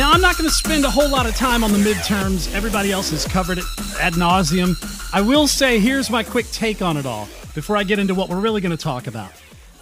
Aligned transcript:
Now, 0.00 0.12
I'm 0.12 0.22
not 0.22 0.38
going 0.38 0.48
to 0.48 0.56
spend 0.56 0.86
a 0.86 0.90
whole 0.90 1.10
lot 1.10 1.26
of 1.26 1.36
time 1.36 1.62
on 1.62 1.72
the 1.74 1.78
midterms. 1.78 2.54
Everybody 2.54 2.90
else 2.90 3.10
has 3.10 3.26
covered 3.26 3.58
it 3.58 3.64
ad 4.00 4.14
nauseum. 4.14 4.74
I 5.12 5.20
will 5.20 5.46
say, 5.46 5.78
here's 5.78 6.08
my 6.08 6.22
quick 6.22 6.50
take 6.52 6.80
on 6.80 6.96
it 6.96 7.04
all 7.04 7.28
before 7.54 7.76
I 7.76 7.82
get 7.82 7.98
into 7.98 8.14
what 8.14 8.30
we're 8.30 8.40
really 8.40 8.62
going 8.62 8.74
to 8.74 8.82
talk 8.82 9.06
about. 9.06 9.30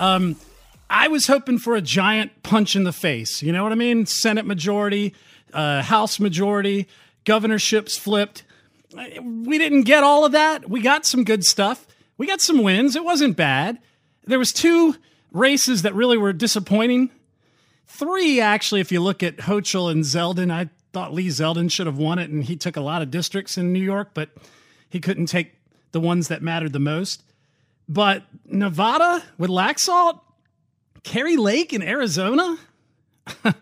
Um, 0.00 0.34
I 0.90 1.06
was 1.06 1.28
hoping 1.28 1.58
for 1.58 1.76
a 1.76 1.80
giant 1.80 2.42
punch 2.42 2.74
in 2.74 2.82
the 2.82 2.92
face. 2.92 3.44
You 3.44 3.52
know 3.52 3.62
what 3.62 3.70
I 3.70 3.76
mean? 3.76 4.06
Senate 4.06 4.44
majority, 4.44 5.14
uh, 5.52 5.82
House 5.82 6.18
majority, 6.18 6.88
governorships 7.24 7.96
flipped. 7.96 8.42
We 8.92 9.56
didn't 9.56 9.82
get 9.82 10.02
all 10.02 10.24
of 10.24 10.32
that. 10.32 10.68
We 10.68 10.80
got 10.80 11.06
some 11.06 11.22
good 11.22 11.44
stuff. 11.44 11.86
We 12.16 12.26
got 12.26 12.40
some 12.40 12.64
wins. 12.64 12.96
It 12.96 13.04
wasn't 13.04 13.36
bad. 13.36 13.78
There 14.24 14.40
was 14.40 14.52
two 14.52 14.96
races 15.30 15.82
that 15.82 15.94
really 15.94 16.18
were 16.18 16.32
disappointing. 16.32 17.10
Three, 17.88 18.40
actually, 18.40 18.80
if 18.80 18.92
you 18.92 19.00
look 19.00 19.22
at 19.22 19.38
Hochul 19.38 19.90
and 19.90 20.04
Zeldin, 20.04 20.52
I 20.52 20.68
thought 20.92 21.12
Lee 21.12 21.28
Zeldin 21.28 21.70
should 21.70 21.86
have 21.86 21.98
won 21.98 22.18
it, 22.18 22.30
and 22.30 22.44
he 22.44 22.54
took 22.54 22.76
a 22.76 22.80
lot 22.80 23.02
of 23.02 23.10
districts 23.10 23.56
in 23.56 23.72
New 23.72 23.82
York, 23.82 24.10
but 24.14 24.30
he 24.88 25.00
couldn't 25.00 25.26
take 25.26 25.54
the 25.92 26.00
ones 26.00 26.28
that 26.28 26.42
mattered 26.42 26.72
the 26.72 26.78
most. 26.78 27.22
But 27.88 28.24
Nevada 28.44 29.24
with 29.38 29.50
Laxalt, 29.50 30.20
Kari 31.02 31.36
Lake 31.36 31.72
in 31.72 31.82
Arizona. 31.82 32.58
I 33.44 33.54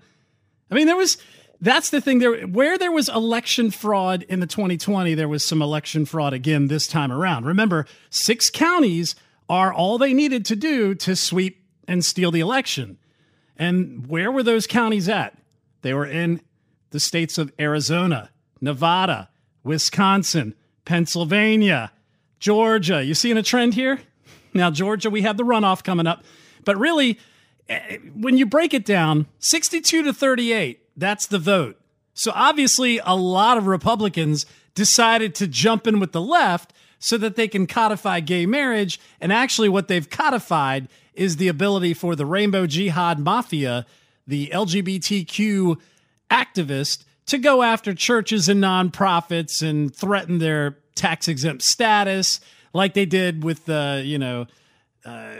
mean, 0.71 0.87
there 0.87 0.97
was 0.97 1.19
that's 1.61 1.91
the 1.91 2.01
thing 2.01 2.19
there 2.19 2.47
where 2.47 2.77
there 2.77 2.93
was 2.93 3.09
election 3.09 3.71
fraud 3.71 4.25
in 4.29 4.41
the 4.41 4.47
2020 4.47 5.15
there 5.15 5.29
was 5.29 5.47
some 5.47 5.63
election 5.63 6.05
fraud 6.05 6.35
again 6.35 6.69
this 6.69 6.87
time 6.87 7.11
around 7.11 7.47
remember 7.47 7.87
six 8.11 8.51
counties 8.51 9.15
are 9.49 9.73
all 9.73 9.97
they 9.97 10.13
needed 10.13 10.45
to 10.45 10.55
do 10.55 10.95
to 10.95 11.17
sweep 11.17 11.65
and 11.89 12.05
steal 12.05 12.31
the 12.31 12.41
election 12.41 12.99
and 13.59 14.07
where 14.07 14.31
were 14.31 14.43
those 14.43 14.67
counties 14.67 15.09
at 15.09 15.37
they 15.83 15.95
were 15.95 16.07
in 16.07 16.41
the 16.91 17.01
states 17.01 17.39
of 17.39 17.53
arizona 17.59 18.31
nevada 18.61 19.29
wisconsin 19.65 20.55
pennsylvania 20.85 21.93
georgia 22.39 23.05
you 23.05 23.15
seeing 23.15 23.37
a 23.37 23.43
trend 23.43 23.75
here 23.75 24.01
now 24.55 24.71
georgia 24.71 25.11
we 25.11 25.23
have 25.23 25.37
the 25.37 25.45
runoff 25.45 25.83
coming 25.83 26.07
up 26.07 26.25
but 26.65 26.77
really 26.77 27.19
eh, 27.69 27.99
when 28.15 28.37
you 28.37 28.47
break 28.47 28.73
it 28.73 28.84
down 28.84 29.27
62 29.39 30.03
to 30.03 30.12
38 30.12 30.81
that's 30.97 31.27
the 31.27 31.39
vote. 31.39 31.79
So 32.15 32.33
obviously, 32.34 32.99
a 33.05 33.15
lot 33.15 33.59
of 33.59 33.67
Republicans 33.67 34.47
decided 34.75 35.34
to 35.37 35.47
jump 35.47 35.87
in 35.87 36.01
with 36.01 36.12
the 36.12 36.21
left 36.21 36.73
so 36.99 37.19
that 37.19 37.37
they 37.37 37.47
can 37.47 37.67
codify 37.67 38.21
gay 38.21 38.47
marriage. 38.47 38.99
And 39.21 39.33
actually, 39.33 39.69
what 39.69 39.89
they've 39.89 40.09
codified 40.09 40.89
is 41.17 41.36
the 41.36 41.48
ability 41.48 41.95
for 41.95 42.14
the 42.14 42.27
Rainbow 42.27 42.67
Jihad 42.67 43.19
Mafia, 43.19 43.86
the 44.27 44.48
LGBTQ 44.48 45.78
activist, 46.31 47.05
to 47.27 47.39
go 47.39 47.62
after 47.62 47.95
churches 47.95 48.48
and 48.48 48.62
nonprofits 48.62 49.62
and 49.62 49.94
threaten 49.94 50.39
their 50.39 50.78
tax 50.94 51.28
exempt 51.28 51.62
status, 51.62 52.41
like 52.72 52.94
they 52.94 53.06
did 53.06 53.42
with 53.42 53.64
the, 53.64 54.03
you 54.05 54.19
know, 54.19 54.47
uh, 55.05 55.34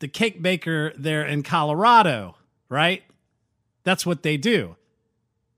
the 0.00 0.08
cake 0.08 0.42
baker 0.42 0.92
there 0.96 1.24
in 1.24 1.42
Colorado, 1.42 2.36
right? 2.68 3.02
That's 3.84 4.04
what 4.04 4.22
they 4.22 4.36
do. 4.36 4.76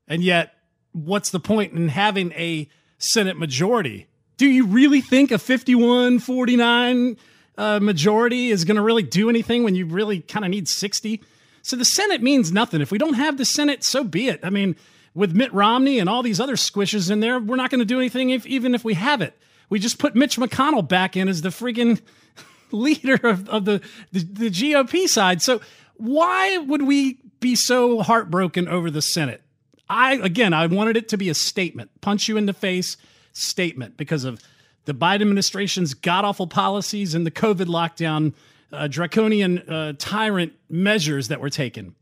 And 0.06 0.22
yet, 0.22 0.54
what's 0.92 1.30
the 1.30 1.40
point 1.40 1.72
in 1.72 1.88
having 1.88 2.32
a 2.32 2.68
Senate 2.98 3.38
majority? 3.38 4.08
Do 4.36 4.46
you 4.46 4.66
really 4.66 5.00
think 5.00 5.30
a 5.30 5.38
51 5.38 6.18
49 6.18 7.16
uh, 7.58 7.80
majority 7.80 8.50
is 8.50 8.64
going 8.64 8.76
to 8.76 8.82
really 8.82 9.02
do 9.02 9.28
anything 9.28 9.64
when 9.64 9.74
you 9.74 9.86
really 9.86 10.20
kind 10.20 10.44
of 10.44 10.50
need 10.50 10.68
60? 10.68 11.22
So 11.62 11.76
the 11.76 11.84
Senate 11.84 12.22
means 12.22 12.52
nothing. 12.52 12.80
If 12.80 12.90
we 12.90 12.98
don't 12.98 13.14
have 13.14 13.38
the 13.38 13.44
Senate, 13.44 13.84
so 13.84 14.04
be 14.04 14.28
it. 14.28 14.40
I 14.42 14.50
mean, 14.50 14.76
with 15.14 15.34
Mitt 15.34 15.52
Romney 15.52 15.98
and 15.98 16.08
all 16.08 16.22
these 16.22 16.40
other 16.40 16.56
squishes 16.56 17.10
in 17.10 17.20
there, 17.20 17.38
we're 17.38 17.56
not 17.56 17.70
going 17.70 17.78
to 17.80 17.84
do 17.84 17.98
anything 17.98 18.30
if, 18.30 18.46
even 18.46 18.74
if 18.74 18.84
we 18.84 18.94
have 18.94 19.20
it. 19.20 19.38
We 19.68 19.78
just 19.78 19.98
put 19.98 20.14
Mitch 20.14 20.36
McConnell 20.36 20.86
back 20.86 21.16
in 21.16 21.28
as 21.28 21.42
the 21.42 21.50
freaking 21.50 22.00
leader 22.72 23.14
of, 23.26 23.48
of 23.48 23.64
the, 23.64 23.80
the, 24.10 24.20
the 24.20 24.50
GOP 24.50 25.06
side. 25.06 25.40
So 25.40 25.60
why 25.96 26.58
would 26.58 26.82
we 26.82 27.18
be 27.42 27.56
so 27.56 28.00
heartbroken 28.00 28.68
over 28.68 28.90
the 28.90 29.02
Senate. 29.02 29.42
I 29.90 30.14
again, 30.14 30.54
I 30.54 30.66
wanted 30.68 30.96
it 30.96 31.08
to 31.10 31.18
be 31.18 31.28
a 31.28 31.34
statement, 31.34 31.90
punch 32.00 32.28
you 32.28 32.38
in 32.38 32.46
the 32.46 32.54
face 32.54 32.96
statement 33.34 33.98
because 33.98 34.24
of 34.24 34.40
the 34.84 34.94
Biden 34.94 35.22
administration's 35.22 35.94
god 35.94 36.24
awful 36.24 36.46
policies 36.46 37.14
and 37.14 37.26
the 37.26 37.30
COVID 37.30 37.66
lockdown, 37.66 38.34
uh, 38.72 38.88
draconian 38.88 39.58
uh, 39.60 39.92
tyrant 39.98 40.52
measures 40.68 41.28
that 41.28 41.40
were 41.40 41.50
taken. 41.50 41.94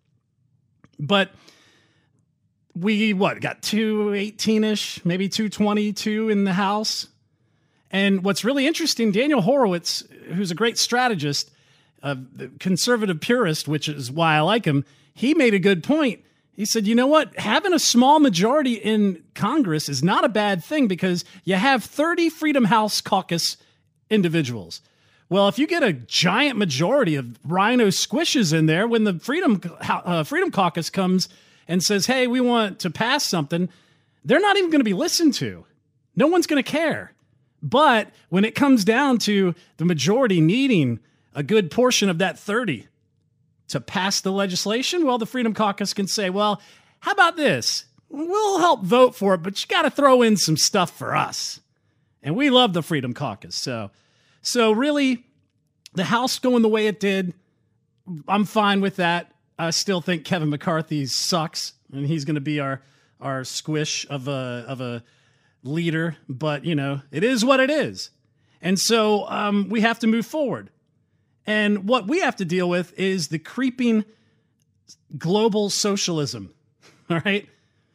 But 0.99 1.33
we 2.75 3.13
what 3.13 3.41
got 3.41 3.63
218 3.63 4.65
ish, 4.65 5.05
maybe 5.05 5.29
222 5.29 6.29
in 6.29 6.45
the 6.45 6.53
House. 6.53 7.09
And 7.91 8.23
what's 8.23 8.45
really 8.45 8.67
interesting, 8.67 9.11
Daniel 9.11 9.41
Horowitz, 9.41 10.05
who's 10.33 10.51
a 10.51 10.55
great 10.55 10.79
strategist, 10.79 11.51
a 12.03 12.17
conservative 12.61 13.21
purist, 13.21 13.67
which 13.67 13.89
is 13.89 14.11
why 14.11 14.37
I 14.37 14.41
like 14.41 14.65
him, 14.65 14.85
he 15.13 15.35
made 15.35 15.55
a 15.55 15.59
good 15.59 15.83
point. 15.83 16.21
He 16.61 16.67
said, 16.67 16.87
you 16.87 16.95
know 16.95 17.07
what? 17.07 17.39
Having 17.39 17.73
a 17.73 17.79
small 17.79 18.21
majority 18.21 18.75
in 18.75 19.23
Congress 19.35 19.89
is 19.89 20.05
not 20.05 20.27
a 20.27 20.29
bad 20.29 20.63
thing 20.63 20.89
because 20.89 21.25
you 21.43 21.55
have 21.55 21.83
30 21.83 22.29
Freedom 22.29 22.67
House 22.67 23.01
caucus 23.01 23.57
individuals. 24.11 24.83
Well, 25.31 25.49
if 25.49 25.59
you 25.59 25.67
get 25.67 25.83
a 25.83 25.95
giant 25.95 26.59
majority 26.59 27.17
of 27.17 27.39
rhino 27.47 27.87
squishes 27.87 28.53
in 28.53 28.67
there, 28.67 28.87
when 28.87 29.05
the 29.05 29.19
Freedom 29.21 29.59
uh, 29.81 30.23
Freedom 30.23 30.51
Caucus 30.51 30.91
comes 30.91 31.31
and 31.67 31.83
says, 31.83 32.05
"Hey, 32.05 32.27
we 32.27 32.43
want 32.43 32.79
to 32.81 32.91
pass 32.91 33.25
something," 33.25 33.71
they're 34.23 34.39
not 34.39 34.59
even 34.59 34.69
going 34.69 34.81
to 34.81 34.85
be 34.85 34.93
listened 34.93 35.33
to. 35.37 35.65
No 36.15 36.27
one's 36.27 36.47
going 36.47 36.63
to 36.63 36.71
care. 36.71 37.15
But 37.63 38.11
when 38.29 38.45
it 38.45 38.55
comes 38.55 38.85
down 38.85 39.17
to 39.21 39.55
the 39.79 39.87
majority 39.87 40.43
needing 40.43 41.01
a 41.35 41.43
good 41.43 41.71
portion 41.71 42.11
of 42.11 42.19
that 42.19 42.39
30 42.39 42.87
to 43.71 43.81
pass 43.81 44.21
the 44.21 44.33
legislation, 44.33 45.07
well, 45.07 45.19
the 45.19 45.27
Freedom 45.27 45.55
Caucus 45.55 45.95
can 45.95 46.07
say, 46.07 46.31
well, 46.31 46.61
how 47.01 47.13
about 47.13 47.37
this? 47.37 47.85
We'll 48.09 48.59
help 48.59 48.83
vote 48.83 49.15
for 49.15 49.35
it, 49.35 49.43
but 49.43 49.61
you 49.61 49.69
got 49.69 49.83
to 49.83 49.91
throw 49.91 50.23
in 50.23 50.37
some 50.37 50.57
stuff 50.57 50.97
for 50.97 51.15
us. 51.15 51.61
And 52.23 52.37
we 52.37 52.51
love 52.51 52.73
the 52.73 52.83
Freedom 52.83 53.15
Caucus. 53.15 53.57
So, 53.57 53.91
so 54.43 54.73
really, 54.73 55.25
the 55.95 56.05
House 56.05 56.39
going 56.39 56.63
the 56.63 56.69
way 56.69 56.87
it 56.87 57.01
did, 57.01 57.35
I'm 58.29 58.45
fine 58.45 58.81
with 58.81 58.97
that. 58.97 59.33
I 59.59 59.71
still 59.71 60.01
think 60.01 60.25
Kevin 60.25 60.51
McCarthy 60.51 61.07
sucks, 61.07 61.75
and 61.93 62.07
he's 62.07 62.25
going 62.25 62.35
to 62.35 62.41
be 62.41 62.61
our 62.61 62.83
our 63.21 63.45
squish 63.45 64.07
of 64.09 64.27
a 64.27 64.65
of 64.67 64.81
a 64.81 65.05
leader. 65.63 66.17
But 66.29 66.65
you 66.65 66.75
know, 66.75 67.03
it 67.11 67.23
is 67.23 67.45
what 67.45 67.61
it 67.61 67.71
is, 67.71 68.11
and 68.63 68.79
so 68.79 69.29
um, 69.29 69.69
we 69.69 69.83
have 69.83 69.99
to 70.01 70.07
move 70.07 70.27
forward. 70.27 70.71
And 71.47 71.89
what 71.89 72.07
we 72.07 72.21
have 72.21 72.37
to 72.37 72.45
deal 72.45 72.69
with 72.69 72.99
is 72.99 73.29
the 73.29 73.39
creeping 73.39 74.05
global 75.17 75.71
socialism. 75.71 76.55
All 77.11 77.21
right. 77.25 77.49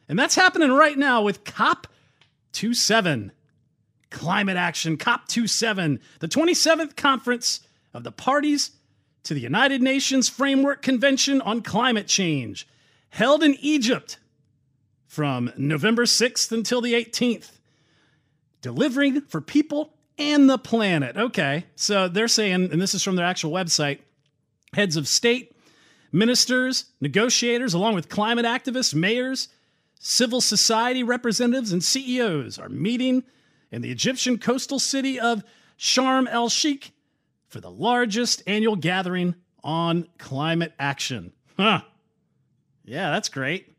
And 0.08 0.18
that's 0.18 0.34
happening 0.34 0.72
right 0.72 0.96
now 0.96 1.22
with 1.22 1.44
COP 1.44 1.86
27, 2.52 3.32
climate 4.10 4.56
action, 4.56 4.96
COP 4.96 5.28
27, 5.28 6.00
the 6.20 6.28
27th 6.28 6.96
conference 6.96 7.60
of 7.92 8.04
the 8.04 8.12
parties 8.12 8.72
to 9.24 9.34
the 9.34 9.40
United 9.40 9.82
Nations 9.82 10.28
Framework 10.28 10.82
Convention 10.82 11.40
on 11.40 11.60
Climate 11.60 12.06
Change, 12.06 12.66
held 13.10 13.42
in 13.42 13.56
Egypt 13.60 14.18
from 15.06 15.52
November 15.56 16.04
6th 16.04 16.52
until 16.52 16.80
the 16.80 16.94
18th, 16.94 17.52
delivering 18.60 19.22
for 19.22 19.40
people 19.40 19.95
and 20.18 20.48
the 20.48 20.58
planet. 20.58 21.16
Okay, 21.16 21.64
so 21.74 22.08
they're 22.08 22.28
saying, 22.28 22.70
and 22.72 22.80
this 22.80 22.94
is 22.94 23.02
from 23.02 23.16
their 23.16 23.26
actual 23.26 23.50
website 23.50 24.00
heads 24.72 24.96
of 24.96 25.08
state, 25.08 25.54
ministers, 26.12 26.86
negotiators, 27.00 27.74
along 27.74 27.94
with 27.94 28.08
climate 28.08 28.44
activists, 28.44 28.94
mayors, 28.94 29.48
civil 29.98 30.40
society 30.40 31.02
representatives, 31.02 31.72
and 31.72 31.82
CEOs 31.82 32.58
are 32.58 32.68
meeting 32.68 33.24
in 33.70 33.82
the 33.82 33.90
Egyptian 33.90 34.38
coastal 34.38 34.78
city 34.78 35.18
of 35.18 35.42
Sharm 35.78 36.26
el 36.30 36.48
Sheikh 36.48 36.92
for 37.48 37.60
the 37.60 37.70
largest 37.70 38.42
annual 38.46 38.76
gathering 38.76 39.34
on 39.62 40.06
climate 40.18 40.72
action. 40.78 41.32
Huh. 41.56 41.80
Yeah, 42.84 43.10
that's 43.10 43.28
great. 43.28 43.76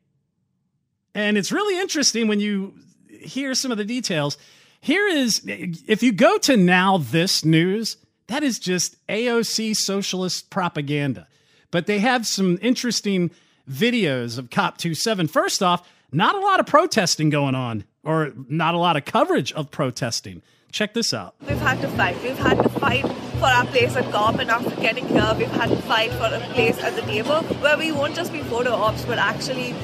And 1.15 1.37
it's 1.37 1.51
really 1.51 1.79
interesting 1.79 2.27
when 2.27 2.39
you 2.39 2.75
hear 3.07 3.55
some 3.55 3.71
of 3.71 3.77
the 3.77 3.85
details. 3.85 4.37
Here 4.81 5.07
is, 5.07 5.41
if 5.45 6.03
you 6.03 6.11
go 6.11 6.37
to 6.39 6.55
Now 6.55 6.97
This 6.97 7.43
News, 7.43 7.97
that 8.27 8.43
is 8.43 8.59
just 8.59 8.95
AOC 9.07 9.75
socialist 9.75 10.49
propaganda. 10.49 11.27
But 11.71 11.85
they 11.87 11.99
have 11.99 12.25
some 12.25 12.57
interesting 12.61 13.31
videos 13.69 14.37
of 14.37 14.49
COP27. 14.49 15.29
First 15.29 15.61
off, 15.61 15.87
not 16.11 16.35
a 16.35 16.39
lot 16.39 16.59
of 16.59 16.65
protesting 16.65 17.29
going 17.29 17.55
on, 17.55 17.83
or 18.03 18.31
not 18.47 18.73
a 18.73 18.77
lot 18.77 18.95
of 18.95 19.05
coverage 19.05 19.51
of 19.53 19.71
protesting. 19.71 20.41
Check 20.71 20.93
this 20.93 21.13
out. 21.13 21.35
We've 21.41 21.57
had 21.57 21.81
to 21.81 21.87
fight. 21.89 22.21
We've 22.21 22.37
had 22.37 22.61
to 22.61 22.69
fight 22.69 23.05
for 23.39 23.45
our 23.45 23.65
place 23.65 23.95
at 23.95 24.09
COP, 24.11 24.39
and 24.39 24.49
after 24.49 24.75
getting 24.81 25.07
here, 25.07 25.33
we've 25.37 25.51
had 25.51 25.69
to 25.69 25.81
fight 25.83 26.11
for 26.11 26.25
a 26.25 26.39
place 26.53 26.77
at 26.79 26.95
the 26.95 27.01
table 27.01 27.41
where 27.61 27.77
we 27.77 27.91
won't 27.91 28.15
just 28.15 28.31
be 28.31 28.41
photo 28.43 28.71
ops, 28.71 29.03
but 29.05 29.17
actually 29.17 29.75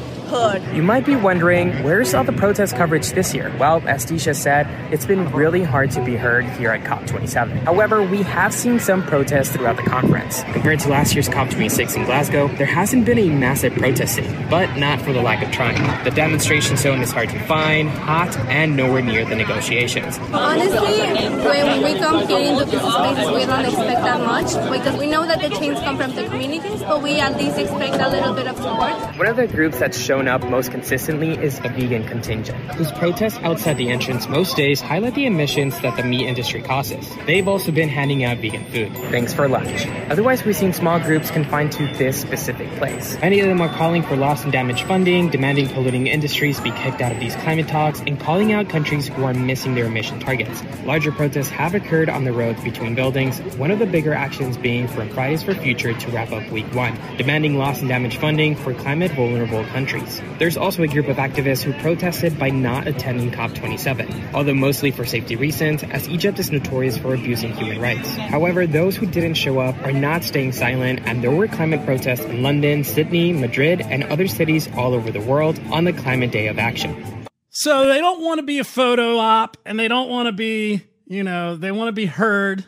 You 0.73 0.81
might 0.81 1.05
be 1.05 1.15
wondering, 1.15 1.83
where's 1.83 2.15
all 2.15 2.23
the 2.23 2.33
protest 2.33 2.75
coverage 2.75 3.11
this 3.11 3.35
year? 3.35 3.55
Well, 3.59 3.87
as 3.87 4.03
Tisha 4.03 4.35
said, 4.35 4.67
it's 4.91 5.05
been 5.05 5.31
really 5.31 5.61
hard 5.61 5.91
to 5.91 6.03
be 6.03 6.15
heard 6.15 6.45
here 6.45 6.71
at 6.71 6.83
COP27. 6.85 7.59
However, 7.65 8.01
we 8.01 8.23
have 8.23 8.51
seen 8.51 8.79
some 8.79 9.03
protests 9.03 9.51
throughout 9.51 9.77
the 9.77 9.83
conference. 9.83 10.41
Compared 10.45 10.79
to 10.79 10.89
last 10.89 11.13
year's 11.13 11.29
COP26 11.29 11.97
in 11.97 12.05
Glasgow, 12.05 12.47
there 12.55 12.65
hasn't 12.65 13.05
been 13.05 13.19
a 13.19 13.29
massive 13.29 13.73
protest 13.73 14.15
scene, 14.15 14.47
but 14.49 14.75
not 14.75 14.99
for 15.03 15.13
the 15.13 15.21
lack 15.21 15.45
of 15.45 15.51
trying. 15.51 16.03
The 16.03 16.09
demonstration 16.09 16.77
zone 16.77 17.01
is 17.01 17.11
hard 17.11 17.29
to 17.29 17.39
find, 17.41 17.89
hot, 17.89 18.35
and 18.49 18.75
nowhere 18.75 19.03
near 19.03 19.25
the 19.25 19.35
negotiations. 19.35 20.17
Honestly, 20.31 20.97
when 20.97 21.83
we 21.83 21.99
come 21.99 22.27
here 22.27 22.39
into 22.39 22.65
these 22.65 22.81
spaces, 22.81 23.29
we 23.31 23.45
don't 23.45 23.65
expect 23.65 24.01
that 24.01 24.19
much 24.25 24.47
because 24.71 24.99
we 24.99 25.05
know 25.05 25.27
that 25.27 25.41
the 25.41 25.49
change 25.59 25.77
come 25.79 25.97
from 25.97 26.15
the 26.15 26.23
communities, 26.23 26.81
but 26.81 27.03
we 27.03 27.19
at 27.19 27.37
least 27.37 27.59
expect 27.59 27.95
a 28.01 28.09
little 28.09 28.33
bit 28.33 28.47
of 28.47 28.55
support. 28.57 28.93
One 29.15 29.27
of 29.27 29.35
the 29.35 29.45
groups 29.45 29.77
that's 29.77 29.99
shown 29.99 30.22
shown 30.23 30.41
up 30.41 30.49
most 30.49 30.71
consistently 30.71 31.31
is 31.31 31.59
a 31.59 31.69
vegan 31.69 32.05
contingent, 32.07 32.57
whose 32.75 32.91
protests 32.93 33.37
outside 33.39 33.75
the 33.75 33.89
entrance 33.89 34.29
most 34.29 34.55
days 34.55 34.79
highlight 34.79 35.15
the 35.15 35.25
emissions 35.25 35.77
that 35.81 35.97
the 35.97 36.03
meat 36.03 36.25
industry 36.25 36.61
causes. 36.61 37.09
They've 37.25 37.47
also 37.47 37.73
been 37.73 37.89
handing 37.89 38.23
out 38.23 38.37
vegan 38.37 38.63
food. 38.65 38.93
Thanks 39.11 39.33
for 39.33 39.49
lunch. 39.49 39.85
Otherwise, 40.09 40.45
we've 40.45 40.55
seen 40.55 40.71
small 40.71 40.99
groups 40.99 41.29
confined 41.29 41.73
to 41.73 41.87
this 41.97 42.21
specific 42.21 42.69
place. 42.77 43.17
Many 43.19 43.41
of 43.41 43.49
them 43.49 43.59
are 43.59 43.67
calling 43.67 44.01
for 44.01 44.15
loss 44.15 44.43
and 44.43 44.53
damage 44.53 44.83
funding, 44.83 45.29
demanding 45.29 45.67
polluting 45.67 46.07
industries 46.07 46.59
be 46.61 46.71
kicked 46.71 47.01
out 47.01 47.11
of 47.11 47.19
these 47.19 47.35
climate 47.35 47.67
talks, 47.67 47.99
and 48.07 48.17
calling 48.17 48.53
out 48.53 48.69
countries 48.69 49.09
who 49.09 49.25
are 49.25 49.33
missing 49.33 49.75
their 49.75 49.85
emission 49.85 50.19
targets. 50.21 50.63
Larger 50.85 51.11
protests 51.11 51.49
have 51.49 51.75
occurred 51.75 52.09
on 52.09 52.23
the 52.23 52.31
roads 52.31 52.63
between 52.63 52.95
buildings, 52.95 53.41
one 53.57 53.71
of 53.71 53.79
the 53.79 53.85
bigger 53.85 54.13
actions 54.13 54.55
being 54.55 54.87
from 54.87 55.09
Fridays 55.09 55.43
for 55.43 55.53
Future 55.53 55.93
to 55.93 56.11
wrap 56.11 56.31
up 56.31 56.49
week 56.49 56.73
one, 56.73 56.97
demanding 57.17 57.57
loss 57.57 57.79
and 57.81 57.89
damage 57.89 58.17
funding 58.17 58.55
for 58.55 58.73
climate 58.73 59.11
vulnerable 59.11 59.65
countries. 59.65 60.12
There's 60.39 60.57
also 60.57 60.83
a 60.83 60.87
group 60.87 61.07
of 61.07 61.17
activists 61.17 61.63
who 61.63 61.73
protested 61.73 62.37
by 62.37 62.49
not 62.49 62.87
attending 62.87 63.31
COP27, 63.31 64.33
although 64.33 64.53
mostly 64.53 64.91
for 64.91 65.05
safety 65.05 65.35
reasons, 65.35 65.83
as 65.83 66.07
Egypt 66.09 66.39
is 66.39 66.51
notorious 66.51 66.97
for 66.97 67.13
abusing 67.13 67.53
human 67.53 67.79
rights. 67.79 68.15
However, 68.15 68.67
those 68.67 68.95
who 68.95 69.05
didn't 69.05 69.35
show 69.35 69.59
up 69.59 69.75
are 69.83 69.91
not 69.91 70.23
staying 70.23 70.51
silent, 70.51 71.01
and 71.05 71.23
there 71.23 71.31
were 71.31 71.47
climate 71.47 71.85
protests 71.85 72.25
in 72.25 72.43
London, 72.43 72.83
Sydney, 72.83 73.33
Madrid, 73.33 73.81
and 73.81 74.03
other 74.05 74.27
cities 74.27 74.69
all 74.75 74.93
over 74.93 75.11
the 75.11 75.21
world 75.21 75.59
on 75.71 75.83
the 75.83 75.93
Climate 75.93 76.31
Day 76.31 76.47
of 76.47 76.59
Action. 76.59 77.25
So 77.49 77.87
they 77.87 77.99
don't 77.99 78.21
want 78.21 78.39
to 78.39 78.43
be 78.43 78.59
a 78.59 78.63
photo 78.63 79.17
op, 79.17 79.57
and 79.65 79.79
they 79.79 79.87
don't 79.87 80.09
want 80.09 80.27
to 80.27 80.31
be, 80.31 80.81
you 81.07 81.23
know, 81.23 81.55
they 81.55 81.71
want 81.71 81.89
to 81.89 81.93
be 81.93 82.05
heard, 82.07 82.65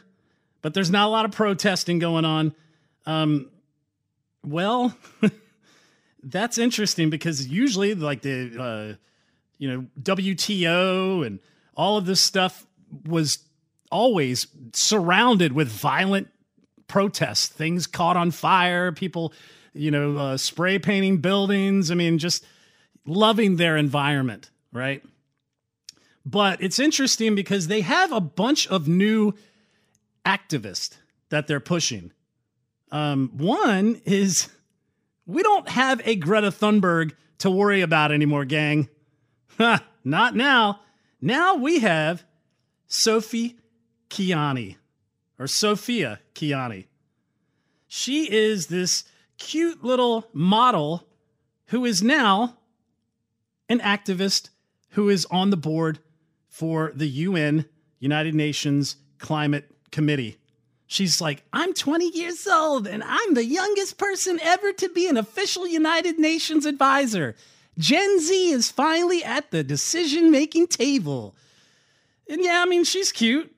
but 0.62 0.74
there's 0.74 0.92
not 0.92 1.08
a 1.08 1.10
lot 1.10 1.26
of 1.26 1.32
protesting 1.32 2.00
going 2.00 2.26
on. 2.26 2.56
Um, 3.06 3.50
well, 4.44 4.96
that's 6.26 6.58
interesting 6.58 7.10
because 7.10 7.48
usually 7.48 7.94
like 7.96 8.22
the 8.22 8.52
uh, 8.60 8.96
you 9.58 9.72
know 9.72 9.86
WTO 10.02 11.26
and 11.26 11.40
all 11.76 11.98
of 11.98 12.06
this 12.06 12.20
stuff 12.20 12.66
was 13.06 13.40
always 13.92 14.48
surrounded 14.74 15.54
with 15.54 15.68
violent 15.68 16.28
protests, 16.88 17.48
things 17.48 17.88
caught 17.88 18.18
on 18.18 18.32
fire, 18.32 18.92
people 18.92 19.34
you 19.74 19.92
know 19.92 20.18
uh, 20.18 20.38
spray 20.38 20.80
painting 20.80 21.18
buildings. 21.18 21.92
I 21.92 21.96
mean, 21.96 22.18
just 22.18 22.44
loving 23.06 23.58
their 23.58 23.78
environment, 23.78 24.50
right? 24.74 25.04
But 26.26 26.62
it's 26.62 26.80
interesting 26.80 27.36
because 27.36 27.68
they 27.68 27.82
have 27.82 28.12
a 28.12 28.20
bunch 28.20 28.68
of 28.68 28.88
new 28.88 29.34
activists 30.26 30.98
that 31.30 31.46
they're 31.46 31.60
pushing. 31.60 32.12
Um, 32.92 33.30
one 33.36 34.02
is 34.06 34.50
we 35.26 35.44
don't 35.44 35.68
have 35.70 36.02
a 36.06 36.16
Greta 36.16 36.52
Thunberg 36.52 37.14
to 37.40 37.50
worry 37.50 37.82
about 37.82 38.12
anymore, 38.12 38.46
gang. 38.46 38.90
Not 40.04 40.36
now. 40.36 40.82
Now 41.22 41.56
we 41.56 41.80
have 41.80 42.24
Sophie 42.88 43.58
Kianni, 44.10 44.78
or 45.40 45.48
Sophia 45.48 46.20
Kianni. 46.34 46.86
She 47.88 48.32
is 48.32 48.68
this 48.68 49.04
cute 49.38 49.84
little 49.84 50.28
model 50.34 51.08
who 51.68 51.86
is 51.86 52.04
now 52.04 52.58
an 53.68 53.80
activist 53.80 54.50
who 54.90 55.10
is 55.10 55.26
on 55.32 55.50
the 55.50 55.58
board 55.58 56.00
for 56.48 56.92
the 56.96 57.08
UN, 57.08 57.66
United 58.00 58.36
Nations 58.36 58.98
Climate 59.18 59.70
Committee. 59.92 60.38
She's 60.88 61.20
like, 61.20 61.44
I'm 61.52 61.74
20 61.74 62.10
years 62.10 62.48
old 62.48 62.88
and 62.88 63.04
I'm 63.04 63.34
the 63.34 63.46
youngest 63.46 63.98
person 63.98 64.40
ever 64.42 64.72
to 64.74 64.90
be 64.90 65.08
an 65.08 65.18
official 65.18 65.68
United 65.68 66.20
Nations 66.20 66.66
advisor. 66.66 67.36
Gen 67.78 68.20
Z 68.20 68.52
is 68.52 68.72
finally 68.72 69.24
at 69.24 69.52
the 69.52 69.64
decision 69.64 70.32
making 70.32 70.68
table. 70.68 71.36
And 72.30 72.44
yeah, 72.44 72.62
I 72.62 72.70
mean, 72.70 72.84
she's 72.84 73.12
cute, 73.12 73.54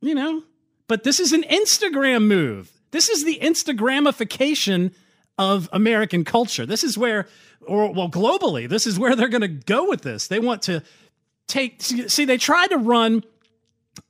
you 0.00 0.14
know, 0.14 0.42
but 0.86 1.02
this 1.02 1.18
is 1.18 1.32
an 1.32 1.42
Instagram 1.44 2.26
move. 2.26 2.70
This 2.90 3.08
is 3.08 3.24
the 3.24 3.38
Instagramification 3.40 4.92
of 5.38 5.68
American 5.72 6.24
culture. 6.24 6.64
This 6.64 6.84
is 6.84 6.96
where, 6.96 7.26
or 7.62 7.92
well, 7.92 8.08
globally, 8.08 8.68
this 8.68 8.86
is 8.86 8.98
where 8.98 9.16
they're 9.16 9.28
going 9.28 9.40
to 9.40 9.48
go 9.48 9.88
with 9.88 10.02
this. 10.02 10.28
They 10.28 10.40
want 10.40 10.62
to 10.62 10.82
take, 11.46 11.82
see, 11.82 12.24
they 12.24 12.38
tried 12.38 12.68
to 12.68 12.78
run 12.78 13.24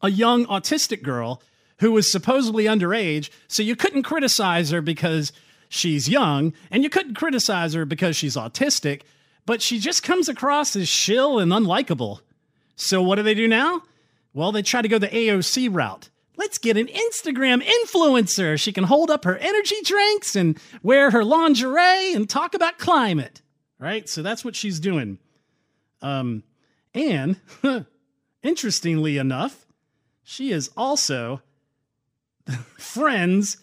a 0.02 0.10
young 0.10 0.46
autistic 0.46 1.02
girl 1.02 1.40
who 1.78 1.92
was 1.92 2.10
supposedly 2.10 2.64
underage. 2.64 3.30
So 3.48 3.62
you 3.62 3.76
couldn't 3.76 4.02
criticize 4.02 4.70
her 4.70 4.80
because 4.80 5.32
she's 5.68 6.08
young, 6.08 6.52
and 6.70 6.82
you 6.82 6.90
couldn't 6.90 7.14
criticize 7.14 7.74
her 7.74 7.84
because 7.84 8.16
she's 8.16 8.36
autistic, 8.36 9.02
but 9.44 9.62
she 9.62 9.78
just 9.78 10.02
comes 10.02 10.28
across 10.28 10.74
as 10.76 10.88
shill 10.88 11.38
and 11.38 11.52
unlikable. 11.52 12.20
So 12.76 13.02
what 13.02 13.16
do 13.16 13.22
they 13.22 13.34
do 13.34 13.48
now? 13.48 13.82
Well, 14.34 14.52
they 14.52 14.62
try 14.62 14.82
to 14.82 14.88
go 14.88 14.98
the 14.98 15.08
AOC 15.08 15.74
route. 15.74 16.10
Let's 16.36 16.58
get 16.58 16.76
an 16.76 16.88
Instagram 16.88 17.64
influencer. 17.64 18.60
She 18.60 18.72
can 18.72 18.84
hold 18.84 19.10
up 19.10 19.24
her 19.24 19.36
energy 19.38 19.76
drinks 19.82 20.36
and 20.36 20.58
wear 20.82 21.10
her 21.10 21.24
lingerie 21.24 22.12
and 22.12 22.28
talk 22.28 22.54
about 22.54 22.78
climate. 22.78 23.40
Right? 23.78 24.08
So 24.08 24.22
that's 24.22 24.44
what 24.44 24.54
she's 24.54 24.78
doing. 24.78 25.18
Um, 26.02 26.42
and 26.94 27.40
interestingly 28.42 29.16
enough, 29.16 29.66
she 30.22 30.50
is 30.50 30.70
also 30.76 31.40
friends, 32.78 33.58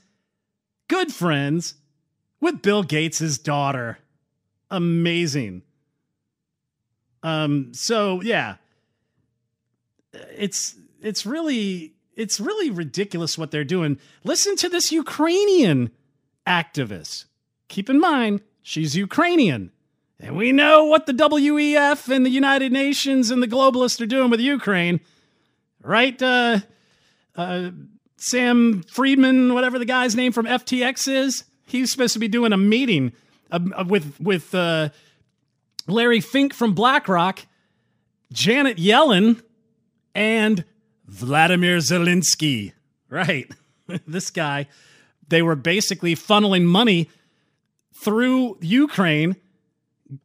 good 0.88 1.14
friends, 1.14 1.76
with 2.40 2.62
Bill 2.62 2.84
Gates' 2.84 3.38
daughter. 3.38 4.00
Amazing. 4.70 5.62
Um, 7.22 7.74
so 7.74 8.22
yeah. 8.22 8.56
It's 10.38 10.76
it's 11.02 11.26
really 11.26 11.94
it's 12.16 12.40
really 12.40 12.70
ridiculous 12.70 13.38
what 13.38 13.52
they're 13.52 13.64
doing. 13.64 13.98
Listen 14.24 14.56
to 14.58 14.70
this 14.70 14.92
Ukrainian 14.92 15.92
activist. 16.46 17.26
Keep 17.70 17.90
in 17.90 18.00
mind, 18.00 18.42
she's 18.62 18.96
Ukrainian. 18.96 19.72
And 20.20 20.38
we 20.38 20.52
know 20.52 20.86
what 20.86 21.06
the 21.06 21.14
WEF 21.14 22.08
and 22.14 22.26
the 22.26 22.30
United 22.30 22.72
Nations 22.72 23.32
and 23.32 23.42
the 23.42 23.48
globalists 23.48 24.00
are 24.00 24.06
doing 24.06 24.30
with 24.30 24.40
Ukraine. 24.40 25.02
Right? 25.82 26.22
Uh, 26.22 26.60
uh, 27.36 27.72
Sam 28.24 28.84
Friedman, 28.84 29.54
whatever 29.54 29.78
the 29.78 29.86
guy's 29.86 30.16
name 30.16 30.32
from 30.32 30.46
FTX 30.46 31.10
is, 31.10 31.44
he's 31.68 31.92
supposed 31.92 32.14
to 32.14 32.20
be 32.20 32.30
doing 32.30 32.54
a 32.54 32.58
meeting 32.58 33.12
uh, 33.52 33.60
uh, 33.76 33.84
with 33.86 34.18
with 34.20 34.56
uh, 34.56 34.90
Larry 35.88 36.22
Fink 36.22 36.54
from 36.54 36.74
BlackRock, 36.74 37.46
Janet 38.32 38.78
Yellen, 38.78 39.44
and 40.16 40.64
Vladimir 41.06 41.80
Zelensky. 41.80 42.72
Right, 43.10 43.52
this 44.08 44.30
guy. 44.30 44.68
They 45.28 45.42
were 45.42 45.58
basically 45.58 46.16
funneling 46.16 46.64
money 46.64 47.10
through 47.94 48.58
Ukraine, 48.62 49.36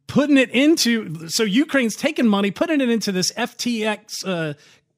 putting 0.07 0.37
it 0.37 0.49
into. 0.51 1.27
So 1.27 1.43
Ukraine's 1.43 1.97
taking 1.97 2.27
money, 2.27 2.49
putting 2.49 2.79
it 2.79 2.89
into 2.89 3.11
this 3.11 3.33
FTX 3.33 4.25
uh, 4.25 4.53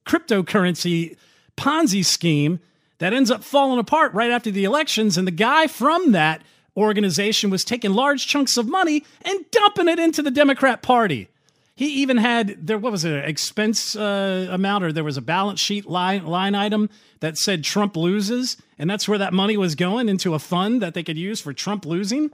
cryptocurrency 0.06 1.16
Ponzi 1.56 2.04
scheme 2.04 2.60
that 3.02 3.12
ends 3.12 3.32
up 3.32 3.42
falling 3.42 3.80
apart 3.80 4.14
right 4.14 4.30
after 4.30 4.52
the 4.52 4.62
elections. 4.62 5.18
And 5.18 5.26
the 5.26 5.32
guy 5.32 5.66
from 5.66 6.12
that 6.12 6.40
organization 6.76 7.50
was 7.50 7.64
taking 7.64 7.92
large 7.92 8.28
chunks 8.28 8.56
of 8.56 8.68
money 8.68 9.04
and 9.22 9.44
dumping 9.50 9.88
it 9.88 9.98
into 9.98 10.22
the 10.22 10.30
Democrat 10.30 10.82
Party. 10.82 11.28
He 11.74 11.88
even 11.94 12.16
had 12.18 12.64
there 12.64 12.78
what 12.78 12.92
was 12.92 13.04
it 13.04 13.24
expense 13.24 13.96
uh, 13.96 14.46
amount 14.52 14.84
or 14.84 14.92
there 14.92 15.02
was 15.02 15.16
a 15.16 15.22
balance 15.22 15.58
sheet 15.58 15.86
line 15.86 16.26
line 16.26 16.54
item 16.54 16.90
that 17.18 17.36
said 17.36 17.64
Trump 17.64 17.96
loses, 17.96 18.56
and 18.78 18.88
that's 18.88 19.08
where 19.08 19.18
that 19.18 19.32
money 19.32 19.56
was 19.56 19.74
going 19.74 20.08
into 20.08 20.34
a 20.34 20.38
fund 20.38 20.80
that 20.80 20.94
they 20.94 21.02
could 21.02 21.18
use 21.18 21.40
for 21.40 21.52
Trump 21.52 21.84
losing. 21.84 22.30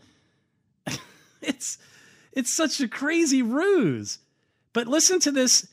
it's 1.41 1.79
it's 2.33 2.55
such 2.55 2.79
a 2.81 2.89
crazy 2.89 3.41
ruse. 3.41 4.19
But 4.75 4.87
listen 4.87 5.19
to 5.21 5.31
this 5.31 5.67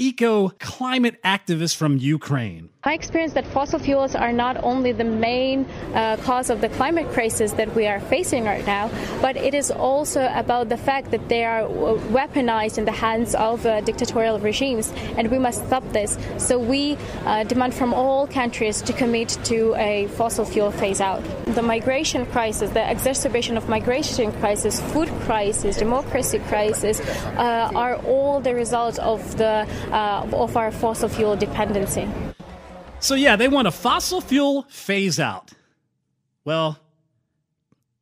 eco 0.00 0.48
climate 0.58 1.22
activist 1.22 1.76
from 1.76 1.98
Ukraine. 1.98 2.70
I 2.82 2.94
experience 2.94 3.34
that 3.34 3.46
fossil 3.46 3.78
fuels 3.78 4.14
are 4.14 4.32
not 4.32 4.64
only 4.64 4.92
the 4.92 5.04
main 5.04 5.66
uh, 5.94 6.16
cause 6.16 6.48
of 6.48 6.62
the 6.62 6.70
climate 6.70 7.10
crisis 7.10 7.52
that 7.52 7.74
we 7.74 7.86
are 7.86 8.00
facing 8.00 8.44
right 8.44 8.64
now, 8.64 8.90
but 9.20 9.36
it 9.36 9.52
is 9.52 9.70
also 9.70 10.32
about 10.34 10.70
the 10.70 10.78
fact 10.78 11.10
that 11.10 11.28
they 11.28 11.44
are 11.44 11.68
weaponized 11.68 12.78
in 12.78 12.86
the 12.86 12.92
hands 12.92 13.34
of 13.34 13.66
uh, 13.66 13.82
dictatorial 13.82 14.38
regimes, 14.38 14.94
and 15.18 15.30
we 15.30 15.38
must 15.38 15.66
stop 15.66 15.84
this. 15.92 16.16
So 16.38 16.58
we 16.58 16.96
uh, 17.26 17.44
demand 17.44 17.74
from 17.74 17.92
all 17.92 18.26
countries 18.26 18.80
to 18.80 18.94
commit 18.94 19.28
to 19.44 19.74
a 19.76 20.06
fossil 20.16 20.46
fuel 20.46 20.70
phase 20.70 21.02
out. 21.02 21.22
The 21.54 21.60
migration 21.60 22.24
crisis, 22.24 22.70
the 22.70 22.90
exacerbation 22.90 23.58
of 23.58 23.68
migration 23.68 24.32
crisis, 24.40 24.80
food 24.92 25.10
crisis, 25.26 25.76
democracy 25.76 26.38
crisis, 26.48 26.98
uh, 27.36 27.72
are 27.74 27.96
all 28.06 28.40
the 28.40 28.54
result 28.54 28.98
of 29.00 29.36
the 29.36 29.68
uh, 29.92 30.26
of 30.32 30.56
our 30.56 30.70
fossil 30.70 31.10
fuel 31.10 31.36
dependency. 31.36 32.08
So, 33.00 33.14
yeah, 33.14 33.36
they 33.36 33.48
want 33.48 33.66
a 33.66 33.70
fossil 33.70 34.20
fuel 34.20 34.66
phase 34.68 35.18
out. 35.18 35.52
Well, 36.44 36.78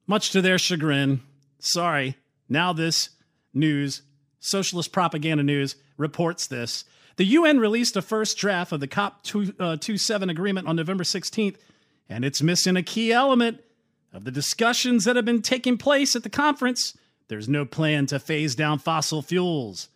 much 0.09 0.31
to 0.33 0.43
their 0.43 0.59
chagrin, 0.59 1.21
sorry, 1.61 2.17
now 2.49 2.73
this 2.73 3.11
news, 3.55 4.03
socialist 4.41 4.91
propaganda 4.91 5.45
news, 5.45 5.77
reports 5.97 6.49
this. 6.49 6.85
The 7.17 7.25
UN 7.25 7.61
released 7.61 7.97
a 7.97 8.03
first 8.03 8.39
draft 8.39 8.73
of 8.73 8.81
the 8.81 8.89
COP27 8.89 10.29
uh, 10.29 10.31
agreement 10.31 10.67
on 10.67 10.75
November 10.75 11.05
16th, 11.05 11.57
and 12.09 12.25
it's 12.25 12.43
missing 12.43 12.77
a 12.77 12.83
key 12.83 13.13
element 13.13 13.63
of 14.13 14.25
the 14.25 14.31
discussions 14.33 15.05
that 15.05 15.15
have 15.15 15.25
been 15.25 15.43
taking 15.43 15.79
place 15.79 16.17
at 16.17 16.25
the 16.25 16.31
conference. 16.31 16.97
There's 17.29 17.49
no 17.49 17.65
plan 17.65 18.07
to 18.07 18.19
phase 18.19 18.57
down 18.57 18.79
fossil 18.81 19.23
fuels. 19.23 19.91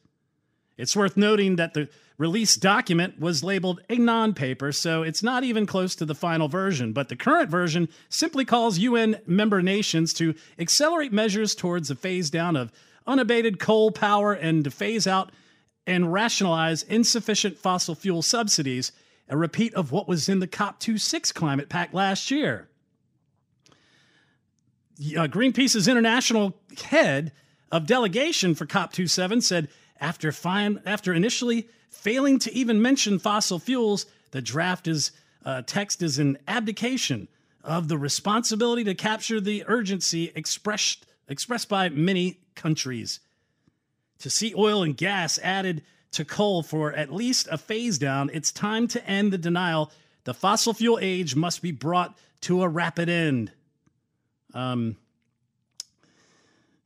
It's 0.77 0.97
worth 0.97 1.17
noting 1.17 1.57
that 1.57 1.75
the 1.75 1.89
release 2.19 2.57
document 2.57 3.19
was 3.21 3.45
labeled 3.45 3.81
a 3.89 3.97
non 3.97 4.35
paper, 4.35 4.73
so 4.73 5.03
it's 5.03 5.23
not 5.23 5.45
even 5.45 5.67
close 5.67 5.95
to 5.97 6.05
the 6.05 6.15
final 6.15 6.49
version. 6.49 6.93
But 6.93 7.09
the 7.09 7.17
current 7.17 7.51
version 7.51 7.89
simply 8.09 8.45
calls 8.45 8.79
UN 8.79 9.21
member 9.27 9.63
nations 9.63 10.13
to 10.15 10.35
accelerate 10.59 11.13
measures 11.13 11.55
towards 11.55 11.91
a 11.91 11.95
phase 11.95 12.31
down 12.31 12.57
of 12.57 12.73
unabated 13.07 13.59
coal 13.59 13.91
power 13.91 14.33
and 14.33 14.65
to 14.65 14.71
phase 14.71 15.07
out 15.07 15.31
and 15.87 16.13
rationalize 16.13 16.83
insufficient 16.85 17.59
fossil 17.59 17.95
fuel 17.95 18.23
subsidies, 18.23 18.93
a 19.29 19.37
repeat 19.37 19.75
of 19.75 19.91
what 19.91 20.09
was 20.09 20.29
in 20.29 20.39
the 20.41 20.47
COP26 20.47 21.35
climate 21.35 21.69
pact 21.69 21.93
last 21.95 22.31
year. 22.31 22.69
Uh, 25.01 25.27
Greenpeace's 25.27 25.89
international 25.89 26.57
head 26.85 27.33
of 27.73 27.87
delegation 27.87 28.55
for 28.55 28.67
COP27 28.67 29.43
said 29.43 29.69
after, 30.01 30.31
fine, 30.31 30.81
after 30.85 31.13
initially 31.13 31.69
failing 31.93 32.39
to 32.41 32.53
even 32.53 32.83
mention 32.83 33.19
fossil 33.19 33.59
fuels, 33.59 34.07
the 34.33 34.43
draft 34.43 34.89
is 34.89 35.13
uh, 35.45 35.63
text 35.67 36.03
is 36.03 36.19
an 36.19 36.39
abdication 36.49 37.29
of 37.65 37.89
the 37.89 37.99
responsibility 37.99 38.85
to 38.85 38.95
capture 38.95 39.41
the 39.41 39.65
urgency 39.67 40.33
expressed 40.35 41.07
expressed 41.29 41.69
by 41.69 41.89
many 41.89 42.41
countries. 42.55 43.21
To 44.21 44.31
see 44.31 44.55
oil 44.57 44.83
and 44.83 44.97
gas 44.97 45.39
added 45.43 45.83
to 46.13 46.25
coal 46.25 46.63
for 46.63 46.93
at 46.93 47.13
least 47.13 47.49
a 47.51 47.59
phase 47.59 47.99
down, 47.99 48.31
it's 48.33 48.53
time 48.53 48.87
to 48.89 49.07
end 49.07 49.33
the 49.33 49.39
denial. 49.39 49.91
The 50.25 50.35
fossil 50.35 50.75
fuel 50.75 50.99
age 51.01 51.35
must 51.35 51.63
be 51.63 51.73
brought 51.73 52.17
to 52.43 52.63
a 52.63 52.69
rapid 52.69 53.09
end. 53.09 53.53
Um, 54.55 54.97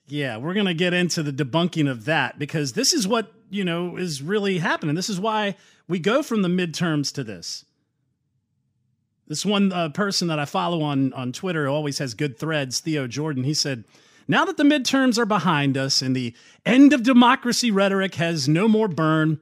yeah, 0.06 0.36
we're 0.36 0.54
going 0.54 0.66
to 0.66 0.74
get 0.74 0.94
into 0.94 1.22
the 1.22 1.32
debunking 1.32 1.90
of 1.90 2.04
that 2.04 2.38
because 2.38 2.74
this 2.74 2.94
is 2.94 3.08
what, 3.08 3.32
you 3.50 3.64
know, 3.64 3.96
is 3.96 4.22
really 4.22 4.58
happening. 4.58 4.94
This 4.94 5.08
is 5.08 5.20
why 5.20 5.56
we 5.88 5.98
go 5.98 6.22
from 6.22 6.42
the 6.42 6.48
midterms 6.48 7.12
to 7.14 7.24
this. 7.24 7.64
This 9.28 9.44
one 9.44 9.72
uh, 9.72 9.88
person 9.88 10.28
that 10.28 10.38
I 10.38 10.44
follow 10.44 10.82
on, 10.82 11.12
on 11.12 11.32
Twitter 11.32 11.68
always 11.68 11.98
has 11.98 12.14
good 12.14 12.38
threads, 12.38 12.80
Theo 12.80 13.06
Jordan. 13.06 13.44
He 13.44 13.54
said, 13.54 13.84
Now 14.28 14.44
that 14.44 14.56
the 14.56 14.62
midterms 14.62 15.18
are 15.18 15.26
behind 15.26 15.76
us 15.76 16.00
and 16.00 16.14
the 16.14 16.34
end 16.64 16.92
of 16.92 17.02
democracy 17.02 17.70
rhetoric 17.70 18.14
has 18.16 18.48
no 18.48 18.68
more 18.68 18.88
burn, 18.88 19.40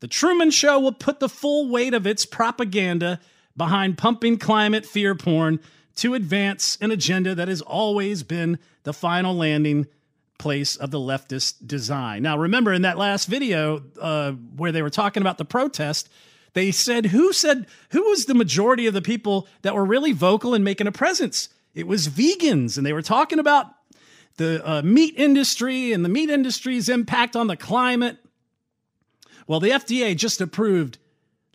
the 0.00 0.08
Truman 0.08 0.50
Show 0.50 0.80
will 0.80 0.92
put 0.92 1.20
the 1.20 1.28
full 1.28 1.68
weight 1.70 1.94
of 1.94 2.06
its 2.06 2.26
propaganda 2.26 3.20
behind 3.56 3.98
pumping 3.98 4.36
climate 4.36 4.84
fear 4.84 5.14
porn 5.14 5.60
to 5.96 6.14
advance 6.14 6.76
an 6.80 6.90
agenda 6.90 7.34
that 7.36 7.46
has 7.48 7.60
always 7.60 8.24
been 8.24 8.58
the 8.82 8.92
final 8.92 9.34
landing 9.34 9.86
place 10.38 10.76
of 10.76 10.90
the 10.90 10.98
leftist 10.98 11.66
design. 11.66 12.22
Now, 12.22 12.38
remember 12.38 12.72
in 12.72 12.82
that 12.82 12.98
last 12.98 13.26
video 13.26 13.82
uh, 14.00 14.32
where 14.32 14.72
they 14.72 14.82
were 14.82 14.90
talking 14.90 15.22
about 15.22 15.38
the 15.38 15.44
protest, 15.44 16.08
they 16.54 16.70
said 16.70 17.06
who 17.06 17.32
said 17.32 17.66
who 17.90 18.02
was 18.04 18.26
the 18.26 18.34
majority 18.34 18.86
of 18.86 18.94
the 18.94 19.02
people 19.02 19.48
that 19.62 19.74
were 19.74 19.84
really 19.84 20.12
vocal 20.12 20.54
and 20.54 20.64
making 20.64 20.86
a 20.86 20.92
presence? 20.92 21.48
It 21.74 21.86
was 21.86 22.08
vegans, 22.08 22.76
and 22.76 22.86
they 22.86 22.92
were 22.92 23.02
talking 23.02 23.38
about 23.38 23.66
the 24.36 24.68
uh, 24.68 24.82
meat 24.82 25.14
industry 25.16 25.92
and 25.92 26.04
the 26.04 26.08
meat 26.08 26.30
industry's 26.30 26.88
impact 26.88 27.36
on 27.36 27.46
the 27.46 27.56
climate. 27.56 28.18
Well, 29.46 29.60
the 29.60 29.70
FDA 29.70 30.16
just 30.16 30.40
approved 30.40 30.98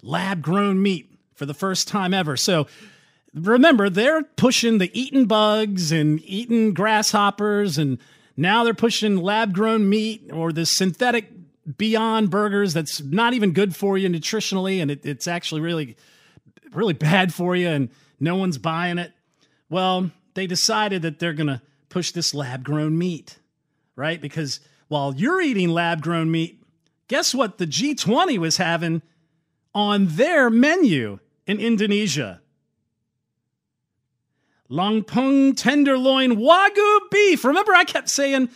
lab 0.01 0.41
grown 0.41 0.81
meat 0.81 1.11
for 1.33 1.45
the 1.45 1.53
first 1.53 1.87
time 1.87 2.13
ever. 2.13 2.37
So 2.37 2.67
remember, 3.33 3.89
they're 3.89 4.23
pushing 4.23 4.77
the 4.77 4.91
eating 4.99 5.25
bugs 5.25 5.91
and 5.91 6.21
eating 6.23 6.73
grasshoppers, 6.73 7.77
and 7.77 7.97
now 8.39 8.63
they're 8.63 8.73
pushing 8.73 9.17
lab 9.17 9.53
grown 9.53 9.89
meat 9.89 10.29
or 10.31 10.53
the 10.53 10.65
synthetic 10.65 11.29
Beyond 11.77 12.29
Burgers 12.29 12.73
that's 12.73 13.01
not 13.01 13.33
even 13.33 13.51
good 13.51 13.75
for 13.75 13.97
you 13.97 14.07
nutritionally, 14.09 14.81
and 14.81 14.89
it, 14.89 15.05
it's 15.05 15.27
actually 15.27 15.61
really, 15.61 15.97
really 16.71 16.93
bad 16.93 17.33
for 17.33 17.55
you, 17.55 17.67
and 17.67 17.89
no 18.19 18.35
one's 18.37 18.57
buying 18.57 18.97
it. 18.97 19.11
Well, 19.69 20.09
they 20.33 20.47
decided 20.47 21.01
that 21.03 21.19
they're 21.19 21.33
going 21.33 21.47
to 21.47 21.61
push 21.89 22.11
this 22.11 22.33
lab 22.33 22.63
grown 22.63 22.97
meat, 22.97 23.37
right? 23.95 24.19
Because 24.19 24.61
while 24.87 25.13
you're 25.13 25.41
eating 25.41 25.69
lab 25.69 26.01
grown 26.01 26.31
meat, 26.31 26.63
guess 27.07 27.35
what 27.35 27.57
the 27.57 27.67
G20 27.67 28.37
was 28.37 28.57
having 28.57 29.01
on 29.75 30.07
their 30.07 30.49
menu 30.49 31.19
in 31.45 31.59
Indonesia? 31.59 32.41
Lampung 34.69 35.55
tenderloin 35.55 36.37
Wagyu 36.37 36.99
beef. 37.11 37.43
Remember, 37.43 37.73
I 37.73 37.83
kept 37.83 38.09
saying, 38.09 38.49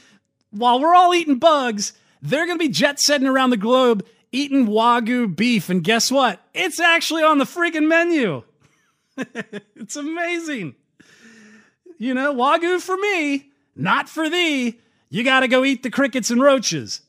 while 0.51 0.79
we're 0.79 0.93
all 0.93 1.13
eating 1.13 1.39
bugs, 1.39 1.93
they're 2.21 2.45
going 2.45 2.57
to 2.57 2.63
be 2.63 2.71
jet 2.71 2.99
setting 2.99 3.27
around 3.27 3.49
the 3.49 3.57
globe 3.57 4.05
eating 4.31 4.67
Wagyu 4.67 5.33
beef. 5.33 5.69
And 5.69 5.83
guess 5.83 6.11
what? 6.11 6.41
It's 6.53 6.79
actually 6.79 7.23
on 7.23 7.37
the 7.37 7.45
freaking 7.45 7.87
menu. 7.87 8.43
it's 9.75 9.95
amazing. 9.95 10.75
You 11.97 12.13
know, 12.13 12.33
Wagyu 12.33 12.81
for 12.81 12.97
me, 12.97 13.51
not 13.75 14.09
for 14.09 14.29
thee. 14.29 14.79
You 15.09 15.23
got 15.23 15.41
to 15.41 15.47
go 15.47 15.63
eat 15.63 15.83
the 15.83 15.91
crickets 15.91 16.31
and 16.31 16.41
roaches. 16.41 17.01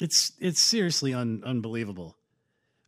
It's 0.00 0.32
it's 0.40 0.62
seriously 0.62 1.14
un- 1.14 1.42
unbelievable. 1.46 2.16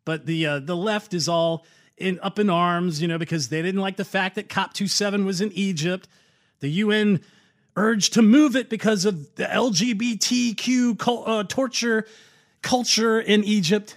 But 0.04 0.26
the 0.26 0.46
uh, 0.46 0.58
the 0.58 0.76
left 0.76 1.14
is 1.14 1.28
all 1.28 1.64
in 1.96 2.20
up 2.20 2.38
in 2.38 2.50
arms, 2.50 3.00
you 3.00 3.08
know, 3.08 3.18
because 3.18 3.48
they 3.48 3.62
didn't 3.62 3.80
like 3.80 3.96
the 3.96 4.04
fact 4.04 4.34
that 4.34 4.48
COP27 4.48 5.24
was 5.24 5.40
in 5.40 5.52
Egypt. 5.52 6.08
The 6.60 6.68
UN 6.68 7.20
urged 7.76 8.12
to 8.14 8.22
move 8.22 8.56
it 8.56 8.68
because 8.68 9.04
of 9.04 9.34
the 9.36 9.44
LGBTQ 9.44 11.26
uh, 11.26 11.44
torture 11.44 12.06
culture 12.62 13.20
in 13.20 13.44
Egypt. 13.44 13.94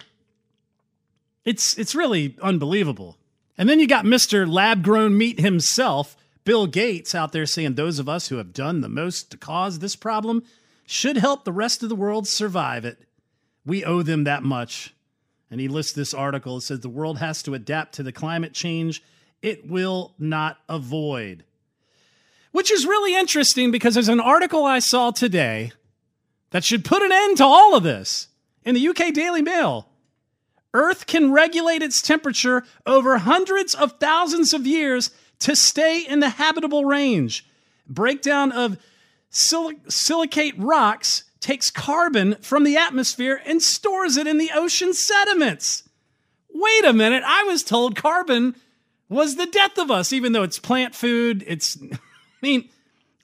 It's 1.45 1.77
it's 1.77 1.95
really 1.95 2.35
unbelievable. 2.41 3.17
And 3.57 3.67
then 3.67 3.79
you 3.79 3.87
got 3.87 4.05
Mr. 4.05 4.49
Lab 4.49 4.83
Grown 4.83 5.17
Meat 5.17 5.39
himself, 5.39 6.15
Bill 6.45 6.67
Gates, 6.67 7.13
out 7.13 7.33
there 7.33 7.45
saying 7.45 7.75
those 7.75 7.99
of 7.99 8.07
us 8.07 8.29
who 8.29 8.37
have 8.37 8.53
done 8.53 8.81
the 8.81 8.87
most 8.87 9.31
to 9.31 9.37
cause 9.37 9.79
this 9.79 9.97
problem 9.97 10.43
should 10.85 11.17
help 11.17 11.43
the 11.43 11.51
rest 11.51 11.83
of 11.83 11.89
the 11.89 11.95
world 11.95 12.27
survive 12.27 12.85
it. 12.85 12.99
We 13.65 13.83
owe 13.83 14.01
them 14.01 14.23
that 14.23 14.43
much. 14.43 14.93
And 15.51 15.59
he 15.59 15.67
lists 15.67 15.93
this 15.93 16.13
article. 16.13 16.57
It 16.57 16.61
says 16.61 16.81
the 16.81 16.89
world 16.89 17.17
has 17.19 17.41
to 17.43 17.53
adapt 17.53 17.95
to 17.95 18.03
the 18.03 18.11
climate 18.11 18.53
change 18.53 19.03
it 19.41 19.69
will 19.69 20.13
not 20.19 20.57
avoid. 20.67 21.43
Which 22.51 22.71
is 22.71 22.85
really 22.85 23.15
interesting 23.15 23.71
because 23.71 23.93
there's 23.93 24.09
an 24.09 24.19
article 24.19 24.65
I 24.65 24.79
saw 24.79 25.11
today 25.11 25.71
that 26.49 26.63
should 26.63 26.83
put 26.83 27.03
an 27.03 27.11
end 27.11 27.37
to 27.37 27.45
all 27.45 27.75
of 27.75 27.83
this 27.83 28.27
in 28.65 28.75
the 28.75 28.87
UK 28.89 29.13
Daily 29.13 29.41
Mail. 29.41 29.87
Earth 30.73 31.07
can 31.07 31.31
regulate 31.31 31.81
its 31.81 32.01
temperature 32.01 32.63
over 32.85 33.19
hundreds 33.19 33.73
of 33.73 33.99
thousands 33.99 34.53
of 34.53 34.67
years 34.67 35.11
to 35.39 35.55
stay 35.55 36.01
in 36.01 36.19
the 36.19 36.29
habitable 36.29 36.85
range. 36.85 37.45
Breakdown 37.87 38.51
of 38.51 38.77
sil- 39.33 39.81
silicate 39.87 40.55
rocks 40.57 41.23
takes 41.39 41.71
carbon 41.71 42.35
from 42.41 42.63
the 42.63 42.77
atmosphere 42.77 43.41
and 43.45 43.61
stores 43.61 44.17
it 44.17 44.27
in 44.27 44.37
the 44.37 44.51
ocean 44.53 44.93
sediments. 44.93 45.83
Wait 46.51 46.85
a 46.85 46.93
minute, 46.93 47.23
I 47.25 47.43
was 47.43 47.63
told 47.63 47.95
carbon 47.95 48.55
was 49.07 49.35
the 49.35 49.45
death 49.45 49.77
of 49.77 49.89
us, 49.89 50.13
even 50.13 50.33
though 50.33 50.43
it's 50.43 50.59
plant 50.59 50.93
food. 50.93 51.43
It's, 51.47 51.77
I 51.91 51.97
mean, 52.41 52.69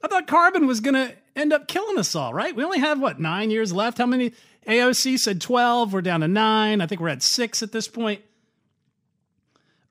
I 0.02 0.08
thought 0.08 0.26
carbon 0.26 0.66
was 0.66 0.80
going 0.80 0.94
to 0.94 1.14
end 1.34 1.52
up 1.52 1.68
killing 1.68 1.98
us 1.98 2.14
all, 2.14 2.32
right? 2.32 2.54
We 2.54 2.64
only 2.64 2.80
have, 2.80 3.00
what, 3.00 3.20
nine 3.20 3.50
years 3.50 3.72
left? 3.72 3.98
How 3.98 4.06
many? 4.06 4.32
AOC 4.66 5.18
said 5.18 5.40
12. 5.40 5.92
We're 5.92 6.02
down 6.02 6.20
to 6.20 6.28
nine. 6.28 6.80
I 6.80 6.86
think 6.86 7.00
we're 7.00 7.08
at 7.08 7.22
six 7.22 7.62
at 7.62 7.72
this 7.72 7.86
point. 7.86 8.20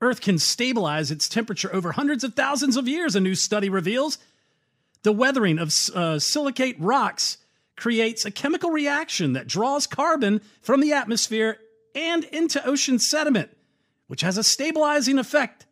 Earth 0.00 0.20
can 0.20 0.38
stabilize 0.38 1.10
its 1.10 1.28
temperature 1.28 1.74
over 1.74 1.92
hundreds 1.92 2.22
of 2.22 2.34
thousands 2.34 2.76
of 2.76 2.86
years, 2.86 3.16
a 3.16 3.20
new 3.20 3.34
study 3.34 3.70
reveals. 3.70 4.18
The 5.02 5.12
weathering 5.12 5.58
of 5.58 5.72
uh, 5.94 6.18
silicate 6.18 6.76
rocks 6.78 7.38
creates 7.76 8.24
a 8.24 8.30
chemical 8.30 8.70
reaction 8.70 9.34
that 9.34 9.46
draws 9.46 9.86
carbon 9.86 10.40
from 10.62 10.80
the 10.80 10.92
atmosphere 10.92 11.58
and 11.94 12.24
into 12.24 12.64
ocean 12.66 12.98
sediment, 12.98 13.50
which 14.06 14.22
has 14.22 14.38
a 14.38 14.44
stabilizing 14.44 15.18
effect. 15.18 15.66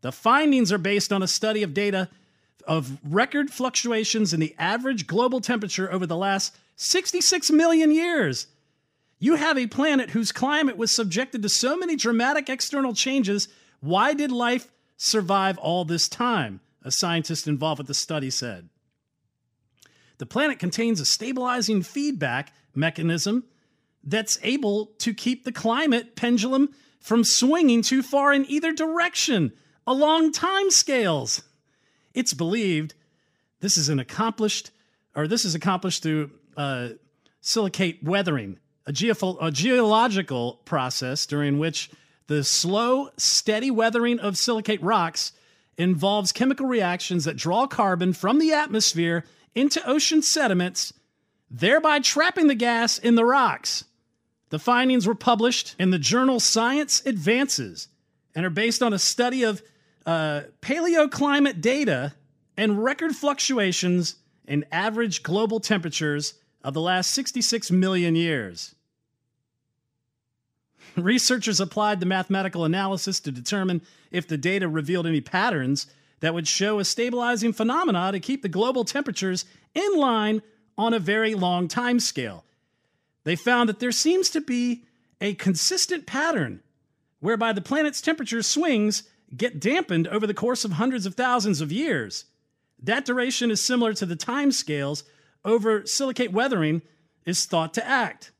The 0.00 0.12
findings 0.12 0.72
are 0.72 0.78
based 0.78 1.12
on 1.12 1.22
a 1.22 1.28
study 1.28 1.62
of 1.62 1.74
data 1.74 2.08
of 2.66 2.98
record 3.04 3.50
fluctuations 3.50 4.32
in 4.32 4.40
the 4.40 4.54
average 4.58 5.06
global 5.06 5.40
temperature 5.40 5.90
over 5.92 6.06
the 6.06 6.16
last 6.16 6.56
66 6.76 7.50
million 7.50 7.90
years. 7.90 8.46
You 9.18 9.36
have 9.36 9.56
a 9.56 9.66
planet 9.66 10.10
whose 10.10 10.32
climate 10.32 10.76
was 10.76 10.90
subjected 10.90 11.42
to 11.42 11.48
so 11.48 11.76
many 11.76 11.96
dramatic 11.96 12.48
external 12.48 12.94
changes 12.94 13.48
why 13.84 14.14
did 14.14 14.32
life 14.32 14.70
survive 14.96 15.58
all 15.58 15.84
this 15.84 16.08
time? 16.08 16.60
A 16.82 16.90
scientist 16.90 17.46
involved 17.46 17.78
with 17.78 17.86
the 17.86 17.92
study 17.92 18.30
said. 18.30 18.70
The 20.18 20.26
planet 20.26 20.58
contains 20.58 21.00
a 21.00 21.04
stabilizing 21.04 21.82
feedback 21.82 22.52
mechanism 22.74 23.44
that's 24.02 24.38
able 24.42 24.86
to 24.98 25.14
keep 25.14 25.44
the 25.44 25.52
climate 25.52 26.14
pendulum 26.16 26.74
from 27.00 27.24
swinging 27.24 27.82
too 27.82 28.02
far 28.02 28.32
in 28.32 28.44
either 28.48 28.72
direction 28.72 29.52
along 29.86 30.32
time 30.32 30.70
scales. 30.70 31.42
It's 32.14 32.34
believed 32.34 32.94
this 33.60 33.76
is 33.76 33.88
an 33.88 33.98
accomplished, 33.98 34.70
or 35.14 35.26
this 35.26 35.44
is 35.44 35.54
accomplished 35.54 36.02
through 36.02 36.30
uh, 36.56 36.90
silicate 37.40 38.02
weathering, 38.02 38.58
a, 38.86 38.92
geoph- 38.92 39.38
a 39.40 39.50
geological 39.50 40.60
process 40.64 41.26
during 41.26 41.58
which 41.58 41.90
the 42.26 42.44
slow, 42.44 43.10
steady 43.16 43.70
weathering 43.70 44.18
of 44.18 44.38
silicate 44.38 44.82
rocks 44.82 45.32
involves 45.76 46.32
chemical 46.32 46.66
reactions 46.66 47.24
that 47.24 47.36
draw 47.36 47.66
carbon 47.66 48.12
from 48.12 48.38
the 48.38 48.52
atmosphere 48.52 49.24
into 49.54 49.86
ocean 49.88 50.22
sediments, 50.22 50.92
thereby 51.50 52.00
trapping 52.00 52.48
the 52.48 52.54
gas 52.54 52.98
in 52.98 53.14
the 53.14 53.24
rocks. 53.24 53.84
The 54.50 54.58
findings 54.58 55.06
were 55.06 55.14
published 55.14 55.74
in 55.78 55.90
the 55.90 55.98
journal 55.98 56.40
Science 56.40 57.04
Advances 57.06 57.88
and 58.34 58.44
are 58.44 58.50
based 58.50 58.82
on 58.82 58.92
a 58.92 58.98
study 58.98 59.42
of 59.42 59.62
uh, 60.06 60.42
paleoclimate 60.60 61.60
data 61.60 62.14
and 62.56 62.82
record 62.82 63.14
fluctuations 63.16 64.16
in 64.46 64.64
average 64.70 65.22
global 65.22 65.60
temperatures 65.60 66.34
of 66.62 66.74
the 66.74 66.80
last 66.80 67.10
66 67.12 67.70
million 67.70 68.14
years. 68.14 68.74
Researchers 70.96 71.60
applied 71.60 72.00
the 72.00 72.06
mathematical 72.06 72.64
analysis 72.64 73.18
to 73.20 73.32
determine 73.32 73.82
if 74.10 74.28
the 74.28 74.36
data 74.36 74.68
revealed 74.68 75.06
any 75.06 75.20
patterns 75.20 75.86
that 76.24 76.32
would 76.32 76.48
show 76.48 76.78
a 76.78 76.84
stabilizing 76.84 77.52
phenomena 77.52 78.10
to 78.10 78.18
keep 78.18 78.40
the 78.40 78.48
global 78.48 78.82
temperatures 78.84 79.44
in 79.74 79.96
line 79.96 80.40
on 80.78 80.94
a 80.94 80.98
very 80.98 81.34
long 81.34 81.68
time 81.68 82.00
scale. 82.00 82.44
They 83.24 83.36
found 83.36 83.68
that 83.68 83.78
there 83.78 83.92
seems 83.92 84.30
to 84.30 84.40
be 84.40 84.84
a 85.20 85.34
consistent 85.34 86.06
pattern 86.06 86.62
whereby 87.20 87.52
the 87.52 87.60
planet's 87.60 88.00
temperature 88.00 88.42
swings 88.42 89.02
get 89.36 89.60
dampened 89.60 90.08
over 90.08 90.26
the 90.26 90.32
course 90.32 90.64
of 90.64 90.72
hundreds 90.72 91.04
of 91.04 91.14
thousands 91.14 91.60
of 91.60 91.70
years. 91.70 92.24
That 92.82 93.04
duration 93.04 93.50
is 93.50 93.62
similar 93.62 93.92
to 93.92 94.06
the 94.06 94.16
time 94.16 94.50
scales 94.50 95.04
over 95.44 95.84
silicate 95.84 96.32
weathering 96.32 96.80
is 97.26 97.44
thought 97.44 97.74
to 97.74 97.86
act. 97.86 98.32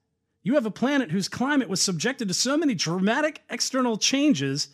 You 0.42 0.55
have 0.55 0.64
a 0.64 0.70
planet 0.70 1.11
whose 1.11 1.29
climate 1.29 1.68
was 1.68 1.83
subjected 1.83 2.29
to 2.29 2.35
so 2.35 2.57
many 2.57 2.75
dramatic 2.75 3.42
external 3.51 3.99
changes. 3.99 4.68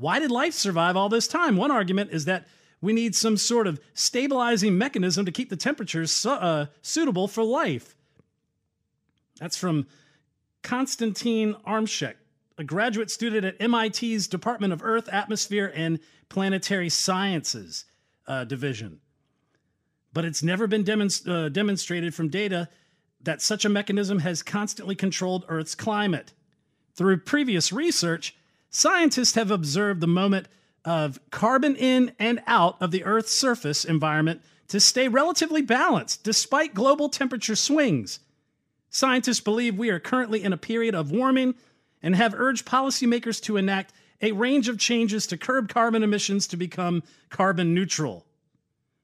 Why 0.00 0.18
did 0.18 0.30
life 0.30 0.54
survive 0.54 0.96
all 0.96 1.10
this 1.10 1.28
time? 1.28 1.56
One 1.56 1.70
argument 1.70 2.10
is 2.10 2.24
that 2.24 2.48
we 2.80 2.94
need 2.94 3.14
some 3.14 3.36
sort 3.36 3.66
of 3.66 3.78
stabilizing 3.92 4.78
mechanism 4.78 5.26
to 5.26 5.30
keep 5.30 5.50
the 5.50 5.56
temperatures 5.56 6.10
su- 6.10 6.30
uh, 6.30 6.66
suitable 6.80 7.28
for 7.28 7.44
life. 7.44 7.94
That's 9.38 9.58
from 9.58 9.86
Konstantin 10.62 11.54
Armshek, 11.66 12.14
a 12.56 12.64
graduate 12.64 13.10
student 13.10 13.44
at 13.44 13.60
MIT's 13.60 14.26
Department 14.26 14.72
of 14.72 14.82
Earth, 14.82 15.06
Atmosphere, 15.12 15.70
and 15.76 16.00
Planetary 16.30 16.88
Sciences 16.88 17.84
uh, 18.26 18.44
division. 18.44 19.00
But 20.14 20.24
it's 20.24 20.42
never 20.42 20.66
been 20.66 20.82
demonst- 20.82 21.28
uh, 21.28 21.50
demonstrated 21.50 22.14
from 22.14 22.30
data 22.30 22.70
that 23.20 23.42
such 23.42 23.66
a 23.66 23.68
mechanism 23.68 24.20
has 24.20 24.42
constantly 24.42 24.94
controlled 24.94 25.44
Earth's 25.48 25.74
climate. 25.74 26.32
Through 26.94 27.18
previous 27.18 27.70
research, 27.70 28.34
scientists 28.70 29.34
have 29.34 29.50
observed 29.50 30.00
the 30.00 30.06
moment 30.06 30.46
of 30.84 31.20
carbon 31.30 31.76
in 31.76 32.12
and 32.18 32.40
out 32.46 32.80
of 32.80 32.90
the 32.90 33.04
Earth's 33.04 33.38
surface 33.38 33.84
environment 33.84 34.40
to 34.68 34.80
stay 34.80 35.08
relatively 35.08 35.60
balanced 35.60 36.24
despite 36.24 36.74
global 36.74 37.08
temperature 37.08 37.56
swings. 37.56 38.20
Scientists 38.88 39.40
believe 39.40 39.76
we 39.76 39.90
are 39.90 40.00
currently 40.00 40.42
in 40.42 40.52
a 40.52 40.56
period 40.56 40.94
of 40.94 41.10
warming 41.10 41.54
and 42.02 42.16
have 42.16 42.34
urged 42.34 42.66
policymakers 42.66 43.42
to 43.42 43.56
enact 43.56 43.92
a 44.22 44.32
range 44.32 44.68
of 44.68 44.78
changes 44.78 45.26
to 45.26 45.36
curb 45.36 45.68
carbon 45.68 46.02
emissions 46.02 46.46
to 46.46 46.56
become 46.56 47.02
carbon 47.28 47.74
neutral. 47.74 48.24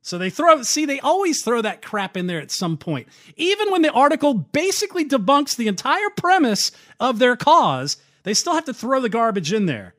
So 0.03 0.19
they 0.19 0.31
throw, 0.31 0.63
see, 0.63 0.87
they 0.87 1.01
always 1.01 1.43
throw 1.43 1.63
that 1.63 1.83
crap 1.83 2.17
in 2.17 2.27
there 2.29 2.41
at 2.41 2.53
some 2.53 2.77
point. 2.77 3.09
Even 3.37 3.73
when 3.73 3.83
the 3.83 3.91
article 3.91 4.35
basically 4.35 5.05
debunks 5.05 5.57
the 5.57 5.67
entire 5.67 6.11
premise 6.17 6.71
of 7.01 7.19
their 7.19 7.35
cause, 7.35 7.97
they 8.27 8.35
still 8.35 8.55
have 8.55 8.65
to 8.65 8.75
throw 8.75 9.01
the 9.01 9.09
garbage 9.09 9.53
in 9.53 9.67
there. 9.67 9.95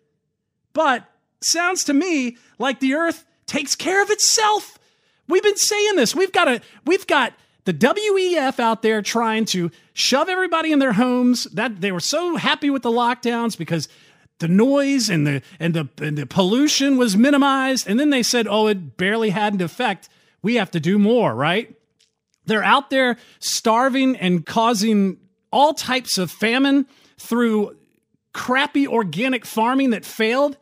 But 0.73 1.09
sounds 1.41 1.85
to 1.85 1.93
me 1.93 2.35
like 2.59 2.81
the 2.81 2.93
earth 2.93 3.23
takes 3.45 3.73
care 3.73 4.03
of 4.03 4.09
itself. 4.09 4.77
We've 5.29 5.41
been 5.41 5.55
saying 5.55 5.95
this. 5.95 6.13
We've 6.13 6.33
got 6.33 6.49
a, 6.49 6.61
we've 6.85 7.07
got 7.07 7.31
the 7.63 7.73
WEF 7.73 8.59
out 8.59 8.81
there 8.81 9.01
trying 9.01 9.45
to 9.45 9.71
shove 9.93 10.27
everybody 10.27 10.73
in 10.73 10.79
their 10.79 10.91
homes. 10.91 11.45
That 11.45 11.79
they 11.79 11.93
were 11.93 12.01
so 12.01 12.35
happy 12.35 12.69
with 12.69 12.81
the 12.81 12.91
lockdowns 12.91 13.57
because 13.57 13.87
the 14.39 14.49
noise 14.49 15.09
and 15.09 15.25
the 15.25 15.41
and 15.57 15.73
the 15.73 15.87
and 16.01 16.17
the 16.17 16.25
pollution 16.25 16.97
was 16.97 17.15
minimized 17.15 17.87
and 17.87 17.97
then 17.97 18.09
they 18.09 18.21
said 18.21 18.45
oh 18.47 18.67
it 18.67 18.95
barely 18.95 19.31
had 19.31 19.55
an 19.55 19.61
effect 19.61 20.09
we 20.43 20.55
have 20.55 20.69
to 20.69 20.79
do 20.79 20.99
more 20.99 21.33
right 21.33 21.75
they're 22.45 22.63
out 22.63 22.91
there 22.91 23.17
starving 23.39 24.15
and 24.15 24.45
causing 24.45 25.17
all 25.51 25.73
types 25.73 26.19
of 26.19 26.29
famine 26.29 26.85
through 27.17 27.75
crappy 28.37 28.87
organic 28.87 29.45
farming 29.45 29.89
that 29.89 30.05
failed 30.05 30.57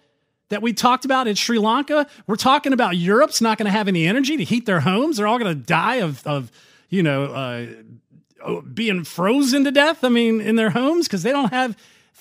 that 0.49 0.61
we 0.61 0.73
talked 0.73 1.05
about 1.05 1.27
in 1.27 1.35
Sri 1.35 1.59
Lanka 1.59 2.07
we're 2.25 2.35
talking 2.35 2.73
about 2.73 2.97
Europe's 2.97 3.41
not 3.41 3.57
going 3.57 3.65
to 3.65 3.71
have 3.71 3.87
any 3.87 4.07
energy 4.07 4.37
to 4.37 4.43
heat 4.43 4.65
their 4.65 4.79
homes 4.79 5.17
they're 5.17 5.27
all 5.27 5.39
going 5.39 5.55
to 5.55 5.63
die 5.63 5.95
of 5.95 6.25
of 6.25 6.51
you 6.89 7.03
know 7.03 7.25
uh, 7.25 8.61
being 8.61 9.03
frozen 9.03 9.63
to 9.63 9.71
death 9.71 10.03
i 10.03 10.09
mean 10.09 10.39
in 10.39 10.55
their 10.55 10.69
homes 10.69 11.07
because 11.07 11.23
they 11.23 11.31
don't 11.31 11.51
have 11.51 11.75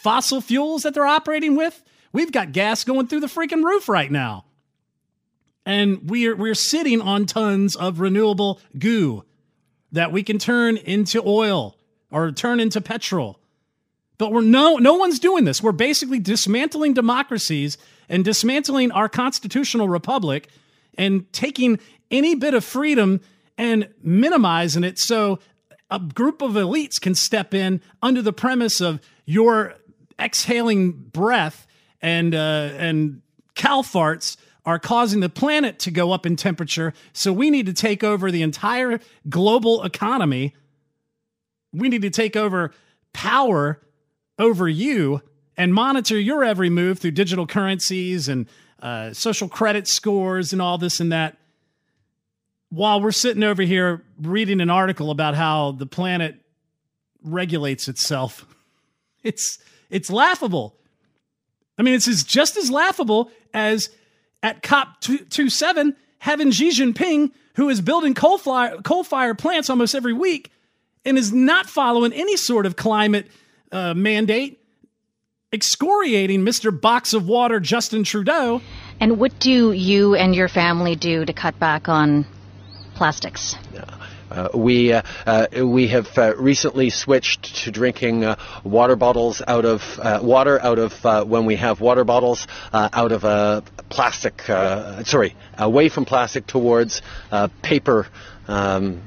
fossil 0.05 0.43
fuels 0.43 0.83
that 0.83 0.93
they're 0.93 1.07
operating 1.07 1.57
with. 1.57 1.83
We've 2.13 2.31
got 2.31 2.53
gas 2.53 2.85
going 2.85 3.07
through 3.07 3.21
the 3.21 3.27
freaking 3.27 3.65
roof 3.65 3.89
right 3.89 4.13
now. 4.13 4.45
And 5.65 6.11
we're 6.11 6.37
we're 6.37 6.55
sitting 6.55 7.01
on 7.01 7.25
tons 7.25 7.75
of 7.75 8.01
renewable 8.01 8.61
goo 8.79 9.25
that 9.93 10.13
we 10.13 10.23
can 10.23 10.39
turn 10.39 10.77
into 10.77 11.23
oil 11.25 11.79
or 12.11 12.33
turn 12.33 12.61
into 12.61 12.83
petrol. 12.83 13.41
But 14.19 14.33
we're 14.33 14.43
no 14.43 14.77
no 14.77 14.95
one's 14.95 15.19
doing 15.19 15.45
this. 15.45 15.63
We're 15.63 15.73
basically 15.73 16.21
dismantling 16.21 16.95
democracies 16.95 17.79
and 18.09 18.25
dismantling 18.25 18.93
our 18.93 19.09
constitutional 19.09 19.89
republic 19.89 20.49
and 20.97 21.31
taking 21.33 21.79
any 22.11 22.35
bit 22.35 22.55
of 22.55 22.65
freedom 22.65 23.21
and 23.59 23.89
minimizing 24.03 24.85
it 24.85 24.99
so 24.99 25.39
a 25.91 25.99
group 25.99 26.43
of 26.43 26.53
elites 26.53 27.01
can 27.01 27.15
step 27.15 27.55
in 27.55 27.81
under 28.03 28.23
the 28.23 28.33
premise 28.33 28.81
of 28.81 29.01
your 29.27 29.75
exhaling 30.19 30.93
breath 30.93 31.67
and 32.01 32.35
uh, 32.35 32.71
and 32.77 33.23
cow 33.55 33.83
farts 33.83 34.37
are 34.67 34.79
causing 34.79 35.21
the 35.21 35.29
planet 35.29 35.79
to 35.79 35.91
go 35.91 36.13
up 36.13 36.25
in 36.25 36.37
temperature. 36.37 36.95
So 37.13 37.33
we 37.33 37.51
need 37.51 37.67
to 37.67 37.73
take 37.73 38.03
over 38.03 38.31
the 38.31 38.43
entire 38.43 38.99
global 39.29 39.83
economy. 39.85 40.55
We 41.73 41.89
need 41.89 42.03
to 42.03 42.11
take 42.11 42.35
over 42.35 42.73
power 43.13 43.81
over 44.39 44.69
you 44.69 45.23
and 45.57 45.73
monitor 45.73 46.19
your 46.19 46.45
every 46.45 46.71
move 46.71 46.99
through 46.99 47.13
digital 47.13 47.47
currencies 47.47 48.29
and 48.29 48.47
uh, 48.81 49.13
social 49.13 49.49
credit 49.49 49.87
scores 49.87 50.53
and 50.53 50.61
all 50.61 50.79
this 50.79 51.01
and 51.01 51.13
that. 51.13 51.37
While 52.71 53.01
we're 53.01 53.13
sitting 53.13 53.45
over 53.45 53.63
here 53.63 54.03
reading 54.21 54.61
an 54.61 54.71
article 54.71 55.11
about 55.11 55.35
how 55.35 55.73
the 55.73 55.87
planet 55.87 56.37
regulates 57.23 57.89
itself. 57.89 58.47
It's 59.23 59.59
it's 59.89 60.11
laughable. 60.11 60.77
I 61.79 61.83
mean, 61.83 61.95
it's 61.95 62.25
just 62.25 62.59
as 62.59 62.71
laughable 62.71 63.31
as 63.55 63.89
at 64.43 64.63
COP 64.63 65.01
27 65.01 65.97
having 66.19 66.51
Xi 66.51 66.69
Jinping, 66.69 67.31
who 67.57 67.71
is 67.71 67.81
building 67.81 68.13
coal 68.13 68.37
fire, 68.37 68.77
coal 68.83 69.03
fire 69.03 69.35
plants 69.35 69.71
almost 69.71 69.95
every 69.95 70.13
week 70.13 70.51
and 71.07 71.17
is 71.17 71.33
not 71.33 71.65
following 71.67 72.13
any 72.13 72.37
sort 72.37 72.67
of 72.67 72.77
climate 72.77 73.29
uh, 73.75 73.93
mandate, 73.93 74.61
excoriating 75.53 76.41
Mr. 76.41 76.71
Box 76.81 77.13
of 77.13 77.27
Water 77.27 77.61
Justin 77.61 78.05
Trudeau. 78.05 78.63
And 79.01 79.19
what 79.19 79.39
do 79.41 79.73
you 79.73 80.15
and 80.15 80.35
your 80.35 80.49
family 80.49 80.95
do 80.95 81.25
to 81.25 81.33
cut 81.33 81.59
back 81.59 81.89
on 81.89 82.25
plastics? 82.95 83.57
Uh, 84.31 84.49
we 84.55 84.93
uh, 84.93 85.03
uh, 85.27 85.47
we 85.65 85.89
have 85.89 86.17
uh, 86.19 86.35
recently 86.37 86.91
switched 86.91 87.57
to 87.65 87.71
drinking 87.71 88.25
uh, 88.25 88.37
water 88.65 88.97
bottles 88.97 89.43
out 89.47 89.65
of 89.65 89.99
uh, 90.01 90.19
water 90.23 90.61
out 90.61 90.79
of 90.79 91.29
when 91.29 91.45
we 91.45 91.57
have 91.57 91.81
water 91.81 92.05
bottles 92.05 92.47
out 92.73 93.13
of 93.13 93.25
a 93.25 93.63
plastic 93.91 94.43
sorry 95.05 95.37
away 95.59 95.89
from 95.89 96.05
plastic 96.05 96.47
towards 96.47 97.03
paper. 97.63 98.07
Um, 98.49 99.03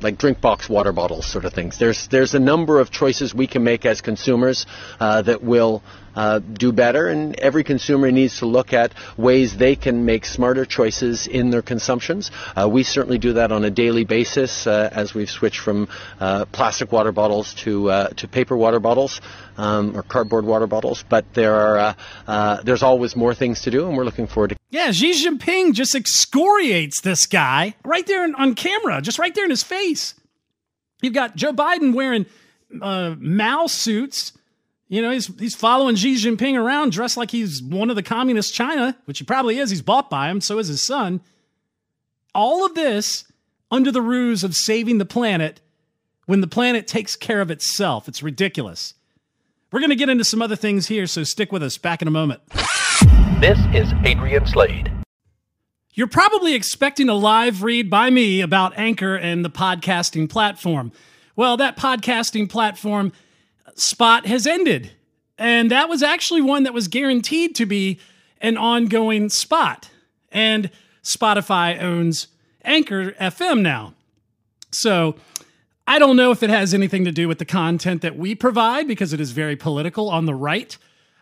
like 0.00 0.18
drink 0.18 0.40
box 0.40 0.68
water 0.68 0.92
bottles 0.92 1.30
sort 1.30 1.44
of 1.44 1.52
things. 1.52 1.78
There's 1.78 2.08
there's 2.08 2.34
a 2.34 2.38
number 2.38 2.80
of 2.80 2.90
choices 2.90 3.34
we 3.34 3.46
can 3.46 3.64
make 3.64 3.84
as 3.84 4.00
consumers 4.00 4.66
uh, 4.98 5.22
that 5.22 5.42
will 5.42 5.82
uh, 6.18 6.40
do 6.40 6.72
better, 6.72 7.06
and 7.06 7.38
every 7.38 7.62
consumer 7.62 8.10
needs 8.10 8.40
to 8.40 8.46
look 8.46 8.72
at 8.72 8.92
ways 9.16 9.56
they 9.56 9.76
can 9.76 10.04
make 10.04 10.24
smarter 10.24 10.64
choices 10.64 11.28
in 11.28 11.50
their 11.50 11.62
consumptions. 11.62 12.32
Uh, 12.56 12.68
we 12.68 12.82
certainly 12.82 13.18
do 13.18 13.34
that 13.34 13.52
on 13.52 13.64
a 13.64 13.70
daily 13.70 14.02
basis 14.02 14.66
uh, 14.66 14.90
as 14.92 15.14
we've 15.14 15.30
switched 15.30 15.60
from 15.60 15.86
uh, 16.18 16.44
plastic 16.46 16.90
water 16.90 17.12
bottles 17.12 17.54
to 17.54 17.88
uh, 17.88 18.08
to 18.08 18.26
paper 18.26 18.56
water 18.56 18.80
bottles 18.80 19.20
um, 19.58 19.96
or 19.96 20.02
cardboard 20.02 20.44
water 20.44 20.66
bottles. 20.66 21.04
But 21.08 21.24
there 21.34 21.54
are 21.54 21.94
there's 22.64 22.82
always 22.82 23.14
more 23.14 23.32
things 23.32 23.62
to 23.62 23.70
do, 23.70 23.86
and 23.86 23.96
we're 23.96 24.04
looking 24.04 24.26
forward 24.26 24.50
to. 24.50 24.56
Yeah, 24.70 24.90
Xi 24.90 25.12
Jinping 25.12 25.72
just 25.72 25.94
excoriates 25.94 27.00
this 27.00 27.26
guy 27.26 27.76
right 27.84 28.06
there 28.08 28.28
on 28.36 28.56
camera, 28.56 29.00
just 29.00 29.20
right 29.20 29.34
there 29.34 29.44
in 29.44 29.50
his 29.50 29.62
face. 29.62 30.14
You've 31.00 31.14
got 31.14 31.36
Joe 31.36 31.52
Biden 31.52 31.94
wearing 31.94 32.26
uh, 32.82 33.14
Mao 33.18 33.68
suits 33.68 34.32
you 34.88 35.02
know, 35.02 35.10
he's 35.10 35.26
he's 35.38 35.54
following 35.54 35.96
Xi 35.96 36.14
Jinping 36.14 36.58
around 36.58 36.92
dressed 36.92 37.16
like 37.16 37.30
he's 37.30 37.62
one 37.62 37.90
of 37.90 37.96
the 37.96 38.02
communist 38.02 38.54
China, 38.54 38.96
which 39.04 39.18
he 39.18 39.24
probably 39.24 39.58
is. 39.58 39.70
He's 39.70 39.82
bought 39.82 40.08
by 40.08 40.30
him, 40.30 40.40
so 40.40 40.58
is 40.58 40.68
his 40.68 40.82
son. 40.82 41.20
All 42.34 42.64
of 42.64 42.74
this 42.74 43.24
under 43.70 43.92
the 43.92 44.02
ruse 44.02 44.42
of 44.44 44.54
saving 44.56 44.98
the 44.98 45.04
planet 45.04 45.60
when 46.26 46.40
the 46.40 46.46
planet 46.46 46.86
takes 46.86 47.16
care 47.16 47.40
of 47.40 47.50
itself. 47.50 48.08
It's 48.08 48.22
ridiculous. 48.22 48.94
We're 49.70 49.80
going 49.80 49.90
to 49.90 49.96
get 49.96 50.08
into 50.08 50.24
some 50.24 50.40
other 50.40 50.56
things 50.56 50.86
here, 50.86 51.06
so 51.06 51.24
stick 51.24 51.52
with 51.52 51.62
us. 51.62 51.76
Back 51.76 52.00
in 52.00 52.08
a 52.08 52.10
moment. 52.10 52.40
This 53.40 53.58
is 53.74 53.92
Adrian 54.04 54.46
Slade. 54.46 54.90
You're 55.92 56.06
probably 56.06 56.54
expecting 56.54 57.08
a 57.08 57.14
live 57.14 57.62
read 57.62 57.90
by 57.90 58.08
me 58.08 58.40
about 58.40 58.78
Anchor 58.78 59.14
and 59.16 59.44
the 59.44 59.50
podcasting 59.50 60.30
platform. 60.30 60.92
Well, 61.36 61.56
that 61.58 61.76
podcasting 61.76 62.48
platform 62.48 63.12
spot 63.78 64.26
has 64.26 64.46
ended. 64.46 64.92
And 65.38 65.70
that 65.70 65.88
was 65.88 66.02
actually 66.02 66.42
one 66.42 66.64
that 66.64 66.74
was 66.74 66.88
guaranteed 66.88 67.54
to 67.56 67.66
be 67.66 68.00
an 68.40 68.56
ongoing 68.56 69.28
spot. 69.28 69.88
And 70.32 70.70
Spotify 71.02 71.80
owns 71.80 72.26
Anchor 72.64 73.12
FM 73.12 73.62
now. 73.62 73.94
So 74.70 75.14
I 75.86 75.98
don't 75.98 76.16
know 76.16 76.32
if 76.32 76.42
it 76.42 76.50
has 76.50 76.74
anything 76.74 77.04
to 77.04 77.12
do 77.12 77.28
with 77.28 77.38
the 77.38 77.44
content 77.44 78.02
that 78.02 78.18
we 78.18 78.34
provide 78.34 78.86
because 78.86 79.12
it 79.12 79.20
is 79.20 79.30
very 79.30 79.56
political 79.56 80.10
on 80.10 80.26
the 80.26 80.34
right. 80.34 80.76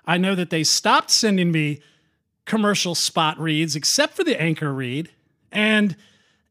I 0.07 0.17
know 0.19 0.35
that 0.35 0.51
they 0.51 0.65
stopped 0.65 1.11
sending 1.11 1.53
me 1.53 1.81
commercial 2.47 2.95
spot 2.95 3.39
reads 3.39 3.77
except 3.77 4.15
for 4.15 4.25
the 4.25 4.41
Anchor 4.41 4.73
read. 4.73 5.11
And 5.53 5.95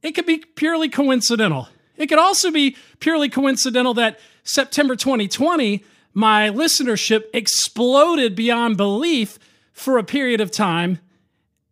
it 0.01 0.11
could 0.11 0.25
be 0.25 0.37
purely 0.37 0.87
coincidental. 0.87 1.67
It 1.97 2.07
could 2.07 2.19
also 2.19 2.51
be 2.51 2.77
purely 2.99 3.29
coincidental 3.29 3.93
that 3.95 4.19
September 4.43 4.95
2020 4.95 5.83
my 6.15 6.49
listenership 6.49 7.25
exploded 7.34 8.36
beyond 8.36 8.78
belief 8.78 9.38
for 9.73 9.97
a 9.97 10.04
period 10.04 10.39
of 10.41 10.49
time. 10.49 10.99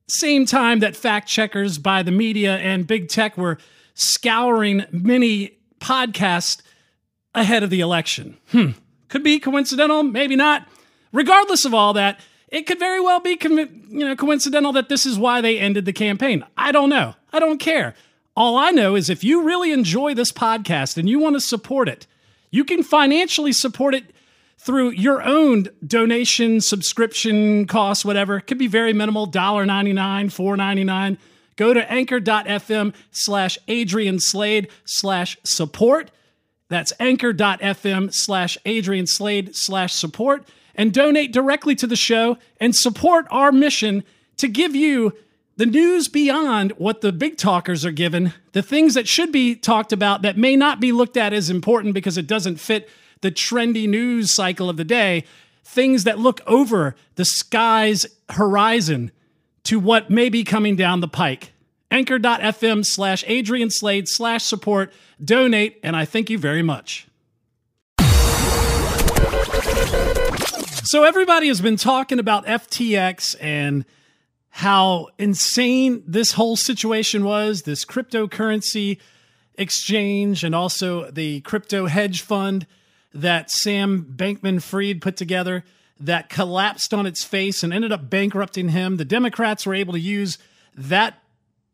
Same 0.08 0.46
time 0.46 0.80
that 0.80 0.98
fact 0.98 1.30
checkers 1.30 1.78
by 1.78 2.04
the 2.04 2.12
media 2.12 2.58
and 2.58 2.86
big 2.86 3.08
tech 3.08 3.38
were 3.38 3.58
scouring 3.96 4.86
many 4.92 5.58
podcasts 5.80 6.62
ahead 7.34 7.64
of 7.64 7.70
the 7.70 7.80
election. 7.80 8.38
Hmm. 8.52 8.72
Could 9.08 9.24
be 9.24 9.40
coincidental, 9.40 10.04
maybe 10.04 10.36
not. 10.36 10.68
Regardless 11.14 11.64
of 11.64 11.74
all 11.74 11.94
that, 11.94 12.20
it 12.50 12.68
could 12.68 12.80
very 12.80 13.00
well 13.00 13.22
be 13.22 13.38
you 13.42 13.70
know 14.06 14.16
coincidental 14.16 14.74
that 14.74 14.90
this 14.90 15.06
is 15.06 15.18
why 15.18 15.40
they 15.40 15.58
ended 15.58 15.86
the 15.86 15.94
campaign. 15.94 16.46
I 16.58 16.72
don't 16.72 16.90
know. 16.90 17.16
I 17.32 17.40
don't 17.40 17.60
care. 17.60 17.96
All 18.36 18.58
I 18.58 18.72
know 18.72 18.96
is 18.96 19.10
if 19.10 19.24
you 19.24 19.44
really 19.44 19.72
enjoy 19.72 20.14
this 20.14 20.32
podcast 20.32 20.98
and 20.98 21.08
you 21.08 21.20
want 21.20 21.36
to 21.36 21.40
support 21.40 21.88
it, 21.88 22.08
you 22.52 22.66
can 22.66 22.84
financially 22.84 23.54
support 23.54 23.96
it 23.96 24.14
through 24.64 24.92
your 24.92 25.22
own 25.22 25.68
donation, 25.86 26.62
subscription 26.62 27.68
costs, 27.68 28.06
whatever. 28.06 28.38
It 28.38 28.44
could 28.44 28.58
be 28.58 28.68
very 28.68 28.94
minimal, 28.94 29.28
$1.99, 29.28 29.94
$4.99. 29.94 31.18
Go 31.56 31.74
to 31.74 31.92
anchor.fm 31.92 32.94
slash 33.12 33.58
Adrian 33.68 34.20
Slade 34.20 34.70
slash 34.86 35.38
support. 35.44 36.12
That's 36.70 36.94
anchor.fm 37.00 38.14
slash 38.14 38.58
Adrian 38.66 39.06
Slade 39.06 39.52
slash 39.54 39.94
support 39.94 40.48
and 40.76 40.94
donate 40.94 41.34
directly 41.34 41.76
to 41.76 41.86
the 41.86 41.96
show 41.96 42.38
and 42.60 42.76
support 42.76 43.28
our 43.30 43.52
mission 43.52 44.04
to 44.38 44.48
give 44.48 44.76
you 44.76 45.14
the 45.58 45.66
news 45.66 46.08
beyond 46.08 46.72
what 46.78 47.02
the 47.02 47.12
big 47.12 47.38
talkers 47.38 47.86
are 47.86 47.92
given, 47.92 48.34
the 48.54 48.64
things 48.64 48.96
that 48.96 49.08
should 49.08 49.32
be 49.32 49.56
talked 49.56 49.94
about 49.94 50.24
that 50.24 50.38
may 50.38 50.56
not 50.56 50.80
be 50.80 50.92
looked 50.92 51.18
at 51.18 51.34
as 51.34 51.50
important 51.50 51.94
because 51.94 52.18
it 52.18 52.26
doesn't 52.26 52.60
fit 52.60 52.90
the 53.24 53.32
trendy 53.32 53.90
news 53.90 54.36
cycle 54.36 54.70
of 54.70 54.78
the 54.78 54.84
day, 54.84 55.24
things 55.64 56.04
that 56.04 56.20
look 56.20 56.42
over 56.46 56.96
the 57.16 57.26
sky's 57.26 58.06
horizon 58.30 59.12
to 59.64 59.80
what 59.80 60.12
may 60.12 60.30
be 60.30 60.44
coming 60.44 60.76
down 60.76 61.00
the 61.00 61.08
pike. 61.08 61.54
Anchor.fm 61.90 62.86
slash 62.86 63.24
Adrian 63.26 63.72
Slade 63.72 64.08
slash 64.08 64.44
support. 64.44 64.94
Donate, 65.24 65.80
and 65.84 65.96
I 65.96 66.06
thank 66.06 66.30
you 66.30 66.38
very 66.38 66.62
much. 66.62 67.08
So, 70.84 71.04
everybody 71.04 71.48
has 71.48 71.62
been 71.62 71.78
talking 71.78 72.20
about 72.20 72.46
FTX 72.46 73.36
and 73.40 73.86
how 74.50 75.08
insane 75.18 76.04
this 76.06 76.34
whole 76.34 76.56
situation 76.56 77.24
was 77.24 77.62
this 77.62 77.86
cryptocurrency 77.86 79.00
exchange 79.56 80.44
and 80.44 80.54
also 80.54 81.10
the 81.10 81.42
crypto 81.42 81.88
hedge 81.88 82.22
fund 82.22 82.68
that 83.14 83.52
Sam 83.52 84.14
Bankman 84.16 84.62
Fried 84.62 85.02
put 85.02 85.18
together 85.18 85.64
that 86.00 86.30
collapsed 86.30 86.94
on 86.94 87.06
its 87.06 87.24
face 87.24 87.64
and 87.64 87.74
ended 87.74 87.92
up 87.92 88.10
bankrupting 88.10 88.70
him. 88.70 88.98
The 88.98 89.06
Democrats 89.06 89.66
were 89.66 89.76
able 89.76 89.94
to 89.94 90.00
use 90.00 90.38
that 90.76 91.20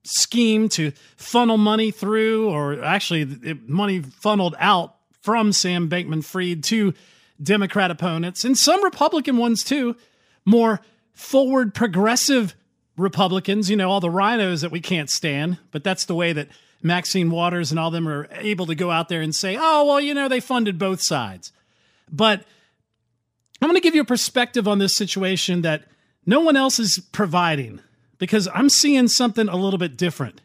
scheme 0.04 0.69
to 0.69 0.91
funnel 1.15 1.58
money 1.58 1.91
through, 1.91 2.49
or 2.49 2.84
actually, 2.84 3.58
money 3.65 4.02
funneled 4.02 4.56
out 4.60 4.95
from 5.21 5.52
Sam 5.52 5.89
Bankman 5.89 6.23
Fried 6.23 6.63
to 6.65 6.93
Democrat 7.41 7.91
opponents 7.91 8.43
and 8.43 8.58
some 8.58 8.84
Republican 8.84 9.38
ones 9.38 9.63
too, 9.63 9.95
more 10.45 10.82
forward 11.13 11.73
progressive 11.73 12.56
Republicans, 12.97 13.69
you 13.69 13.78
know, 13.78 13.89
all 13.89 14.02
the 14.02 14.10
rhinos 14.10 14.62
that 14.62 14.71
we 14.71 14.82
can't 14.82 15.10
stand, 15.10 15.58
but 15.71 15.84
that's 15.84 16.06
the 16.06 16.15
way 16.15 16.34
that 16.34 16.49
Maxine 16.82 17.30
Waters 17.30 17.72
and 17.72 17.80
all 17.80 17.92
them 17.92 18.08
are 18.08 18.28
able 18.32 18.65
to 18.68 18.76
go 18.76 18.92
out 18.92 19.10
there 19.10 19.22
and 19.22 19.36
say, 19.36 19.58
oh, 19.60 19.86
well, 19.86 20.00
you 20.00 20.13
know, 20.13 20.28
they 20.28 20.39
funded 20.39 20.80
both 20.80 21.02
sides. 21.02 21.52
But 22.12 22.44
I'm 23.62 23.68
going 23.68 23.76
to 23.76 23.82
give 23.82 23.96
you 23.96 24.02
a 24.02 24.06
perspective 24.06 24.68
on 24.68 24.80
this 24.80 24.96
situation 24.96 25.62
that 25.62 25.84
no 26.26 26.39
one 26.39 26.56
else 26.56 26.80
is 26.80 27.00
providing 27.12 27.82
because 28.18 28.48
I'm 28.54 28.70
seeing 28.70 29.08
something 29.08 29.50
a 29.50 29.56
little 29.56 29.78
bit 29.78 29.98
different. 29.98 30.42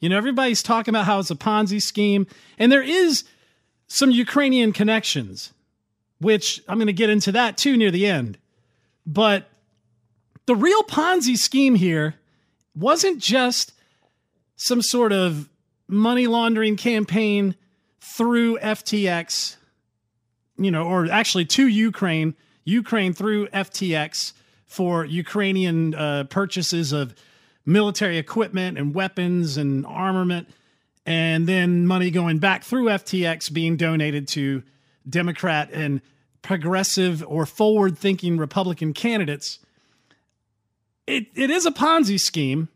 You 0.00 0.08
know, 0.08 0.16
everybody's 0.16 0.62
talking 0.62 0.92
about 0.92 1.06
how 1.06 1.18
it's 1.18 1.30
a 1.30 1.34
Ponzi 1.34 1.80
scheme, 1.80 2.26
and 2.58 2.70
there 2.70 2.82
is 2.82 3.24
some 3.86 4.10
Ukrainian 4.10 4.72
connections, 4.72 5.52
which 6.20 6.62
I'm 6.68 6.78
going 6.78 6.86
to 6.86 6.92
get 6.92 7.10
into 7.10 7.32
that 7.32 7.56
too 7.56 7.76
near 7.76 7.90
the 7.90 8.06
end. 8.06 8.38
But 9.06 9.48
the 10.46 10.56
real 10.56 10.82
Ponzi 10.82 11.36
scheme 11.36 11.74
here 11.74 12.14
wasn't 12.74 13.18
just 13.18 13.72
some 14.56 14.82
sort 14.82 15.12
of 15.12 15.48
money 15.88 16.26
laundering 16.26 16.76
campaign 16.76 17.54
through 18.00 18.58
FTX, 18.58 19.56
you 20.56 20.70
know, 20.70 20.84
or 20.86 21.10
actually 21.10 21.44
to 21.44 21.66
Ukraine, 21.66 22.34
Ukraine 22.64 23.12
through 23.12 23.48
FTX 23.48 24.32
for 24.66 25.04
Ukrainian 25.04 25.94
uh, 25.94 26.24
purchases 26.24 26.92
of 26.92 27.14
military 27.66 28.18
equipment 28.18 28.78
and 28.78 28.94
weapons 28.94 29.56
and 29.56 29.86
armament, 29.86 30.48
and 31.06 31.46
then 31.46 31.86
money 31.86 32.10
going 32.10 32.38
back 32.38 32.64
through 32.64 32.86
FTX 32.86 33.52
being 33.52 33.76
donated 33.76 34.28
to 34.28 34.62
Democrat 35.08 35.70
and 35.72 36.00
progressive 36.42 37.24
or 37.26 37.46
forward 37.46 37.98
thinking 37.98 38.36
Republican 38.36 38.92
candidates. 38.92 39.58
It, 41.06 41.26
it 41.34 41.50
is 41.50 41.66
a 41.66 41.70
Ponzi 41.70 42.18
scheme, 42.18 42.68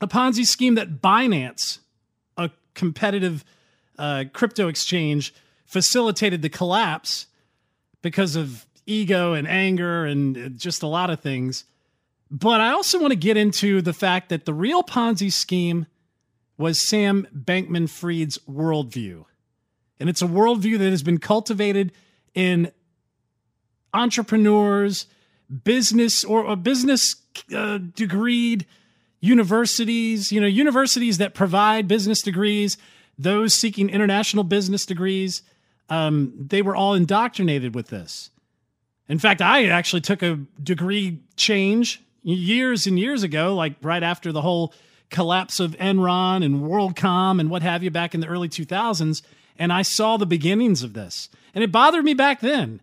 a 0.00 0.08
Ponzi 0.08 0.46
scheme 0.46 0.74
that 0.76 1.00
Binance, 1.00 1.78
a 2.36 2.50
competitive 2.74 3.44
uh, 3.98 4.24
crypto 4.32 4.68
exchange, 4.68 5.34
facilitated 5.64 6.42
the 6.42 6.48
collapse 6.48 7.26
because 8.02 8.36
of 8.36 8.66
ego 8.86 9.34
and 9.34 9.46
anger 9.46 10.04
and 10.04 10.58
just 10.58 10.82
a 10.82 10.86
lot 10.86 11.10
of 11.10 11.20
things. 11.20 11.64
But 12.30 12.60
I 12.60 12.70
also 12.70 13.00
want 13.00 13.12
to 13.12 13.18
get 13.18 13.36
into 13.36 13.82
the 13.82 13.92
fact 13.92 14.28
that 14.28 14.44
the 14.44 14.54
real 14.54 14.82
Ponzi 14.82 15.32
scheme 15.32 15.86
was 16.56 16.86
Sam 16.86 17.26
Bankman 17.34 17.88
Fried's 17.88 18.38
worldview. 18.48 19.24
And 20.00 20.08
it's 20.08 20.22
a 20.22 20.26
worldview 20.26 20.78
that 20.78 20.90
has 20.90 21.02
been 21.02 21.18
cultivated 21.18 21.92
in 22.34 22.70
entrepreneurs, 23.94 25.06
business 25.64 26.24
or, 26.24 26.44
or 26.44 26.56
business 26.56 27.16
uh, 27.50 27.78
degreed 27.78 28.64
universities, 29.20 30.30
you 30.32 30.40
know, 30.40 30.46
universities 30.46 31.18
that 31.18 31.34
provide 31.34 31.88
business 31.88 32.22
degrees, 32.22 32.76
those 33.18 33.54
seeking 33.54 33.90
international 33.90 34.44
business 34.44 34.86
degrees, 34.86 35.42
um, 35.88 36.32
they 36.38 36.62
were 36.62 36.76
all 36.76 36.94
indoctrinated 36.94 37.74
with 37.74 37.88
this. 37.88 38.30
In 39.08 39.18
fact, 39.18 39.40
I 39.40 39.66
actually 39.66 40.02
took 40.02 40.22
a 40.22 40.38
degree 40.62 41.20
change 41.36 42.02
years 42.22 42.86
and 42.86 42.98
years 42.98 43.22
ago, 43.22 43.54
like 43.54 43.74
right 43.80 44.02
after 44.02 44.32
the 44.32 44.42
whole 44.42 44.74
collapse 45.10 45.60
of 45.60 45.72
Enron 45.78 46.44
and 46.44 46.62
WorldCom 46.62 47.40
and 47.40 47.50
what 47.50 47.62
have 47.62 47.82
you 47.82 47.90
back 47.90 48.14
in 48.14 48.20
the 48.20 48.26
early 48.26 48.48
2000s. 48.48 49.22
And 49.58 49.72
I 49.72 49.82
saw 49.82 50.16
the 50.16 50.26
beginnings 50.26 50.82
of 50.82 50.92
this. 50.92 51.30
And 51.54 51.64
it 51.64 51.72
bothered 51.72 52.04
me 52.04 52.14
back 52.14 52.40
then 52.40 52.80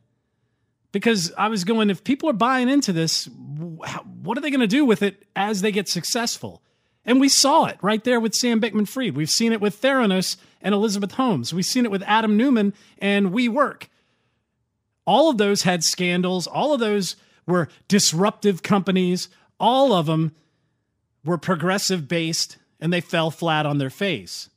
because 0.96 1.34
I 1.38 1.50
was 1.50 1.66
going, 1.66 1.90
if 1.90 2.06
people 2.06 2.30
are 2.30 2.34
buying 2.34 2.70
into 2.70 2.94
this, 2.94 3.28
what 3.28 4.38
are 4.38 4.42
they 4.42 4.50
going 4.50 4.62
to 4.62 4.66
do 4.66 4.86
with 4.86 5.04
it 5.04 5.26
as 5.36 5.60
they 5.60 5.74
get 5.74 5.90
successful? 5.90 6.62
And 7.04 7.20
we 7.20 7.28
saw 7.28 7.66
it 7.66 7.78
right 7.82 8.02
there 8.02 8.18
with 8.18 8.34
Sam 8.34 8.62
Bankman 8.62 8.88
Fried. 8.88 9.14
We've 9.14 9.30
seen 9.30 9.52
it 9.52 9.60
with 9.60 9.82
Theranos 9.82 10.38
and 10.62 10.74
Elizabeth 10.74 11.12
Holmes. 11.12 11.54
We've 11.54 11.66
seen 11.66 11.84
it 11.84 11.92
with 11.92 12.02
Adam 12.04 12.38
Neumann 12.38 12.74
and 12.98 13.34
WeWork. 13.34 13.90
All 15.06 15.30
of 15.30 15.38
those 15.38 15.64
had 15.64 15.84
scandals. 15.84 16.48
All 16.48 16.74
of 16.74 16.80
those 16.80 17.18
were 17.46 17.68
disruptive 17.90 18.64
companies. 18.64 19.28
All 19.60 19.92
of 19.92 20.06
them 20.06 20.34
were 21.26 21.38
progressive 21.38 22.08
based 22.08 22.56
and 22.80 22.94
they 22.94 23.02
fell 23.02 23.32
flat 23.32 23.66
on 23.66 23.80
their 23.80 23.90
face. 23.90 24.50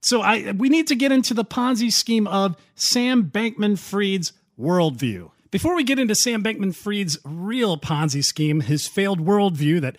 So 0.00 0.22
I 0.22 0.52
we 0.52 0.68
need 0.68 0.86
to 0.86 0.94
get 0.94 1.10
into 1.10 1.34
the 1.34 1.44
Ponzi 1.44 1.92
scheme 1.92 2.28
of 2.28 2.56
Sam 2.76 3.24
Bankman 3.24 3.76
Fried's 3.76 4.32
worldview. 4.62 5.30
Before 5.50 5.74
we 5.74 5.84
get 5.84 5.98
into 5.98 6.14
Sam 6.14 6.42
Bankman 6.42 6.74
Fried's 6.74 7.18
real 7.24 7.76
Ponzi 7.76 8.24
scheme, 8.24 8.60
his 8.60 8.86
failed 8.86 9.20
worldview 9.20 9.80
that 9.82 9.96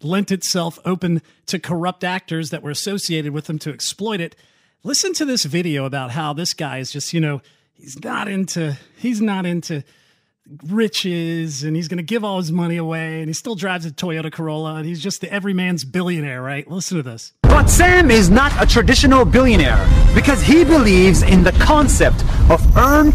lent 0.00 0.30
itself 0.30 0.78
open 0.84 1.20
to 1.46 1.58
corrupt 1.58 2.04
actors 2.04 2.50
that 2.50 2.62
were 2.62 2.70
associated 2.70 3.32
with 3.32 3.50
him 3.50 3.58
to 3.58 3.70
exploit 3.70 4.20
it, 4.20 4.34
listen 4.82 5.12
to 5.14 5.24
this 5.24 5.44
video 5.44 5.84
about 5.84 6.12
how 6.12 6.32
this 6.32 6.54
guy 6.54 6.78
is 6.78 6.90
just, 6.90 7.12
you 7.12 7.20
know, 7.20 7.42
he's 7.74 8.02
not 8.02 8.28
into 8.28 8.78
he's 8.96 9.20
not 9.20 9.44
into 9.44 9.82
riches 10.66 11.62
and 11.62 11.74
he's 11.74 11.88
going 11.88 11.98
to 11.98 12.02
give 12.02 12.22
all 12.22 12.38
his 12.38 12.52
money 12.52 12.76
away 12.76 13.20
and 13.20 13.28
he 13.28 13.32
still 13.32 13.54
drives 13.54 13.86
a 13.86 13.90
Toyota 13.90 14.30
Corolla 14.30 14.76
and 14.76 14.86
he's 14.86 15.02
just 15.02 15.20
the 15.20 15.32
everyman's 15.32 15.84
billionaire, 15.84 16.42
right? 16.42 16.70
Listen 16.70 16.98
to 16.98 17.02
this. 17.02 17.32
But 17.42 17.68
Sam 17.68 18.10
is 18.10 18.28
not 18.30 18.52
a 18.62 18.66
traditional 18.66 19.24
billionaire 19.24 19.86
because 20.14 20.42
he 20.42 20.64
believes 20.64 21.22
in 21.22 21.44
the 21.44 21.52
concept 21.52 22.22
of 22.50 22.76
earn 22.76 23.12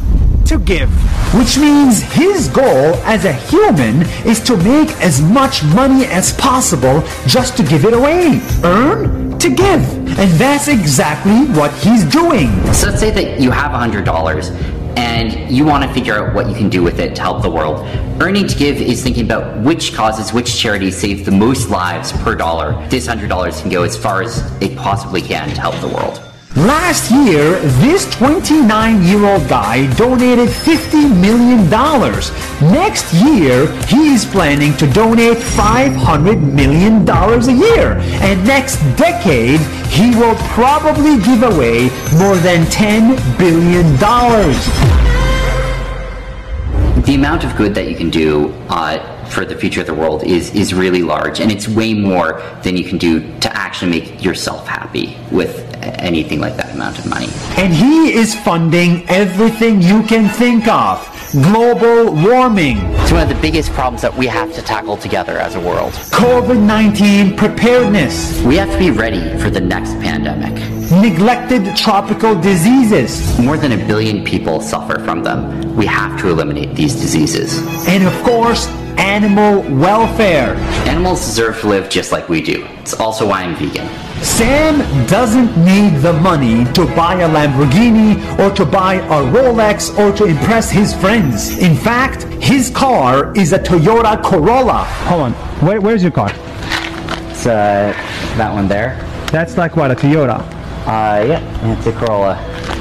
to 0.49 0.57
give, 0.57 0.89
which 1.35 1.59
means 1.59 2.01
his 2.01 2.47
goal 2.47 2.95
as 3.05 3.23
a 3.23 3.33
human 3.33 4.01
is 4.25 4.39
to 4.41 4.57
make 4.57 4.89
as 4.99 5.21
much 5.21 5.63
money 5.63 6.05
as 6.05 6.33
possible 6.33 7.03
just 7.27 7.55
to 7.55 7.63
give 7.63 7.85
it 7.85 7.93
away. 7.93 8.41
Earn 8.63 9.37
to 9.37 9.49
give. 9.49 9.83
And 10.19 10.31
that's 10.41 10.67
exactly 10.67 11.45
what 11.55 11.71
he's 11.75 12.03
doing. 12.03 12.49
So 12.73 12.87
let's 12.87 12.99
say 12.99 13.11
that 13.11 13.39
you 13.39 13.51
have 13.51 13.71
$100 13.71 14.07
and 14.97 15.51
you 15.55 15.65
want 15.65 15.83
to 15.83 15.93
figure 15.93 16.15
out 16.15 16.33
what 16.33 16.49
you 16.49 16.55
can 16.55 16.67
do 16.67 16.81
with 16.81 16.99
it 16.99 17.15
to 17.15 17.21
help 17.21 17.43
the 17.43 17.49
world. 17.49 17.85
Earning 18.19 18.47
to 18.47 18.57
Give 18.57 18.81
is 18.81 19.03
thinking 19.03 19.25
about 19.25 19.59
which 19.59 19.93
causes, 19.93 20.33
which 20.33 20.57
charities 20.57 20.97
save 20.97 21.25
the 21.25 21.31
most 21.31 21.69
lives 21.69 22.11
per 22.11 22.35
dollar. 22.35 22.73
This 22.89 23.07
$100 23.07 23.61
can 23.61 23.69
go 23.69 23.83
as 23.83 23.95
far 23.95 24.23
as 24.23 24.39
it 24.61 24.75
possibly 24.75 25.21
can 25.21 25.47
to 25.49 25.61
help 25.61 25.79
the 25.79 25.87
world. 25.87 26.28
Last 26.55 27.11
year, 27.11 27.59
this 27.79 28.09
29 28.15 29.03
year 29.03 29.23
old 29.23 29.47
guy 29.47 29.85
donated 29.95 30.49
$50 30.49 31.21
million. 31.21 31.69
Next 32.73 33.13
year, 33.13 33.71
he 33.85 34.13
is 34.13 34.25
planning 34.25 34.75
to 34.77 34.87
donate 34.91 35.37
$500 35.37 36.41
million 36.41 37.07
a 37.07 37.51
year. 37.51 37.99
And 38.23 38.43
next 38.47 38.77
decade, 38.97 39.59
he 39.91 40.15
will 40.15 40.35
probably 40.55 41.19
give 41.23 41.43
away 41.43 41.83
more 42.17 42.35
than 42.37 42.65
$10 42.65 43.15
billion. 43.37 43.95
The 47.03 47.13
amount 47.13 47.43
of 47.43 47.55
good 47.55 47.75
that 47.75 47.87
you 47.87 47.95
can 47.95 48.09
do 48.09 48.49
uh, 48.69 49.18
for 49.29 49.45
the 49.45 49.55
future 49.55 49.81
of 49.81 49.87
the 49.87 49.93
world 49.93 50.23
is 50.23 50.53
is 50.53 50.73
really 50.73 51.01
large, 51.01 51.39
and 51.39 51.51
it's 51.51 51.67
way 51.67 51.93
more 51.93 52.41
than 52.63 52.75
you 52.77 52.83
can 52.83 52.97
do 52.97 53.21
to 53.39 53.55
actually 53.55 53.91
make 53.91 54.23
yourself 54.23 54.67
happy 54.67 55.17
with 55.31 55.69
anything 55.81 56.39
like 56.39 56.55
that 56.57 56.73
amount 56.73 56.99
of 56.99 57.05
money. 57.05 57.27
And 57.57 57.73
he 57.73 58.13
is 58.13 58.35
funding 58.35 59.07
everything 59.09 59.81
you 59.81 60.03
can 60.03 60.29
think 60.29 60.67
of. 60.67 61.05
Global 61.31 62.11
warming. 62.11 62.77
It's 62.95 63.11
one 63.11 63.21
of 63.21 63.29
the 63.29 63.39
biggest 63.39 63.71
problems 63.73 64.01
that 64.01 64.15
we 64.15 64.25
have 64.25 64.53
to 64.55 64.63
tackle 64.63 64.97
together 64.97 65.37
as 65.37 65.53
a 65.55 65.59
world. 65.59 65.93
COVID-19 65.93 67.37
preparedness. 67.37 68.41
We 68.41 68.55
have 68.55 68.71
to 68.71 68.79
be 68.79 68.89
ready 68.89 69.37
for 69.37 69.51
the 69.51 69.59
next 69.59 69.91
pandemic. 69.99 70.53
Neglected 70.91 71.75
tropical 71.77 72.33
diseases. 72.39 73.37
More 73.39 73.57
than 73.57 73.73
a 73.73 73.87
billion 73.87 74.25
people 74.25 74.59
suffer 74.59 74.99
from 75.05 75.23
them. 75.23 75.75
We 75.75 75.85
have 75.85 76.19
to 76.21 76.29
eliminate 76.29 76.75
these 76.75 76.95
diseases. 76.95 77.59
And 77.87 78.07
of 78.07 78.23
course, 78.23 78.67
animal 79.09 79.61
welfare. 79.75 80.53
Animals 80.87 81.25
deserve 81.25 81.59
to 81.61 81.67
live 81.67 81.89
just 81.89 82.11
like 82.11 82.29
we 82.29 82.41
do. 82.43 82.63
It's 82.81 82.93
also 82.93 83.27
why 83.27 83.41
I'm 83.41 83.55
vegan. 83.55 83.89
Sam 84.23 84.77
doesn't 85.07 85.57
need 85.57 85.97
the 86.01 86.13
money 86.13 86.65
to 86.73 86.85
buy 86.95 87.15
a 87.15 87.27
Lamborghini 87.27 88.11
or 88.37 88.53
to 88.53 88.65
buy 88.65 88.95
a 88.95 89.19
Rolex 89.33 89.97
or 89.97 90.15
to 90.15 90.25
impress 90.25 90.69
his 90.69 90.93
friends. 90.93 91.57
In 91.57 91.75
fact, 91.75 92.23
his 92.41 92.69
car 92.69 93.35
is 93.35 93.51
a 93.51 93.57
Toyota 93.57 94.21
Corolla. 94.21 94.83
Hold 95.09 95.21
on. 95.21 95.33
Where, 95.65 95.81
where's 95.81 96.03
your 96.03 96.11
car? 96.11 96.29
It's 97.31 97.47
uh, 97.47 97.91
that 98.37 98.53
one 98.53 98.67
there. 98.67 98.95
That's 99.31 99.57
like 99.57 99.75
what, 99.75 99.89
a 99.89 99.95
Toyota? 99.95 100.39
Uh, 100.85 101.25
yeah, 101.25 101.77
it's 101.77 101.87
a 101.87 101.93
Corolla. 101.93 102.35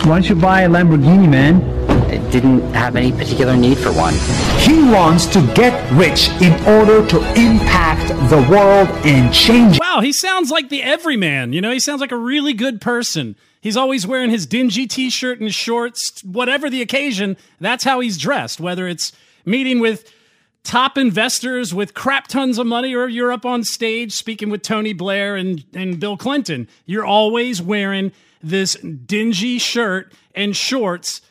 Why 0.04 0.20
don't 0.20 0.28
you 0.28 0.34
buy 0.34 0.62
a 0.62 0.68
Lamborghini, 0.68 1.28
man? 1.28 1.77
Didn't 2.30 2.60
have 2.74 2.96
any 2.96 3.12
particular 3.12 3.56
need 3.56 3.78
for 3.78 3.92
one. 3.92 4.14
He 4.60 4.82
wants 4.92 5.26
to 5.26 5.40
get 5.54 5.90
rich 5.92 6.28
in 6.42 6.52
order 6.66 7.06
to 7.08 7.18
impact 7.40 8.08
the 8.30 8.46
world 8.50 8.88
and 9.04 9.32
change. 9.32 9.78
Wow, 9.80 10.00
he 10.00 10.12
sounds 10.12 10.50
like 10.50 10.68
the 10.68 10.82
everyman. 10.82 11.52
You 11.52 11.60
know, 11.60 11.72
he 11.72 11.80
sounds 11.80 12.00
like 12.00 12.12
a 12.12 12.16
really 12.16 12.52
good 12.52 12.80
person. 12.80 13.36
He's 13.60 13.76
always 13.76 14.06
wearing 14.06 14.30
his 14.30 14.46
dingy 14.46 14.86
t 14.86 15.10
shirt 15.10 15.40
and 15.40 15.52
shorts, 15.52 16.22
whatever 16.22 16.70
the 16.70 16.82
occasion. 16.82 17.36
That's 17.60 17.84
how 17.84 18.00
he's 18.00 18.18
dressed, 18.18 18.60
whether 18.60 18.86
it's 18.86 19.12
meeting 19.44 19.80
with 19.80 20.12
top 20.64 20.98
investors 20.98 21.72
with 21.72 21.94
crap 21.94 22.28
tons 22.28 22.58
of 22.58 22.66
money 22.66 22.94
or 22.94 23.08
you're 23.08 23.32
up 23.32 23.46
on 23.46 23.64
stage 23.64 24.12
speaking 24.12 24.50
with 24.50 24.62
Tony 24.62 24.92
Blair 24.92 25.34
and, 25.34 25.64
and 25.74 25.98
Bill 25.98 26.16
Clinton. 26.16 26.68
You're 26.84 27.06
always 27.06 27.62
wearing 27.62 28.12
this 28.42 28.74
dingy 28.74 29.58
shirt 29.58 30.12
and 30.34 30.54
shorts 30.54 31.22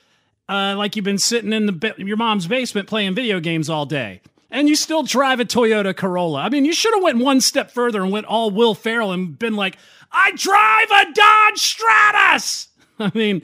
uh, 0.49 0.75
like 0.77 0.95
you've 0.95 1.05
been 1.05 1.17
sitting 1.17 1.53
in 1.53 1.65
the 1.65 1.93
your 1.97 2.17
mom's 2.17 2.47
basement 2.47 2.87
playing 2.87 3.15
video 3.15 3.39
games 3.39 3.69
all 3.69 3.85
day, 3.85 4.21
and 4.49 4.69
you 4.69 4.75
still 4.75 5.03
drive 5.03 5.39
a 5.39 5.45
Toyota 5.45 5.95
Corolla. 5.95 6.41
I 6.41 6.49
mean, 6.49 6.65
you 6.65 6.73
should 6.73 6.93
have 6.93 7.03
went 7.03 7.17
one 7.19 7.41
step 7.41 7.71
further 7.71 8.01
and 8.01 8.11
went 8.11 8.25
all 8.25 8.51
Will 8.51 8.73
Ferrell 8.73 9.11
and 9.11 9.37
been 9.37 9.55
like, 9.55 9.77
"I 10.11 10.31
drive 10.31 10.89
a 10.91 11.13
Dodge 11.13 11.59
Stratus." 11.59 12.67
I 12.99 13.11
mean, 13.13 13.41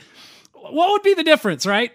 what 0.54 0.92
would 0.92 1.04
be 1.04 1.14
the 1.14 1.24
difference, 1.24 1.66
right? 1.66 1.92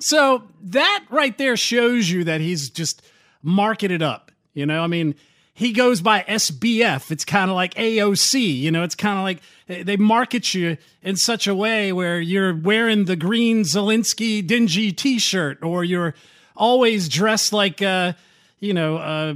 So 0.00 0.44
that 0.62 1.04
right 1.10 1.36
there 1.38 1.56
shows 1.56 2.10
you 2.10 2.24
that 2.24 2.40
he's 2.40 2.70
just 2.70 3.02
marketed 3.42 4.02
up. 4.02 4.30
You 4.54 4.66
know, 4.66 4.82
I 4.82 4.86
mean, 4.86 5.14
he 5.52 5.72
goes 5.72 6.00
by 6.00 6.22
SBF. 6.22 7.10
It's 7.10 7.24
kind 7.24 7.50
of 7.50 7.54
like 7.56 7.74
AOC. 7.74 8.58
You 8.58 8.70
know, 8.70 8.82
it's 8.82 8.94
kind 8.94 9.18
of 9.18 9.24
like 9.24 9.40
they 9.66 9.96
market 9.96 10.54
you 10.54 10.76
in 11.02 11.16
such 11.16 11.46
a 11.46 11.54
way 11.54 11.92
where 11.92 12.20
you're 12.20 12.54
wearing 12.54 13.06
the 13.06 13.16
green 13.16 13.62
Zelensky 13.64 14.46
dingy 14.46 14.92
T-shirt, 14.92 15.62
or 15.62 15.84
you're 15.84 16.14
always 16.54 17.08
dressed 17.08 17.52
like, 17.52 17.80
uh, 17.80 18.12
you 18.60 18.74
know, 18.74 18.96
uh, 18.96 19.34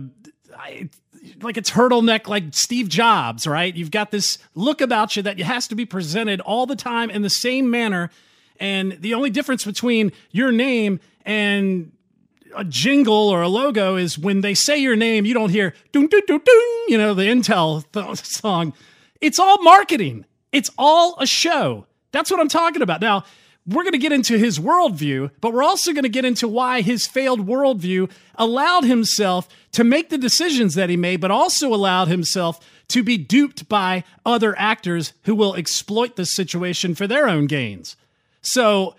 like 1.42 1.56
a 1.56 1.62
turtleneck, 1.62 2.28
like 2.28 2.44
Steve 2.52 2.88
Jobs. 2.88 3.46
Right? 3.46 3.74
You've 3.74 3.90
got 3.90 4.10
this 4.10 4.38
look 4.54 4.80
about 4.80 5.16
you 5.16 5.22
that 5.22 5.38
has 5.40 5.68
to 5.68 5.74
be 5.74 5.86
presented 5.86 6.40
all 6.40 6.66
the 6.66 6.76
time 6.76 7.10
in 7.10 7.22
the 7.22 7.30
same 7.30 7.70
manner 7.70 8.10
And 8.60 8.92
the 9.00 9.14
only 9.14 9.30
difference 9.30 9.64
between 9.64 10.12
your 10.30 10.52
name 10.52 11.00
and 11.24 11.92
a 12.56 12.64
jingle 12.64 13.28
or 13.28 13.42
a 13.42 13.48
logo 13.48 13.96
is 13.96 14.18
when 14.18 14.40
they 14.40 14.54
say 14.54 14.78
your 14.78 14.96
name, 14.96 15.24
you 15.24 15.34
don't 15.34 15.50
hear 15.50 15.74
ding, 15.92 16.08
ding, 16.08 16.22
ding, 16.26 16.40
ding, 16.44 16.84
you 16.88 16.98
know, 16.98 17.14
the 17.14 17.24
Intel 17.24 17.84
th- 17.92 18.24
song. 18.24 18.72
It's 19.20 19.38
all 19.38 19.62
marketing. 19.62 20.24
It's 20.52 20.70
all 20.78 21.16
a 21.18 21.26
show. 21.26 21.86
That's 22.12 22.30
what 22.30 22.40
I'm 22.40 22.48
talking 22.48 22.82
about. 22.82 23.00
Now, 23.00 23.24
we're 23.66 23.82
going 23.82 23.92
to 23.92 23.98
get 23.98 24.12
into 24.12 24.38
his 24.38 24.58
worldview, 24.58 25.30
but 25.42 25.52
we're 25.52 25.62
also 25.62 25.92
going 25.92 26.04
to 26.04 26.08
get 26.08 26.24
into 26.24 26.48
why 26.48 26.80
his 26.80 27.06
failed 27.06 27.46
worldview 27.46 28.10
allowed 28.36 28.84
himself 28.84 29.46
to 29.72 29.84
make 29.84 30.08
the 30.08 30.16
decisions 30.16 30.74
that 30.74 30.88
he 30.88 30.96
made, 30.96 31.20
but 31.20 31.30
also 31.30 31.74
allowed 31.74 32.08
himself 32.08 32.64
to 32.88 33.02
be 33.02 33.18
duped 33.18 33.68
by 33.68 34.04
other 34.24 34.58
actors 34.58 35.12
who 35.24 35.34
will 35.34 35.54
exploit 35.54 36.16
the 36.16 36.24
situation 36.24 36.94
for 36.94 37.06
their 37.06 37.28
own 37.28 37.46
gains. 37.46 37.96
So 38.40 38.94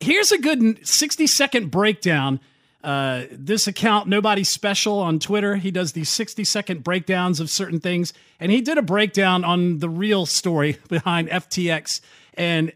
here's 0.00 0.30
a 0.30 0.38
good 0.38 0.86
60 0.86 1.26
second 1.26 1.70
breakdown. 1.70 2.40
Uh, 2.86 3.26
this 3.32 3.66
account, 3.66 4.06
Nobody 4.06 4.44
Special 4.44 5.00
on 5.00 5.18
Twitter, 5.18 5.56
he 5.56 5.72
does 5.72 5.90
these 5.90 6.08
60 6.08 6.44
second 6.44 6.84
breakdowns 6.84 7.40
of 7.40 7.50
certain 7.50 7.80
things. 7.80 8.12
And 8.38 8.52
he 8.52 8.60
did 8.60 8.78
a 8.78 8.82
breakdown 8.82 9.42
on 9.42 9.80
the 9.80 9.88
real 9.88 10.24
story 10.24 10.78
behind 10.88 11.28
FTX 11.28 12.00
and 12.34 12.70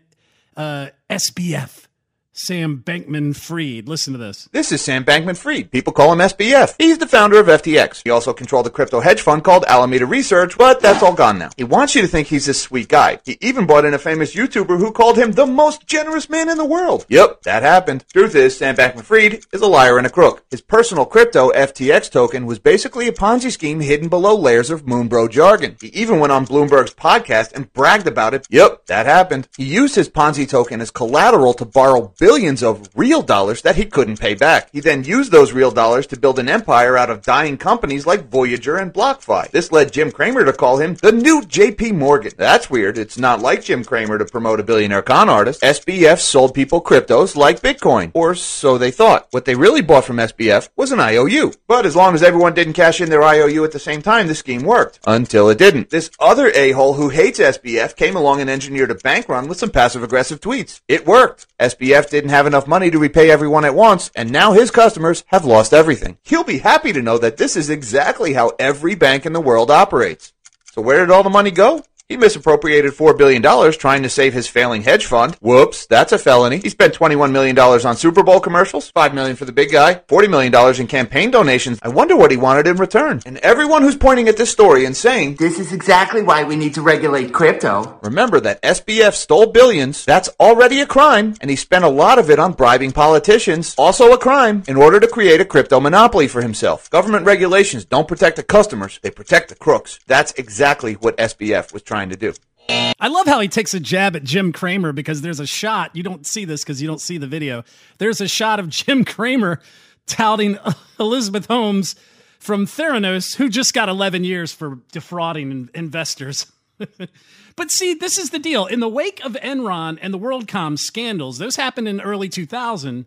uh, 0.57 0.88
SBF. 1.09 1.87
Sam 2.32 2.80
Bankman 2.86 3.34
Fried. 3.34 3.88
Listen 3.88 4.12
to 4.12 4.18
this. 4.18 4.48
This 4.52 4.70
is 4.70 4.80
Sam 4.80 5.04
Bankman 5.04 5.36
Fried. 5.36 5.72
People 5.72 5.92
call 5.92 6.12
him 6.12 6.20
SBF. 6.20 6.76
He's 6.78 6.98
the 6.98 7.08
founder 7.08 7.40
of 7.40 7.48
FTX. 7.48 8.02
He 8.04 8.10
also 8.10 8.32
controlled 8.32 8.68
a 8.68 8.70
crypto 8.70 9.00
hedge 9.00 9.20
fund 9.20 9.42
called 9.42 9.64
Alameda 9.66 10.06
Research, 10.06 10.56
but 10.56 10.80
that's 10.80 11.02
all 11.02 11.12
gone 11.12 11.40
now. 11.40 11.50
He 11.56 11.64
wants 11.64 11.96
you 11.96 12.02
to 12.02 12.08
think 12.08 12.28
he's 12.28 12.46
this 12.46 12.62
sweet 12.62 12.88
guy. 12.88 13.18
He 13.24 13.36
even 13.40 13.66
brought 13.66 13.84
in 13.84 13.94
a 13.94 13.98
famous 13.98 14.34
YouTuber 14.34 14.78
who 14.78 14.92
called 14.92 15.18
him 15.18 15.32
the 15.32 15.44
most 15.44 15.88
generous 15.88 16.30
man 16.30 16.48
in 16.48 16.56
the 16.56 16.64
world. 16.64 17.04
Yep, 17.08 17.42
that 17.42 17.64
happened. 17.64 18.04
Truth 18.12 18.36
is, 18.36 18.56
Sam 18.56 18.76
Bankman 18.76 19.02
Fried 19.02 19.44
is 19.52 19.60
a 19.60 19.66
liar 19.66 19.98
and 19.98 20.06
a 20.06 20.10
crook. 20.10 20.44
His 20.50 20.60
personal 20.60 21.06
crypto 21.06 21.50
FTX 21.50 22.12
token 22.12 22.46
was 22.46 22.60
basically 22.60 23.08
a 23.08 23.12
Ponzi 23.12 23.50
scheme 23.50 23.80
hidden 23.80 24.08
below 24.08 24.36
layers 24.36 24.70
of 24.70 24.86
Moonbro 24.86 25.30
jargon. 25.30 25.76
He 25.80 25.88
even 25.88 26.20
went 26.20 26.32
on 26.32 26.46
Bloomberg's 26.46 26.94
podcast 26.94 27.52
and 27.54 27.72
bragged 27.72 28.06
about 28.06 28.34
it. 28.34 28.46
Yep, 28.50 28.86
that 28.86 29.06
happened. 29.06 29.48
He 29.56 29.64
used 29.64 29.96
his 29.96 30.08
Ponzi 30.08 30.48
token 30.48 30.80
as 30.80 30.92
collateral 30.92 31.54
to 31.54 31.64
borrow 31.64 32.14
billions 32.20 32.62
of 32.62 32.87
real 32.94 33.22
dollars 33.22 33.62
that 33.62 33.76
he 33.76 33.87
couldn't 33.87 34.20
pay 34.20 34.35
back. 34.35 34.68
He 34.72 34.80
then 34.80 35.04
used 35.04 35.33
those 35.33 35.54
real 35.54 35.70
dollars 35.70 36.06
to 36.09 36.20
build 36.20 36.38
an 36.38 36.50
empire 36.50 36.98
out 36.98 37.09
of 37.09 37.22
dying 37.22 37.56
companies 37.56 38.06
like 38.06 38.28
Voyager 38.28 38.76
and 38.76 38.92
BlockFi. 38.92 39.50
This 39.50 39.72
led 39.72 39.90
Jim 39.90 40.12
Cramer 40.12 40.44
to 40.44 40.52
call 40.52 40.76
him 40.76 40.96
the 40.96 41.12
new 41.12 41.40
JP 41.40 41.94
Morgan. 41.94 42.33
That's 42.37 42.68
weird. 42.68 42.98
It's 42.98 43.16
not 43.16 43.40
like 43.40 43.64
Jim 43.64 43.83
Cramer 43.83 44.18
to 44.18 44.26
promote 44.26 44.61
a 44.61 44.62
billionaire 44.62 45.00
con 45.00 45.30
artist. 45.30 45.62
SBF 45.62 46.18
sold 46.18 46.52
people 46.52 46.83
cryptos 46.83 47.37
like 47.37 47.62
Bitcoin, 47.62 48.11
or 48.12 48.35
so 48.35 48.76
they 48.76 48.90
thought. 48.90 49.28
What 49.30 49.46
they 49.46 49.54
really 49.54 49.80
bought 49.80 50.04
from 50.04 50.18
SBF 50.18 50.68
was 50.76 50.92
an 50.92 51.00
IOU. 51.00 51.54
But 51.66 51.87
as 51.87 51.96
long 51.96 52.14
as 52.14 52.22
everyone 52.22 52.52
didn't 52.52 52.74
cash 52.74 53.00
in 53.00 53.09
their 53.09 53.22
IOU 53.22 53.64
at 53.64 53.72
the 53.72 53.78
same 53.78 54.02
time, 54.02 54.26
the 54.26 54.35
scheme 54.35 54.62
worked. 54.62 55.00
Until 55.06 55.48
it 55.48 55.56
didn't. 55.56 55.88
This 55.88 56.11
other 56.20 56.52
a-hole 56.54 56.94
who 56.94 57.09
hates 57.09 57.38
SBF 57.38 57.96
came 57.96 58.14
along 58.14 58.42
and 58.42 58.50
engineered 58.50 58.90
a 58.90 58.94
bank 58.94 59.26
run 59.26 59.48
with 59.48 59.59
some 59.59 59.70
passive 59.70 60.02
aggressive 60.02 60.40
tweets. 60.40 60.83
It 60.87 61.06
worked. 61.06 61.46
SBF 61.59 62.10
didn't 62.11 62.31
have 62.31 62.46
enough 62.46 62.66
money 62.66 62.90
to 62.90 62.99
repay 62.99 63.31
everyone 63.31 63.64
at 63.64 63.75
once, 63.75 64.11
and 64.14 64.31
now 64.31 64.53
his 64.53 64.70
customers 64.70 65.25
have 65.29 65.44
lost 65.44 65.73
everything. 65.73 66.18
He'll 66.23 66.44
be 66.44 66.59
happy 66.59 66.92
to 66.92 67.03
know 67.03 67.18
that 67.18 67.37
this 67.37 67.57
is 67.57 67.70
exactly 67.70 68.35
how 68.35 68.53
every 68.59 68.94
bank 68.94 69.25
in 69.25 69.33
the 69.33 69.40
world 69.40 69.70
operates. 69.70 70.33
So 70.73 70.83
where 70.83 71.01
did 71.01 71.11
all 71.11 71.23
the 71.23 71.31
money 71.31 71.51
go? 71.51 71.85
He 72.11 72.16
misappropriated 72.16 72.92
$4 72.92 73.16
billion 73.16 73.40
trying 73.75 74.03
to 74.03 74.09
save 74.09 74.35
his 74.35 74.49
failing 74.49 74.83
hedge 74.83 75.07
fund. 75.07 75.37
Whoops, 75.37 75.87
that's 75.87 76.11
a 76.11 76.18
felony. 76.18 76.59
He 76.59 76.68
spent 76.68 76.92
$21 76.92 77.31
million 77.31 77.57
on 77.57 77.96
Super 77.96 78.25
Bowl 78.25 78.40
commercials, 78.40 78.90
5 78.90 79.14
million 79.14 79.37
for 79.37 79.44
the 79.44 79.53
big 79.53 79.70
guy, 79.70 79.94
$40 80.09 80.29
million 80.29 80.81
in 80.81 80.88
campaign 80.88 81.31
donations. 81.31 81.79
I 81.83 81.88
wonder 81.88 82.16
what 82.16 82.33
he 82.33 82.37
wanted 82.37 82.66
in 82.66 82.79
return. 82.79 83.23
And 83.25 83.38
everyone 83.38 83.83
who's 83.83 83.96
pointing 83.96 84.27
at 84.27 84.37
this 84.37 84.51
story 84.51 84.87
and 84.87 84.96
saying, 84.96 85.37
This 85.37 85.61
is 85.61 85.73
exactly 85.73 86.20
why 86.20 86.42
we 86.42 86.57
need 86.57 86.75
to 86.75 86.83
regulate 86.83 87.33
crypto. 87.33 88.01
Remember 88.03 88.40
that 88.40 88.61
SBF 88.62 89.14
stole 89.14 89.46
billions. 89.46 90.05
That's 90.05 90.31
already 90.40 90.81
a 90.81 90.87
crime. 90.87 91.37
And 91.40 91.49
he 91.49 91.55
spent 91.55 91.85
a 91.85 91.88
lot 91.88 92.18
of 92.18 92.29
it 92.29 92.40
on 92.40 92.55
bribing 92.55 92.90
politicians. 92.90 93.77
Also 93.79 94.12
a 94.12 94.18
crime 94.18 94.64
in 94.66 94.77
order 94.77 94.99
to 94.99 95.07
create 95.07 95.40
a 95.40 95.44
crypto 95.44 95.79
monopoly 95.79 96.27
for 96.27 96.42
himself. 96.42 96.90
Government 96.90 97.25
regulations 97.25 97.85
don't 97.85 98.09
protect 98.09 98.35
the 98.35 98.42
customers. 98.42 98.99
They 99.01 99.12
protect 99.12 99.49
the 99.49 99.55
crooks. 99.55 100.01
That's 100.09 100.33
exactly 100.33 100.94
what 100.94 101.16
SBF 101.16 101.73
was 101.73 101.83
trying 101.83 101.99
to 102.08 102.16
do. 102.16 102.32
I 102.68 103.08
love 103.08 103.26
how 103.26 103.40
he 103.40 103.48
takes 103.48 103.74
a 103.74 103.80
jab 103.80 104.16
at 104.16 104.24
Jim 104.24 104.52
Cramer 104.52 104.92
because 104.92 105.22
there's 105.22 105.40
a 105.40 105.46
shot. 105.46 105.94
You 105.94 106.02
don't 106.02 106.26
see 106.26 106.44
this 106.44 106.62
because 106.62 106.80
you 106.80 106.88
don't 106.88 107.00
see 107.00 107.18
the 107.18 107.26
video. 107.26 107.64
There's 107.98 108.20
a 108.20 108.28
shot 108.28 108.60
of 108.60 108.68
Jim 108.68 109.04
Cramer 109.06 109.60
touting 110.06 110.58
Elizabeth 111.00 111.46
Holmes 111.46 111.96
from 112.38 112.66
Theranos, 112.66 113.36
who 113.36 113.48
just 113.48 113.74
got 113.74 113.88
11 113.88 114.24
years 114.24 114.52
for 114.52 114.78
defrauding 114.92 115.68
investors. 115.74 116.50
but 117.56 117.70
see, 117.70 117.94
this 117.94 118.18
is 118.18 118.30
the 118.30 118.38
deal. 118.38 118.66
In 118.66 118.80
the 118.80 118.88
wake 118.88 119.22
of 119.24 119.32
Enron 119.34 119.98
and 120.00 120.14
the 120.14 120.18
WorldCom 120.18 120.78
scandals, 120.78 121.38
those 121.38 121.56
happened 121.56 121.88
in 121.88 122.00
early 122.00 122.28
2000. 122.28 123.04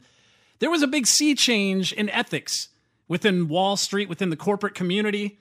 There 0.59 0.69
was 0.69 0.83
a 0.83 0.87
big 0.87 1.07
sea 1.07 1.35
change 1.35 1.91
in 1.91 2.09
ethics 2.09 2.69
within 3.07 3.47
Wall 3.47 3.75
Street, 3.75 4.07
within 4.07 4.29
the 4.29 4.37
corporate 4.37 4.75
community, 4.75 5.39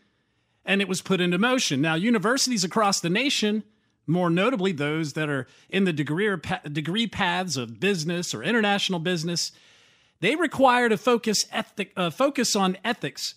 and 0.65 0.81
it 0.81 0.89
was 0.89 1.03
put 1.03 1.21
into 1.21 1.39
motion. 1.39 1.81
Now, 1.81 1.95
universities 1.95 2.65
across 2.65 3.01
the 3.01 3.11
nation, 3.11 3.65
more 4.07 4.31
notably 4.31 4.73
those 4.73 5.13
that 5.15 5.29
are 5.29 5.47
in 5.69 5.85
the 5.85 5.93
degree, 5.93 6.35
degree 6.71 7.07
paths 7.07 7.57
of 7.57 7.81
business 7.81 8.35
or 8.35 8.43
international 8.43 8.99
business, 8.99 9.53
they 10.21 10.37
require 10.37 10.89
to 10.89 10.97
focus 10.97 11.47
ethic, 11.51 11.93
uh, 11.97 12.11
focus 12.11 12.55
on 12.55 12.77
ethics. 12.85 13.35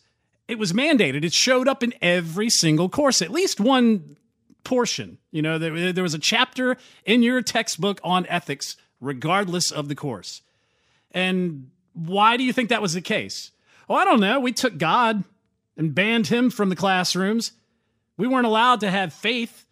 It 0.48 0.60
was 0.60 0.74
mandated. 0.74 1.24
It 1.24 1.34
showed 1.34 1.68
up 1.68 1.82
in 1.82 1.94
every 2.02 2.50
single 2.50 2.90
course, 2.90 3.22
at 3.22 3.32
least 3.32 3.60
one 3.60 4.16
portion. 4.64 5.18
You 5.32 5.42
know, 5.42 5.58
there, 5.58 5.92
there 5.92 6.04
was 6.04 6.14
a 6.14 6.20
chapter 6.20 6.78
in 7.06 7.24
your 7.24 7.42
textbook 7.42 8.00
on 8.04 8.28
ethics, 8.28 8.76
regardless 9.02 9.72
of 9.72 9.88
the 9.88 9.96
course. 9.96 10.42
And 11.12 11.72
why 11.94 12.38
do 12.38 12.44
you 12.44 12.54
think 12.54 12.70
that 12.70 12.82
was 12.82 12.94
the 12.94 13.02
case? 13.02 13.52
Oh, 13.90 13.96
I 13.96 14.06
don't 14.06 14.20
know. 14.20 14.40
We 14.40 14.52
took 14.52 14.78
God 14.78 15.24
and 15.78 15.96
banned 15.96 16.28
him 16.28 16.50
from 16.50 16.70
the 16.70 16.76
classrooms. 16.76 17.52
We 18.18 18.28
weren't 18.28 18.48
allowed 18.48 18.80
to 18.82 18.92
have 18.92 19.14
faith, 19.14 19.66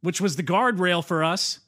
which 0.00 0.20
was 0.20 0.36
the 0.36 0.42
guardrail 0.42 1.04
for 1.04 1.22
us. 1.22 1.60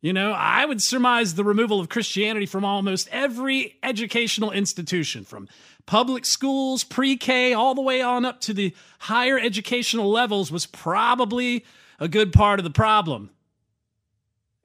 You 0.00 0.12
know, 0.12 0.32
I 0.32 0.66
would 0.66 0.82
surmise 0.82 1.34
the 1.34 1.44
removal 1.44 1.80
of 1.80 1.88
Christianity 1.88 2.44
from 2.44 2.62
almost 2.62 3.08
every 3.10 3.78
educational 3.82 4.50
institution, 4.50 5.24
from 5.24 5.48
public 5.86 6.26
schools, 6.26 6.84
pre 6.84 7.16
K, 7.16 7.54
all 7.54 7.74
the 7.74 7.80
way 7.80 8.02
on 8.02 8.26
up 8.26 8.40
to 8.42 8.52
the 8.52 8.74
higher 8.98 9.38
educational 9.38 10.10
levels, 10.10 10.52
was 10.52 10.66
probably 10.66 11.64
a 11.98 12.08
good 12.08 12.34
part 12.34 12.60
of 12.60 12.64
the 12.64 12.70
problem. 12.70 13.30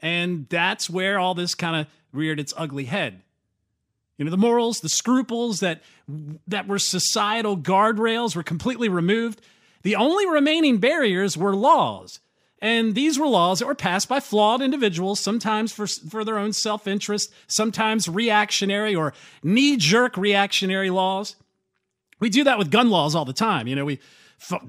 And 0.01 0.47
that's 0.49 0.89
where 0.89 1.19
all 1.19 1.35
this 1.35 1.55
kind 1.55 1.75
of 1.75 1.87
reared 2.11 2.39
its 2.39 2.53
ugly 2.57 2.85
head. 2.85 3.21
You 4.19 4.25
know, 4.25 4.31
the 4.31 4.37
morals, 4.37 4.81
the 4.81 4.89
scruples 4.89 5.61
that 5.61 5.81
that 6.45 6.67
were 6.67 6.77
societal 6.77 7.57
guardrails 7.57 8.35
were 8.35 8.43
completely 8.43 8.89
removed. 8.89 9.41
The 9.83 9.95
only 9.95 10.27
remaining 10.27 10.77
barriers 10.77 11.37
were 11.37 11.55
laws. 11.55 12.19
And 12.61 12.93
these 12.93 13.17
were 13.17 13.27
laws 13.27 13.59
that 13.59 13.67
were 13.67 13.75
passed 13.75 14.09
by 14.09 14.19
flawed 14.19 14.61
individuals, 14.61 15.21
sometimes 15.21 15.71
for, 15.71 15.87
for 15.87 16.25
their 16.25 16.37
own 16.37 16.51
self 16.51 16.85
interest, 16.85 17.31
sometimes 17.47 18.09
reactionary 18.09 18.93
or 18.93 19.13
knee 19.41 19.77
jerk 19.77 20.17
reactionary 20.17 20.89
laws. 20.89 21.37
We 22.19 22.29
do 22.29 22.43
that 22.43 22.57
with 22.57 22.69
gun 22.69 22.89
laws 22.89 23.15
all 23.15 23.23
the 23.23 23.31
time. 23.31 23.67
You 23.67 23.77
know, 23.77 23.85
we 23.85 23.99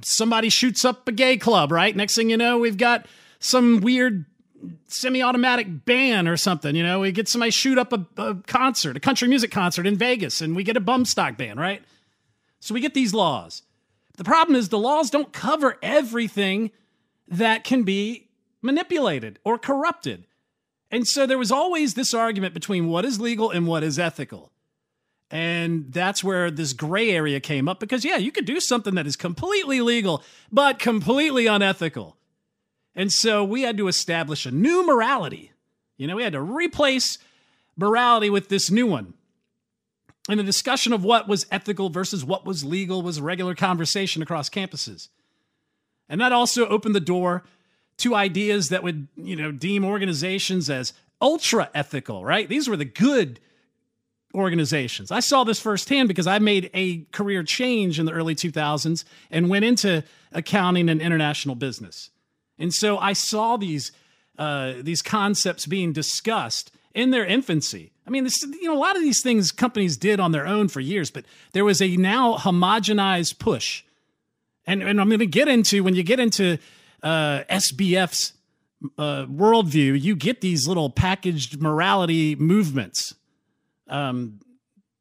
somebody 0.03 0.49
shoots 0.49 0.85
up 0.85 1.09
a 1.09 1.13
gay 1.13 1.37
club, 1.37 1.73
right? 1.73 1.95
Next 1.95 2.15
thing 2.15 2.31
you 2.31 2.37
know, 2.37 2.59
we've 2.59 2.79
got 2.79 3.07
some 3.41 3.81
weird 3.81 4.27
semi-automatic 4.87 5.85
ban 5.85 6.29
or 6.29 6.37
something. 6.37 6.75
You 6.75 6.83
know, 6.83 7.01
we 7.01 7.13
get 7.13 7.29
somebody 7.29 7.51
shoot 7.51 7.79
up 7.79 7.93
a, 7.93 8.07
a, 8.17 8.35
concert, 8.47 8.97
a 8.97 9.01
country 9.01 9.29
music 9.29 9.51
concert 9.51 9.87
in 9.87 9.97
Vegas, 9.97 10.41
and 10.41 10.55
we 10.55 10.65
get 10.65 10.77
a 10.77 10.81
bump 10.81 11.07
stock 11.07 11.37
ban, 11.37 11.59
right? 11.59 11.83
So 12.61 12.75
we 12.75 12.81
get 12.81 12.95
these 12.95 13.15
laws. 13.15 13.63
The 14.17 14.25
problem 14.25 14.57
is 14.57 14.69
the 14.69 14.79
laws 14.79 15.11
don't 15.11 15.33
cover 15.33 15.79
everything 15.83 16.73
that 17.29 17.65
can 17.65 17.85
be 17.85 18.29
manipulated 18.61 19.39
or 19.45 19.59
corrupted. 19.59 20.25
And 20.91 21.07
so 21.07 21.27
there 21.27 21.39
was 21.39 21.53
always 21.53 21.95
this 21.95 22.13
argument 22.13 22.53
between 22.53 22.89
what 22.89 23.05
is 23.05 23.21
legal 23.21 23.51
and 23.51 23.67
what 23.67 23.83
is 23.83 23.99
ethical. 23.99 24.51
And 25.31 25.93
that's 25.93 26.25
where 26.25 26.51
this 26.51 26.73
gray 26.73 27.11
area 27.11 27.39
came 27.39 27.69
up 27.69 27.79
because, 27.79 28.05
yeah, 28.05 28.17
you 28.17 28.33
could 28.33 28.47
do 28.47 28.59
something 28.59 28.97
that 28.97 29.07
is 29.07 29.15
completely 29.15 29.81
legal, 29.81 30.25
but 30.51 30.81
completely 30.81 31.47
unethical. 31.47 32.17
And 32.95 33.13
so 33.13 33.45
we 33.45 33.63
had 33.63 33.77
to 33.77 33.89
establish 33.89 34.47
a 34.47 34.51
new 34.51 34.85
morality. 34.87 35.53
You 35.97 36.07
know, 36.07 36.17
we 36.17 36.23
had 36.23 36.33
to 36.33 36.41
replace 36.41 37.19
morality 37.77 38.31
with 38.31 38.49
this 38.49 38.71
new 38.71 38.87
one. 38.87 39.15
And 40.29 40.39
the 40.39 40.45
discussion 40.45 40.93
of 40.93 41.03
what 41.03 41.29
was 41.29 41.47
ethical 41.51 41.89
versus 41.89 42.25
what 42.25 42.45
was 42.45 42.65
legal 42.65 43.03
was 43.03 43.19
a 43.19 43.23
regular 43.23 43.55
conversation 43.55 44.23
across 44.23 44.51
campuses. 44.51 45.09
And 46.09 46.21
that 46.21 46.33
also 46.33 46.67
opened 46.67 46.95
the 46.95 47.01
door 47.01 47.45
to 47.99 48.15
ideas 48.15 48.69
that 48.69 48.83
would, 48.83 49.09
you 49.17 49.37
know, 49.37 49.53
deem 49.53 49.85
organizations 49.85 50.69
as 50.71 50.93
ultra 51.21 51.71
ethical, 51.75 52.25
right? 52.25 52.49
These 52.49 52.69
were 52.69 52.77
the 52.77 52.85
good 52.85 53.41
organizations. 54.35 55.11
I 55.11 55.21
saw 55.21 55.45
this 55.45 55.61
firsthand 55.61 56.09
because 56.09 56.27
I 56.27 56.39
made 56.39 56.71
a 56.73 57.05
career 57.13 57.43
change 57.43 57.99
in 57.99 58.07
the 58.07 58.13
early 58.13 58.35
2000s 58.35 59.05
and 59.31 59.49
went 59.49 59.65
into 59.65 60.05
accounting 60.33 60.89
and 60.89 61.01
international 61.01 61.55
business. 61.55 62.11
And 62.61 62.73
so 62.73 62.99
I 62.99 63.15
saw 63.15 63.57
these 63.57 63.91
uh, 64.39 64.75
these 64.81 65.03
concepts 65.03 65.67
being 65.67 65.93
discussed 65.93 66.71
in 66.95 67.11
their 67.11 67.27
infancy. 67.27 67.93
I 68.07 68.11
mean, 68.11 68.25
this, 68.25 68.43
you 68.43 68.65
know, 68.65 68.77
a 68.77 68.79
lot 68.79 68.97
of 68.97 69.03
these 69.03 69.23
things 69.23 69.53
companies 69.53 69.97
did 69.97 70.19
on 70.19 70.33
their 70.33 70.47
own 70.47 70.69
for 70.69 70.81
years, 70.81 71.11
but 71.11 71.25
there 71.53 71.65
was 71.65 71.83
a 71.83 71.97
now 71.97 72.37
homogenized 72.37 73.39
push. 73.39 73.85
And, 74.67 74.83
and 74.83 75.01
I'm 75.01 75.09
going 75.09 75.21
to 75.21 75.27
get 75.27 75.47
into 75.47 75.85
when 75.85 75.95
you 75.95 76.03
get 76.03 76.21
into 76.21 76.59
uh, 77.03 77.43
SBF's 77.51 78.33
uh, 78.99 79.27
worldview, 79.27 80.01
you 80.01 80.17
get 80.17 80.41
these 80.41 80.67
little 80.67 80.91
packaged 80.91 81.61
morality 81.61 82.35
movements. 82.37 83.15
Um, 83.89 84.41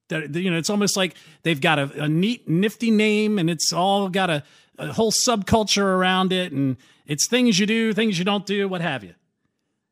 that 0.09 0.35
you 0.35 0.51
know, 0.51 0.57
it's 0.57 0.69
almost 0.69 0.97
like 0.97 1.15
they've 1.43 1.61
got 1.61 1.79
a, 1.79 2.03
a 2.03 2.09
neat, 2.09 2.49
nifty 2.49 2.91
name, 2.91 3.39
and 3.39 3.49
it's 3.49 3.71
all 3.71 4.09
got 4.09 4.29
a, 4.29 4.43
a 4.79 4.93
whole 4.93 5.11
subculture 5.11 5.83
around 5.83 6.33
it, 6.33 6.51
and 6.51 6.77
it's 7.05 7.27
things 7.27 7.59
you 7.59 7.65
do, 7.65 7.93
things 7.93 8.17
you 8.17 8.25
don't 8.25 8.45
do, 8.45 8.67
what 8.67 8.81
have 8.81 9.03
you. 9.03 9.13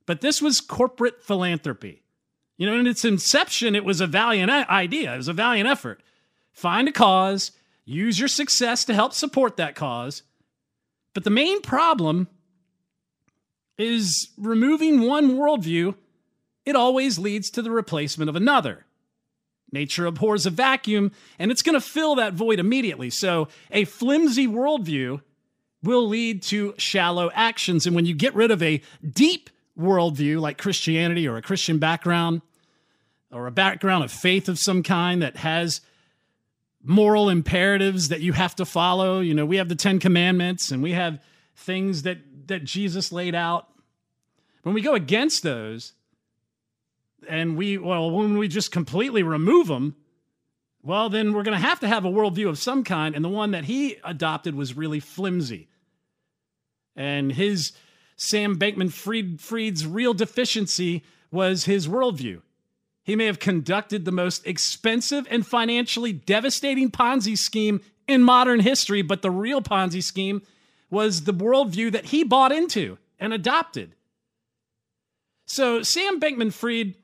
But 0.06 0.22
this 0.22 0.42
was 0.42 0.62
corporate 0.62 1.22
philanthropy. 1.22 2.02
You 2.58 2.66
know, 2.66 2.80
in 2.80 2.88
its 2.88 3.06
inception, 3.06 3.76
it 3.76 3.86
was 3.86 4.02
a 4.02 4.08
valiant 4.08 4.50
idea, 4.50 5.14
it 5.14 5.18
was 5.18 5.28
a 5.28 5.34
valiant 5.34 5.70
effort. 5.70 6.02
Find 6.52 6.88
a 6.88 6.92
cause, 6.92 7.52
use 7.86 8.18
your 8.18 8.28
success 8.28 8.84
to 8.86 8.96
help 8.96 9.14
support 9.14 9.58
that 9.58 9.76
cause. 9.76 10.24
But 11.14 11.24
the 11.24 11.30
main 11.30 11.62
problem 11.62 12.28
is 13.78 14.32
removing 14.38 15.02
one 15.02 15.36
worldview, 15.36 15.94
it 16.66 16.76
always 16.76 17.20
leads 17.20 17.52
to 17.52 17.62
the 17.62 17.70
replacement 17.70 18.28
of 18.28 18.36
another. 18.36 18.87
Nature 19.72 20.06
abhors 20.06 20.46
a 20.46 20.50
vacuum, 20.50 21.12
and 21.40 21.52
it's 21.52 21.62
going 21.62 21.74
to 21.74 21.82
fill 21.82 22.16
that 22.16 22.34
void 22.34 22.60
immediately. 22.60 23.10
So, 23.10 23.50
a 23.70 23.84
flimsy 23.84 24.48
worldview 24.48 25.22
will 25.84 26.08
lead 26.08 26.42
to 26.44 26.74
shallow 26.78 27.30
actions. 27.34 27.86
And 27.86 27.96
when 27.96 28.06
you 28.06 28.16
get 28.16 28.34
rid 28.34 28.52
of 28.52 28.64
a 28.64 28.82
deep 29.08 29.50
worldview 29.78 30.40
like 30.40 30.58
Christianity 30.58 31.28
or 31.28 31.38
a 31.38 31.42
Christian 31.42 31.78
background 31.78 32.42
or 33.32 33.48
a 33.48 33.52
background 33.52 34.04
of 34.04 34.12
faith 34.12 34.50
of 34.50 34.58
some 34.58 34.84
kind 34.84 35.22
that 35.22 35.38
has 35.38 35.82
moral 36.84 37.30
imperatives 37.30 38.10
that 38.10 38.22
you 38.22 38.34
have 38.34 38.56
to 38.56 38.66
follow. 38.66 39.20
You 39.20 39.34
know, 39.34 39.46
we 39.46 39.58
have 39.58 39.70
the 39.70 39.76
10 39.76 40.00
commandments 40.00 40.72
and 40.72 40.82
we 40.82 40.94
have 40.94 41.22
things 41.56 42.04
that 42.04 42.20
that 42.48 42.64
Jesus 42.64 43.12
laid 43.12 43.36
out. 43.36 43.68
When 44.64 44.74
we 44.74 44.82
go 44.82 44.96
against 44.96 45.44
those 45.44 45.94
and 47.28 47.58
we 47.58 47.78
well 47.78 48.12
when 48.12 48.38
we 48.38 48.48
just 48.48 48.72
completely 48.72 49.24
remove 49.24 49.68
them, 49.68 49.96
well 50.84 51.10
then 51.10 51.34
we're 51.34 51.44
going 51.44 51.60
to 51.60 51.68
have 51.68 51.80
to 51.82 51.88
have 51.88 52.06
a 52.06 52.12
worldview 52.12 52.50
of 52.50 52.58
some 52.58 52.84
kind 52.84 53.16
and 53.16 53.24
the 53.24 53.30
one 53.30 53.52
that 53.52 53.66
he 53.66 53.98
adopted 54.04 54.56
was 54.56 54.78
really 54.78 55.00
flimsy. 55.00 55.68
And 56.96 57.32
his 57.32 57.74
Sam 58.16 58.58
Bankman 58.58 58.92
Fried's 59.40 59.86
real 59.86 60.14
deficiency 60.14 61.04
was 61.32 61.66
his 61.66 61.88
worldview. 61.88 62.42
He 63.04 63.16
may 63.16 63.26
have 63.26 63.40
conducted 63.40 64.04
the 64.04 64.12
most 64.12 64.46
expensive 64.46 65.28
and 65.30 65.46
financially 65.46 66.12
devastating 66.12 66.92
Ponzi 66.92 67.38
scheme 67.38 67.80
in 68.08 68.24
modern 68.24 68.60
history, 68.60 69.02
but 69.02 69.22
the 69.22 69.32
real 69.32 69.62
Ponzi 69.62 70.04
scheme 70.04 70.42
was 70.90 71.24
the 71.24 71.34
worldview 71.34 71.92
that 71.92 72.06
he 72.06 72.24
bought 72.24 72.52
into 72.52 72.98
and 73.20 73.34
adopted. 73.34 73.96
So, 75.46 75.84
Sam 75.84 76.20
Bankman 76.20 76.52
Fried, 76.52 76.96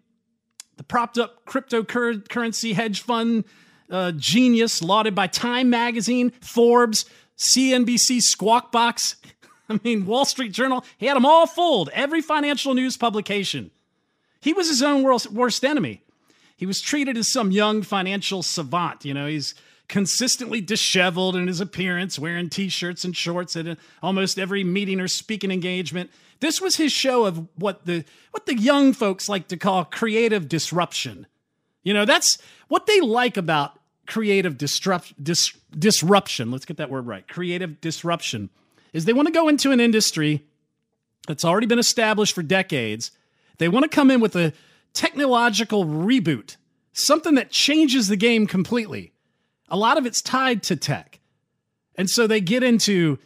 the 0.77 0.83
propped 0.83 1.17
up 1.17 1.45
cryptocurrency 1.45 2.73
hedge 2.73 3.01
fund 3.01 3.43
uh, 3.89 4.11
genius, 4.13 4.81
lauded 4.81 5.13
by 5.13 5.27
Time 5.27 5.69
Magazine, 5.69 6.31
Forbes, 6.41 7.05
CNBC, 7.37 8.21
Squawk 8.21 8.71
Box, 8.71 9.17
I 9.69 9.79
mean, 9.83 10.05
Wall 10.05 10.25
Street 10.25 10.51
Journal, 10.51 10.83
he 10.97 11.05
had 11.05 11.15
them 11.15 11.25
all 11.25 11.47
fooled, 11.47 11.89
every 11.93 12.21
financial 12.21 12.73
news 12.73 12.97
publication. 12.97 13.71
He 14.41 14.51
was 14.53 14.67
his 14.67 14.81
own 14.81 15.03
worst, 15.03 15.63
enemy. 15.63 16.01
He 16.57 16.65
was 16.65 16.81
treated 16.81 17.17
as 17.17 17.31
some 17.31 17.51
young 17.51 17.81
financial 17.81 18.43
savant. 18.43 19.05
You 19.05 19.13
know, 19.13 19.25
he's 19.25 19.55
consistently 19.87 20.59
disheveled 20.59 21.35
in 21.35 21.47
his 21.47 21.61
appearance, 21.61 22.19
wearing 22.19 22.49
t 22.49 22.67
shirts 22.67 23.05
and 23.05 23.15
shorts 23.15 23.55
at 23.55 23.77
almost 24.01 24.37
every 24.37 24.63
meeting 24.63 24.99
or 24.99 25.07
speaking 25.07 25.49
engagement. 25.49 26.11
This 26.43 26.59
was 26.59 26.75
his 26.75 26.91
show 26.91 27.23
of 27.23 27.47
what 27.55 27.85
the 27.85 28.03
what 28.31 28.47
the 28.47 28.59
young 28.59 28.91
folks 28.91 29.29
like 29.29 29.47
to 29.47 29.55
call 29.55 29.85
creative 29.85 30.49
disruption. 30.49 31.25
You 31.83 31.93
know, 31.93 32.03
that's 32.03 32.37
what 32.67 32.85
they 32.85 32.99
like 32.99 33.37
about 33.37 33.79
creative 34.07 34.57
disrupt, 34.57 35.23
dis, 35.23 35.53
disruption. 35.71 36.51
Let's 36.51 36.65
get 36.65 36.75
that 36.75 36.89
word 36.89 37.07
right. 37.07 37.25
Creative 37.29 37.79
disruption 37.79 38.49
is 38.91 39.05
they 39.05 39.13
want 39.13 39.29
to 39.29 39.33
go 39.33 39.47
into 39.47 39.71
an 39.71 39.79
industry 39.79 40.43
that's 41.29 41.45
already 41.45 41.65
been 41.65 41.79
established 41.79 42.35
for 42.35 42.43
decades. 42.43 43.11
They 43.57 43.69
want 43.69 43.83
to 43.83 43.89
come 43.89 44.11
in 44.11 44.19
with 44.19 44.35
a 44.35 44.51
technological 44.91 45.85
reboot, 45.85 46.57
something 46.91 47.35
that 47.35 47.51
changes 47.51 48.09
the 48.09 48.17
game 48.17 48.47
completely. 48.47 49.13
A 49.69 49.77
lot 49.77 49.97
of 49.97 50.05
it's 50.05 50.21
tied 50.21 50.61
to 50.63 50.75
tech. 50.75 51.21
And 51.95 52.09
so 52.09 52.27
they 52.27 52.41
get 52.41 52.63
into 52.63 53.17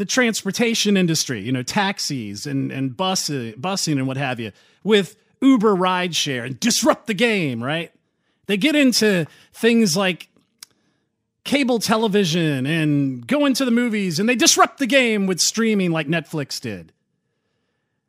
the 0.00 0.06
transportation 0.06 0.96
industry, 0.96 1.42
you 1.42 1.52
know, 1.52 1.62
taxis 1.62 2.46
and, 2.46 2.72
and 2.72 2.96
bus, 2.96 3.28
busing 3.28 3.98
and 3.98 4.06
what 4.06 4.16
have 4.16 4.40
you, 4.40 4.50
with 4.82 5.14
Uber 5.42 5.76
rideshare 5.76 6.46
and 6.46 6.58
disrupt 6.58 7.06
the 7.06 7.12
game, 7.12 7.62
right? 7.62 7.92
They 8.46 8.56
get 8.56 8.74
into 8.74 9.26
things 9.52 9.98
like 9.98 10.30
cable 11.44 11.80
television 11.80 12.64
and 12.64 13.26
go 13.26 13.44
into 13.44 13.66
the 13.66 13.70
movies 13.70 14.18
and 14.18 14.26
they 14.26 14.36
disrupt 14.36 14.78
the 14.78 14.86
game 14.86 15.26
with 15.26 15.38
streaming 15.38 15.90
like 15.90 16.08
Netflix 16.08 16.58
did. 16.58 16.94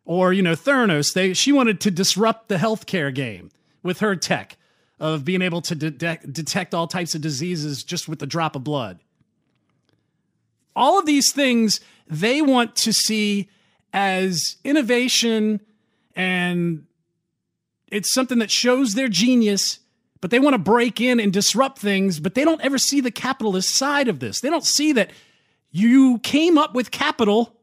Or, 0.05 0.31
you 0.31 0.41
know, 0.41 0.55
Theranos, 0.55 1.13
they 1.13 1.33
she 1.33 1.51
wanted 1.51 1.81
to 1.81 1.91
disrupt 1.91 2.47
the 2.47 2.55
healthcare 2.55 3.13
game 3.13 3.51
with 3.83 3.99
her 3.99 4.15
tech 4.15 4.55
of 4.97 5.25
being 5.25 5.41
able 5.41 5.61
to 5.63 5.75
de- 5.75 6.19
detect 6.25 6.73
all 6.73 6.87
types 6.87 7.15
of 7.15 7.21
diseases 7.21 7.83
just 7.83 8.07
with 8.07 8.23
a 8.23 8.27
drop 8.27 8.55
of 8.55 8.63
blood. 8.63 9.01
All 10.75 10.99
of 10.99 11.05
these 11.05 11.31
things 11.31 11.79
they 12.07 12.41
want 12.41 12.75
to 12.77 12.93
see 12.93 13.49
as 13.93 14.57
innovation 14.63 15.61
and 16.15 16.85
it's 17.87 18.13
something 18.13 18.39
that 18.39 18.51
shows 18.51 18.93
their 18.93 19.07
genius 19.07 19.79
but 20.21 20.29
they 20.29 20.39
want 20.39 20.53
to 20.53 20.59
break 20.59 21.01
in 21.01 21.19
and 21.19 21.33
disrupt 21.33 21.79
things, 21.79 22.19
but 22.19 22.35
they 22.35 22.45
don't 22.45 22.61
ever 22.61 22.77
see 22.77 23.01
the 23.01 23.09
capitalist 23.09 23.75
side 23.75 24.07
of 24.07 24.19
this. 24.19 24.39
They 24.39 24.51
don't 24.51 24.63
see 24.63 24.93
that 24.93 25.09
you 25.71 26.19
came 26.19 26.59
up 26.59 26.75
with 26.75 26.91
capital. 26.91 27.55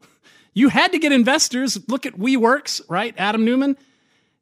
You 0.55 0.69
had 0.69 0.91
to 0.91 0.99
get 0.99 1.13
investors. 1.13 1.79
Look 1.89 2.05
at 2.05 2.15
WeWorks, 2.15 2.81
right? 2.89 3.15
Adam 3.17 3.45
Neumann 3.45 3.77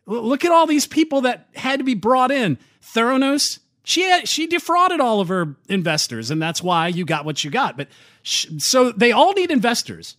Look 0.06 0.44
at 0.44 0.52
all 0.52 0.66
these 0.66 0.86
people 0.86 1.22
that 1.22 1.48
had 1.54 1.80
to 1.80 1.84
be 1.84 1.94
brought 1.94 2.30
in. 2.30 2.58
Theranos, 2.80 3.58
she 3.86 4.26
she 4.26 4.48
defrauded 4.48 4.98
all 4.98 5.20
of 5.20 5.28
her 5.28 5.54
investors, 5.68 6.32
and 6.32 6.42
that's 6.42 6.60
why 6.60 6.88
you 6.88 7.04
got 7.04 7.24
what 7.24 7.44
you 7.44 7.52
got. 7.52 7.76
But 7.76 7.86
sh- 8.24 8.48
so 8.58 8.90
they 8.90 9.12
all 9.12 9.32
need 9.32 9.52
investors. 9.52 10.16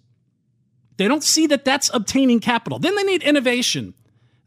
They 0.96 1.10
don't 1.10 1.24
see 1.24 1.48
that 1.48 1.66
that's 1.66 1.92
obtaining 1.94 2.40
capital. 2.40 2.80
Then 2.80 2.96
they 2.96 3.04
need 3.04 3.24
innovation. 3.24 3.94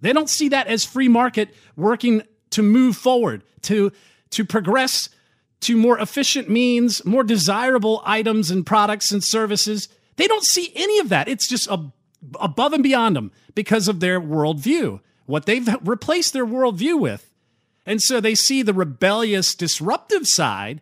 They 0.00 0.14
don't 0.14 0.30
see 0.30 0.48
that 0.48 0.68
as 0.68 0.86
free 0.86 1.08
market 1.08 1.54
working 1.76 2.22
to 2.48 2.62
move 2.62 2.96
forward, 2.96 3.44
to, 3.62 3.92
to 4.30 4.44
progress 4.46 5.10
to 5.60 5.76
more 5.76 5.98
efficient 5.98 6.48
means, 6.48 7.04
more 7.04 7.22
desirable 7.22 8.02
items 8.06 8.50
and 8.50 8.64
products 8.64 9.12
and 9.12 9.22
services. 9.22 9.90
They 10.16 10.28
don't 10.28 10.44
see 10.44 10.72
any 10.74 10.98
of 10.98 11.10
that. 11.10 11.28
It's 11.28 11.46
just 11.46 11.68
above 12.40 12.72
and 12.72 12.82
beyond 12.82 13.16
them 13.16 13.32
because 13.54 13.86
of 13.86 14.00
their 14.00 14.18
worldview, 14.18 15.00
what 15.26 15.44
they've 15.44 15.68
replaced 15.86 16.32
their 16.32 16.46
worldview 16.46 16.98
with. 16.98 17.29
And 17.86 18.00
so 18.02 18.20
they 18.20 18.34
see 18.34 18.62
the 18.62 18.74
rebellious, 18.74 19.54
disruptive 19.54 20.26
side 20.26 20.80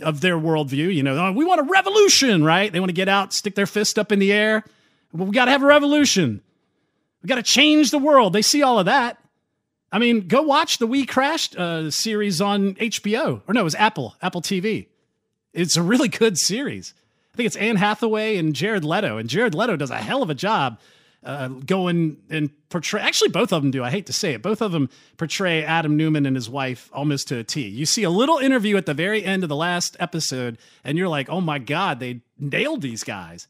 of 0.00 0.20
their 0.20 0.36
worldview. 0.36 0.94
You 0.94 1.02
know, 1.02 1.16
oh, 1.16 1.32
we 1.32 1.44
want 1.44 1.60
a 1.60 1.64
revolution, 1.64 2.44
right? 2.44 2.72
They 2.72 2.80
want 2.80 2.90
to 2.90 2.94
get 2.94 3.08
out, 3.08 3.32
stick 3.32 3.54
their 3.54 3.66
fist 3.66 3.98
up 3.98 4.12
in 4.12 4.18
the 4.18 4.32
air. 4.32 4.64
Well, 5.12 5.26
we 5.26 5.32
got 5.32 5.46
to 5.46 5.50
have 5.50 5.62
a 5.62 5.66
revolution. 5.66 6.42
We 7.22 7.28
got 7.28 7.36
to 7.36 7.42
change 7.42 7.90
the 7.90 7.98
world. 7.98 8.32
They 8.32 8.42
see 8.42 8.62
all 8.62 8.78
of 8.78 8.86
that. 8.86 9.18
I 9.90 9.98
mean, 9.98 10.28
go 10.28 10.42
watch 10.42 10.78
the 10.78 10.86
We 10.86 11.06
Crashed 11.06 11.56
uh, 11.56 11.90
series 11.90 12.40
on 12.40 12.74
HBO. 12.74 13.42
Or 13.48 13.54
no, 13.54 13.60
it 13.60 13.64
was 13.64 13.74
Apple, 13.74 14.16
Apple 14.20 14.42
TV. 14.42 14.86
It's 15.54 15.76
a 15.76 15.82
really 15.82 16.08
good 16.08 16.36
series. 16.36 16.94
I 17.32 17.36
think 17.36 17.46
it's 17.46 17.56
Anne 17.56 17.76
Hathaway 17.76 18.36
and 18.36 18.54
Jared 18.54 18.84
Leto. 18.84 19.16
And 19.16 19.28
Jared 19.30 19.54
Leto 19.54 19.76
does 19.76 19.90
a 19.90 19.96
hell 19.96 20.22
of 20.22 20.30
a 20.30 20.34
job 20.34 20.78
uh, 21.24 21.48
going 21.48 22.18
and 22.30 22.50
portray. 22.68 23.00
Actually, 23.00 23.30
both 23.30 23.52
of 23.52 23.62
them 23.62 23.70
do. 23.70 23.82
I 23.84 23.90
hate 23.90 24.06
to 24.06 24.12
say 24.12 24.34
it. 24.34 24.42
Both 24.42 24.60
of 24.60 24.72
them 24.72 24.88
portray 25.16 25.64
Adam 25.64 25.96
Neumann 25.96 26.26
and 26.26 26.36
his 26.36 26.48
wife 26.48 26.90
almost 26.92 27.28
to 27.28 27.38
a 27.38 27.44
T. 27.44 27.66
You 27.66 27.86
see 27.86 28.04
a 28.04 28.10
little 28.10 28.38
interview 28.38 28.76
at 28.76 28.86
the 28.86 28.94
very 28.94 29.24
end 29.24 29.42
of 29.42 29.48
the 29.48 29.56
last 29.56 29.96
episode, 30.00 30.58
and 30.84 30.96
you're 30.96 31.08
like, 31.08 31.28
oh 31.28 31.40
my 31.40 31.58
God, 31.58 32.00
they 32.00 32.20
nailed 32.38 32.82
these 32.82 33.04
guys. 33.04 33.48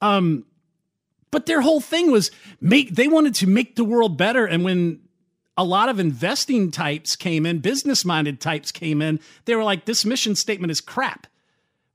Um, 0.00 0.44
But 1.30 1.46
their 1.46 1.60
whole 1.60 1.80
thing 1.80 2.10
was 2.10 2.30
make 2.60 2.94
they 2.94 3.06
wanted 3.08 3.34
to 3.36 3.46
make 3.46 3.76
the 3.76 3.84
world 3.84 4.16
better. 4.16 4.46
And 4.46 4.64
when 4.64 5.00
a 5.56 5.64
lot 5.64 5.88
of 5.88 6.00
investing 6.00 6.70
types 6.70 7.16
came 7.16 7.46
in, 7.46 7.60
business 7.60 8.04
minded 8.04 8.40
types 8.40 8.72
came 8.72 9.02
in, 9.02 9.20
they 9.44 9.54
were 9.54 9.62
like, 9.62 9.84
this 9.84 10.04
mission 10.04 10.34
statement 10.34 10.70
is 10.70 10.80
crap. 10.80 11.26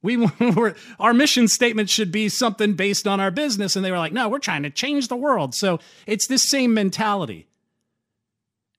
We 0.40 0.52
were, 0.52 0.76
our 1.00 1.14
mission 1.14 1.48
statement 1.48 1.90
should 1.90 2.12
be 2.12 2.30
something 2.30 2.74
based 2.74 3.08
on 3.08 3.20
our 3.20 3.32
business. 3.32 3.76
And 3.76 3.84
they 3.84 3.92
were 3.92 3.98
like, 3.98 4.14
no, 4.14 4.30
we're 4.30 4.40
trying 4.40 4.64
to 4.64 4.70
change 4.70 5.08
the 5.08 5.16
world. 5.16 5.56
So 5.56 5.80
it's 6.06 6.28
this 6.28 6.48
same 6.50 6.74
mentality. 6.74 7.48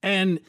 And 0.02 0.40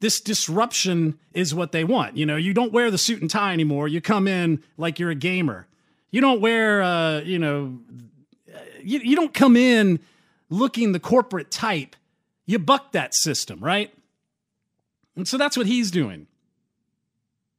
this 0.00 0.20
disruption 0.20 1.18
is 1.32 1.54
what 1.54 1.72
they 1.72 1.84
want. 1.84 2.16
You 2.16 2.26
know, 2.26 2.36
you 2.36 2.52
don't 2.52 2.72
wear 2.72 2.90
the 2.90 2.98
suit 2.98 3.20
and 3.20 3.30
tie 3.30 3.52
anymore. 3.52 3.88
You 3.88 4.00
come 4.00 4.28
in 4.28 4.62
like 4.76 4.98
you're 4.98 5.10
a 5.10 5.14
gamer. 5.14 5.66
You 6.10 6.20
don't 6.20 6.40
wear, 6.40 6.82
uh, 6.82 7.20
you 7.20 7.38
know, 7.38 7.78
you, 8.82 9.00
you 9.00 9.16
don't 9.16 9.34
come 9.34 9.56
in 9.56 10.00
looking 10.50 10.92
the 10.92 11.00
corporate 11.00 11.50
type. 11.50 11.96
You 12.46 12.58
buck 12.58 12.92
that 12.92 13.14
system, 13.14 13.60
right? 13.60 13.92
And 15.16 15.26
so 15.26 15.38
that's 15.38 15.56
what 15.56 15.66
he's 15.66 15.90
doing. 15.90 16.26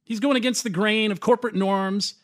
He's 0.04 0.20
going 0.20 0.36
against 0.36 0.62
the 0.62 0.70
grain 0.70 1.12
of 1.12 1.20
corporate 1.20 1.54
norms, 1.54 2.14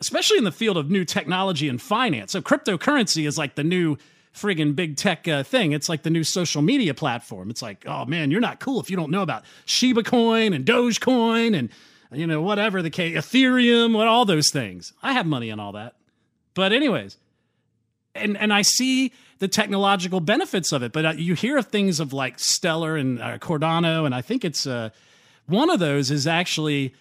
especially 0.00 0.38
in 0.38 0.44
the 0.44 0.52
field 0.52 0.76
of 0.76 0.90
new 0.90 1.04
technology 1.04 1.68
and 1.68 1.80
finance. 1.80 2.32
So 2.32 2.40
cryptocurrency 2.40 3.26
is 3.26 3.36
like 3.36 3.54
the 3.54 3.64
new 3.64 3.96
friggin' 4.34 4.74
big 4.74 4.96
tech 4.96 5.26
uh, 5.28 5.42
thing. 5.42 5.72
It's 5.72 5.88
like 5.88 6.02
the 6.02 6.10
new 6.10 6.24
social 6.24 6.62
media 6.62 6.94
platform. 6.94 7.50
It's 7.50 7.62
like, 7.62 7.84
oh 7.86 8.04
man, 8.04 8.30
you're 8.30 8.40
not 8.40 8.60
cool 8.60 8.80
if 8.80 8.90
you 8.90 8.96
don't 8.96 9.10
know 9.10 9.22
about 9.22 9.44
Shiba 9.66 10.02
Coin 10.02 10.52
and 10.52 10.64
Dogecoin 10.64 11.56
and 11.56 11.70
you 12.12 12.26
know 12.26 12.40
whatever 12.40 12.82
the 12.82 12.90
case, 12.90 13.16
Ethereum, 13.16 13.94
what 13.94 14.08
all 14.08 14.24
those 14.24 14.50
things. 14.50 14.92
I 15.02 15.12
have 15.12 15.26
money 15.26 15.50
on 15.50 15.60
all 15.60 15.72
that. 15.72 15.94
But 16.54 16.72
anyways, 16.72 17.16
and 18.14 18.36
and 18.36 18.52
I 18.52 18.62
see 18.62 19.12
the 19.38 19.48
technological 19.48 20.20
benefits 20.20 20.72
of 20.72 20.82
it. 20.82 20.92
But 20.92 21.04
uh, 21.06 21.12
you 21.16 21.34
hear 21.34 21.56
of 21.58 21.66
things 21.68 22.00
of 22.00 22.12
like 22.12 22.38
Stellar 22.38 22.96
and 22.96 23.20
uh, 23.20 23.38
Cardano, 23.38 24.06
and 24.06 24.14
I 24.14 24.22
think 24.22 24.44
it's 24.44 24.66
uh, 24.66 24.90
one 25.46 25.70
of 25.70 25.78
those 25.78 26.10
is 26.10 26.26
actually 26.26 26.94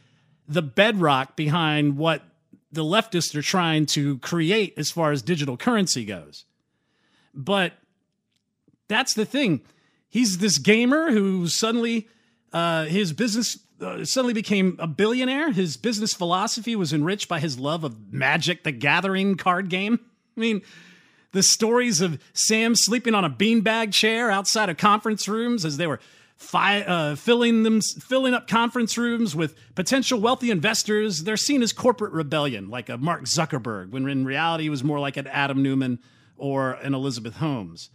the 0.48 0.62
bedrock 0.62 1.36
behind 1.36 1.98
what 1.98 2.24
the 2.72 2.84
leftists 2.84 3.36
are 3.36 3.42
trying 3.42 3.86
to 3.88 4.18
create 4.20 4.74
as 4.78 4.92
far 4.92 5.12
as 5.12 5.22
digital 5.22 5.58
currency 5.58 6.06
goes. 6.06 6.46
But 7.34 7.74
that's 8.88 9.14
the 9.14 9.26
thing. 9.26 9.62
He's 10.10 10.40
this 10.40 10.58
gamer 10.58 11.12
who 11.12 11.48
suddenly 11.48 12.08
uh, 12.52 12.86
his 12.86 13.14
business 13.14 13.60
uh, 13.82 14.04
suddenly 14.04 14.34
became 14.34 14.76
a 14.80 14.88
billionaire. 14.88 15.52
His 15.52 15.78
business 15.78 16.14
philosophy 16.14 16.76
was 16.76 16.92
enriched 16.92 17.28
by 17.28 17.40
his 17.40 17.60
love 17.60 17.84
of 17.84 18.12
Magic: 18.12 18.64
The 18.64 18.72
Gathering 18.72 19.36
card 19.36 19.70
game. 19.70 20.00
I 20.38 20.40
mean, 20.40 20.62
the 21.32 21.44
stories 21.44 22.02
of 22.02 22.20
Sam 22.34 22.76
sleeping 22.76 23.14
on 23.14 23.24
a 23.24 23.30
beanbag 23.30 23.94
chair 23.94 24.32
outside 24.32 24.70
of 24.70 24.78
conference 24.78 25.28
rooms 25.28 25.66
as 25.66 25.78
they 25.78 25.88
were 25.88 26.00
fi- 26.40 26.82
uh, 26.82 27.16
filling 27.16 27.64
them 27.64 27.82
filling 27.82 28.34
up 28.34 28.48
conference 28.48 28.98
rooms 28.98 29.36
with 29.36 29.56
potential 29.76 30.20
wealthy 30.20 30.50
investors. 30.50 31.24
They're 31.24 31.38
seen 31.38 31.62
as 31.62 31.74
corporate 31.74 32.14
rebellion, 32.14 32.70
like 32.70 32.90
a 32.90 32.98
Mark 32.98 33.26
Zuckerberg, 33.26 33.92
when 33.92 34.08
in 34.08 34.26
reality 34.26 34.64
he 34.64 34.70
was 34.70 34.84
more 34.84 35.00
like 35.00 35.18
an 35.18 35.28
Adam 35.28 35.62
Neumann 35.62 36.00
or 36.38 36.72
an 36.74 36.96
Elizabeth 36.96 37.36
Holmes. 37.36 37.90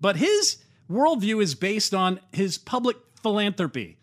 But 0.00 0.16
his 0.16 0.58
worldview 0.88 1.42
is 1.42 1.54
based 1.54 1.94
on 1.94 2.20
his 2.32 2.58
public 2.58 2.96
philanthropy. 3.22 3.96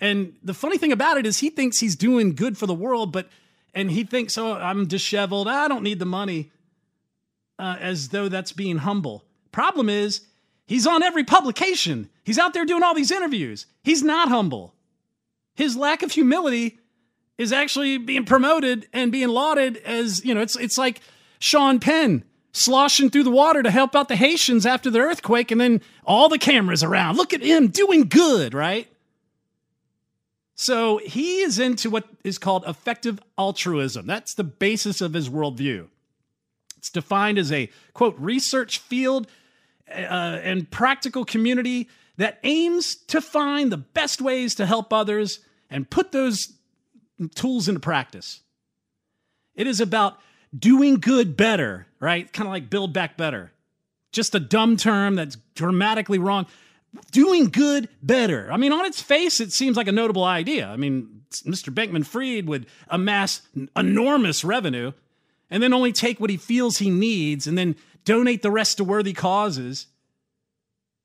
And 0.00 0.36
the 0.42 0.54
funny 0.54 0.78
thing 0.78 0.92
about 0.92 1.18
it 1.18 1.26
is 1.26 1.38
he 1.38 1.50
thinks 1.50 1.80
he's 1.80 1.96
doing 1.96 2.34
good 2.34 2.56
for 2.56 2.66
the 2.66 2.74
world, 2.74 3.12
but 3.12 3.28
and 3.74 3.90
he 3.90 4.04
thinks, 4.04 4.38
oh, 4.38 4.54
I'm 4.54 4.86
disheveled. 4.86 5.48
I 5.48 5.68
don't 5.68 5.82
need 5.82 5.98
the 5.98 6.06
money, 6.06 6.50
uh, 7.58 7.76
as 7.80 8.08
though 8.08 8.28
that's 8.28 8.52
being 8.52 8.78
humble. 8.78 9.24
Problem 9.52 9.88
is, 9.88 10.22
he's 10.68 10.86
on 10.86 11.02
every 11.02 11.24
publication. 11.24 12.08
He's 12.22 12.38
out 12.38 12.54
there 12.54 12.64
doing 12.64 12.84
all 12.84 12.94
these 12.94 13.10
interviews. 13.10 13.66
He's 13.82 14.04
not 14.04 14.28
humble. 14.28 14.74
His 15.56 15.76
lack 15.76 16.04
of 16.04 16.12
humility 16.12 16.78
is 17.36 17.52
actually 17.52 17.98
being 17.98 18.24
promoted 18.24 18.86
and 18.92 19.10
being 19.10 19.28
lauded 19.28 19.78
as, 19.78 20.24
you 20.24 20.34
know, 20.34 20.40
it's 20.40 20.56
it's 20.56 20.78
like 20.78 21.00
Sean 21.40 21.80
Penn 21.80 22.22
sloshing 22.52 23.10
through 23.10 23.24
the 23.24 23.30
water 23.30 23.62
to 23.62 23.70
help 23.70 23.96
out 23.96 24.08
the 24.08 24.16
Haitians 24.16 24.66
after 24.66 24.90
the 24.90 25.00
earthquake, 25.00 25.50
and 25.50 25.60
then 25.60 25.80
all 26.04 26.28
the 26.28 26.38
cameras 26.38 26.82
around. 26.82 27.16
Look 27.16 27.32
at 27.32 27.42
him 27.42 27.68
doing 27.68 28.08
good, 28.08 28.54
right? 28.54 28.88
So 30.54 30.98
he 30.98 31.40
is 31.40 31.60
into 31.60 31.88
what 31.88 32.08
is 32.24 32.36
called 32.36 32.64
effective 32.66 33.20
altruism. 33.38 34.06
That's 34.06 34.34
the 34.34 34.44
basis 34.44 35.00
of 35.00 35.14
his 35.14 35.28
worldview. 35.28 35.86
It's 36.76 36.90
defined 36.90 37.38
as 37.38 37.52
a 37.52 37.70
quote 37.92 38.16
research 38.18 38.78
field 38.78 39.28
uh, 39.90 40.40
and 40.42 40.70
practical 40.70 41.24
community 41.24 41.88
that 42.16 42.38
aims 42.42 42.96
to 42.96 43.20
find 43.20 43.72
the 43.72 43.76
best 43.76 44.20
ways 44.20 44.54
to 44.56 44.66
help 44.66 44.92
others 44.92 45.40
and 45.70 45.88
put 45.88 46.12
those 46.12 46.52
tools 47.34 47.68
into 47.68 47.80
practice. 47.80 48.40
It 49.54 49.66
is 49.66 49.80
about 49.80 50.18
doing 50.56 50.96
good 50.96 51.36
better, 51.36 51.86
right? 52.00 52.30
Kind 52.32 52.46
of 52.46 52.52
like 52.52 52.70
build 52.70 52.92
back 52.92 53.16
better. 53.16 53.52
Just 54.12 54.34
a 54.34 54.40
dumb 54.40 54.76
term 54.76 55.14
that's 55.14 55.36
dramatically 55.54 56.18
wrong. 56.18 56.46
Doing 57.12 57.46
good 57.46 57.88
better. 58.02 58.50
I 58.50 58.56
mean, 58.56 58.72
on 58.72 58.86
its 58.86 59.02
face, 59.02 59.40
it 59.40 59.52
seems 59.52 59.76
like 59.76 59.88
a 59.88 59.92
notable 59.92 60.24
idea. 60.24 60.68
I 60.68 60.76
mean, 60.76 61.22
Mr. 61.30 61.72
Bankman 61.72 62.06
Fried 62.06 62.48
would 62.48 62.66
amass 62.88 63.42
enormous 63.76 64.44
revenue 64.44 64.92
and 65.50 65.62
then 65.62 65.72
only 65.72 65.92
take 65.92 66.20
what 66.20 66.30
he 66.30 66.36
feels 66.36 66.78
he 66.78 66.90
needs 66.90 67.46
and 67.46 67.58
then 67.58 67.76
donate 68.08 68.40
the 68.40 68.50
rest 68.50 68.78
to 68.78 68.84
worthy 68.84 69.12
causes. 69.12 69.86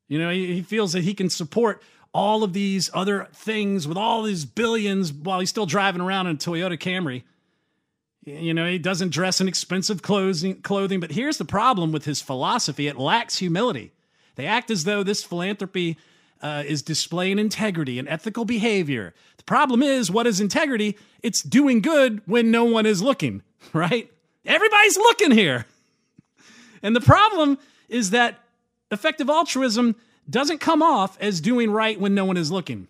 You 0.08 0.20
know, 0.20 0.30
he, 0.30 0.62
feels 0.62 0.94
that 0.94 1.04
he 1.04 1.14
can 1.14 1.30
support 1.30 1.84
all 2.14 2.46
of 2.46 2.54
these 2.54 2.90
other 2.94 3.28
things 3.34 3.86
with 3.86 3.98
all 3.98 4.24
these 4.24 4.46
billions 4.46 5.12
while 5.12 5.42
he's 5.42 5.50
still 5.50 5.66
driving 5.66 6.00
around 6.00 6.28
in 6.28 6.36
a 6.36 6.40
Toyota 6.40 6.80
Camry. 6.80 7.24
You 8.24 8.54
know, 8.54 8.66
he 8.70 8.78
doesn't 8.78 9.10
dress 9.10 9.42
in 9.42 9.50
expensive 9.50 10.02
clothing, 10.02 10.62
clothing, 10.62 11.02
but 11.02 11.12
here's 11.12 11.38
the 11.38 11.46
problem 11.46 11.92
with 11.92 12.06
his 12.06 12.22
philosophy 12.22 12.88
it 12.88 12.98
lacks 12.98 13.38
humility. 13.38 13.92
They 14.36 14.46
act 14.46 14.72
as 14.72 14.86
though 14.86 15.04
this 15.04 15.26
philanthropy 15.26 15.98
uh, 16.42 16.64
is 16.66 16.82
displaying 16.82 17.38
integrity 17.38 18.00
and 18.00 18.08
ethical 18.08 18.46
behavior. 18.46 19.14
The 19.36 19.44
problem 19.44 19.84
is, 19.84 20.10
what 20.10 20.26
is 20.26 20.40
integrity? 20.40 20.98
It's 21.22 21.42
doing 21.42 21.82
good 21.82 22.22
when 22.28 22.50
no 22.50 22.64
one 22.64 22.86
is 22.86 23.02
looking, 23.02 23.44
right? 23.74 24.10
Everybody's 24.46 24.96
looking 24.96 25.32
here. 25.32 25.66
And 26.84 26.96
the 26.96 27.02
problem 27.02 27.58
is 27.90 28.12
that 28.12 28.40
effective 28.92 29.30
altruism 29.30 29.96
doesn't 30.30 30.60
come 30.60 30.84
off 30.84 31.18
as 31.20 31.42
doing 31.42 31.72
right 31.72 32.00
when 32.00 32.14
no 32.14 32.26
one 32.26 32.38
is 32.38 32.52
looking. 32.52 32.88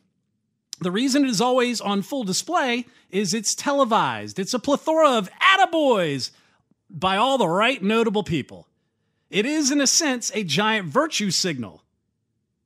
The 0.81 0.91
reason 0.91 1.23
it 1.23 1.29
is 1.29 1.39
always 1.39 1.79
on 1.79 2.01
full 2.01 2.23
display 2.23 2.85
is 3.09 3.33
it's 3.33 3.55
televised. 3.55 4.39
It's 4.39 4.53
a 4.53 4.59
plethora 4.59 5.11
of 5.11 5.29
attaboys 5.39 6.31
by 6.89 7.15
all 7.15 7.37
the 7.37 7.47
right 7.47 7.81
notable 7.81 8.23
people. 8.23 8.67
It 9.29 9.45
is, 9.45 9.71
in 9.71 9.81
a 9.81 9.87
sense, 9.87 10.31
a 10.35 10.43
giant 10.43 10.89
virtue 10.89 11.31
signal. 11.31 11.83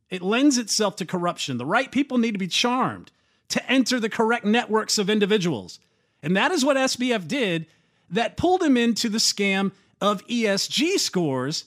It 0.09 0.21
lends 0.21 0.57
itself 0.57 0.95
to 0.97 1.05
corruption. 1.05 1.57
The 1.57 1.65
right 1.65 1.91
people 1.91 2.17
need 2.17 2.31
to 2.31 2.37
be 2.37 2.47
charmed 2.47 3.11
to 3.49 3.71
enter 3.71 3.99
the 3.99 4.09
correct 4.09 4.45
networks 4.45 4.97
of 4.97 5.09
individuals. 5.09 5.79
And 6.23 6.35
that 6.35 6.51
is 6.51 6.65
what 6.65 6.77
SBF 6.77 7.27
did 7.27 7.67
that 8.09 8.37
pulled 8.37 8.63
him 8.63 8.77
into 8.77 9.09
the 9.09 9.17
scam 9.17 9.71
of 10.01 10.25
ESG 10.27 10.99
scores 10.99 11.65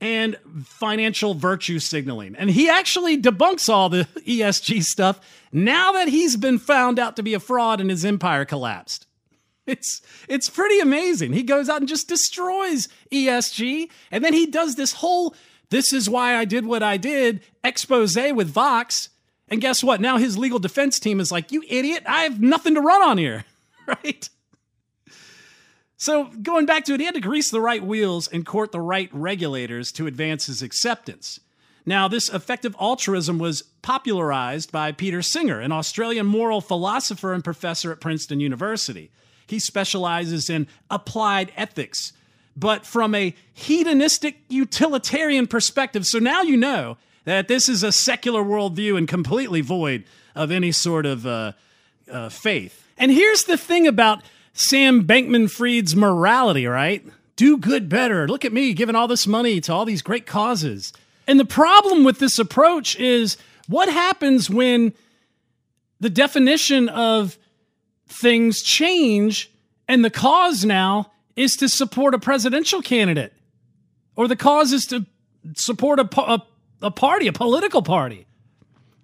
and 0.00 0.36
financial 0.64 1.34
virtue 1.34 1.78
signaling. 1.78 2.36
And 2.36 2.50
he 2.50 2.68
actually 2.68 3.20
debunks 3.20 3.68
all 3.68 3.88
the 3.88 4.04
ESG 4.26 4.82
stuff 4.82 5.20
now 5.52 5.92
that 5.92 6.08
he's 6.08 6.36
been 6.36 6.58
found 6.58 6.98
out 6.98 7.16
to 7.16 7.22
be 7.22 7.34
a 7.34 7.40
fraud 7.40 7.80
and 7.80 7.90
his 7.90 8.04
empire 8.04 8.44
collapsed. 8.44 9.06
It's 9.68 10.00
it's 10.30 10.48
pretty 10.48 10.80
amazing. 10.80 11.34
He 11.34 11.42
goes 11.42 11.68
out 11.68 11.82
and 11.82 11.88
just 11.88 12.08
destroys 12.08 12.88
ESG 13.12 13.90
and 14.10 14.24
then 14.24 14.32
he 14.32 14.46
does 14.46 14.76
this 14.76 14.94
whole 14.94 15.34
this 15.68 15.92
is 15.92 16.08
why 16.08 16.36
I 16.36 16.46
did 16.46 16.64
what 16.64 16.82
I 16.82 16.96
did 16.96 17.42
expose 17.62 18.16
with 18.16 18.48
Vox. 18.48 19.10
And 19.46 19.60
guess 19.60 19.84
what? 19.84 20.00
Now 20.00 20.16
his 20.16 20.38
legal 20.38 20.58
defense 20.58 20.98
team 20.98 21.20
is 21.20 21.30
like, 21.30 21.52
"You 21.52 21.62
idiot, 21.68 22.04
I 22.06 22.22
have 22.22 22.40
nothing 22.40 22.76
to 22.76 22.80
run 22.80 23.02
on 23.02 23.18
here." 23.18 23.44
right? 23.86 24.28
So, 26.00 26.26
going 26.42 26.64
back 26.64 26.84
to 26.84 26.94
it, 26.94 27.00
he 27.00 27.06
had 27.06 27.16
to 27.16 27.20
grease 27.20 27.50
the 27.50 27.60
right 27.60 27.82
wheels 27.82 28.28
and 28.28 28.46
court 28.46 28.70
the 28.70 28.80
right 28.80 29.10
regulators 29.12 29.90
to 29.92 30.06
advance 30.06 30.46
his 30.46 30.62
acceptance. 30.62 31.40
Now, 31.84 32.06
this 32.06 32.28
effective 32.28 32.76
altruism 32.80 33.38
was 33.38 33.62
popularized 33.82 34.70
by 34.70 34.92
Peter 34.92 35.22
Singer, 35.22 35.58
an 35.58 35.72
Australian 35.72 36.26
moral 36.26 36.60
philosopher 36.60 37.34
and 37.34 37.42
professor 37.42 37.90
at 37.90 38.00
Princeton 38.00 38.38
University. 38.38 39.10
He 39.48 39.58
specializes 39.58 40.48
in 40.48 40.68
applied 40.88 41.50
ethics, 41.56 42.12
but 42.56 42.86
from 42.86 43.12
a 43.14 43.34
hedonistic 43.52 44.36
utilitarian 44.48 45.48
perspective. 45.48 46.06
So 46.06 46.20
now 46.20 46.42
you 46.42 46.56
know 46.56 46.96
that 47.24 47.48
this 47.48 47.68
is 47.68 47.82
a 47.82 47.90
secular 47.90 48.44
worldview 48.44 48.96
and 48.96 49.08
completely 49.08 49.62
void 49.62 50.04
of 50.36 50.52
any 50.52 50.70
sort 50.70 51.06
of 51.06 51.26
uh, 51.26 51.52
uh, 52.08 52.28
faith. 52.28 52.86
And 52.96 53.10
here's 53.10 53.44
the 53.44 53.56
thing 53.56 53.88
about 53.88 54.22
Sam 54.58 55.04
Bankman 55.04 55.50
Fried's 55.50 55.94
morality, 55.94 56.66
right? 56.66 57.04
do 57.38 57.56
good 57.56 57.88
better. 57.88 58.26
Look 58.26 58.44
at 58.44 58.52
me 58.52 58.74
giving 58.74 58.96
all 58.96 59.06
this 59.06 59.26
money 59.26 59.60
to 59.62 59.72
all 59.72 59.84
these 59.84 60.02
great 60.02 60.26
causes. 60.26 60.92
And 61.26 61.38
the 61.38 61.44
problem 61.44 62.02
with 62.02 62.18
this 62.18 62.36
approach 62.38 62.96
is 62.96 63.38
what 63.68 63.88
happens 63.88 64.50
when 64.50 64.92
the 66.00 66.10
definition 66.10 66.88
of 66.88 67.38
things 68.08 68.60
change 68.60 69.50
and 69.86 70.04
the 70.04 70.10
cause 70.10 70.64
now 70.64 71.12
is 71.36 71.52
to 71.52 71.68
support 71.68 72.12
a 72.12 72.18
presidential 72.18 72.82
candidate 72.82 73.32
or 74.16 74.26
the 74.26 74.36
cause 74.36 74.72
is 74.72 74.84
to 74.86 75.06
support 75.54 76.00
a, 76.00 76.20
a, 76.20 76.42
a 76.82 76.90
party, 76.90 77.28
a 77.28 77.32
political 77.32 77.82
party. 77.82 78.26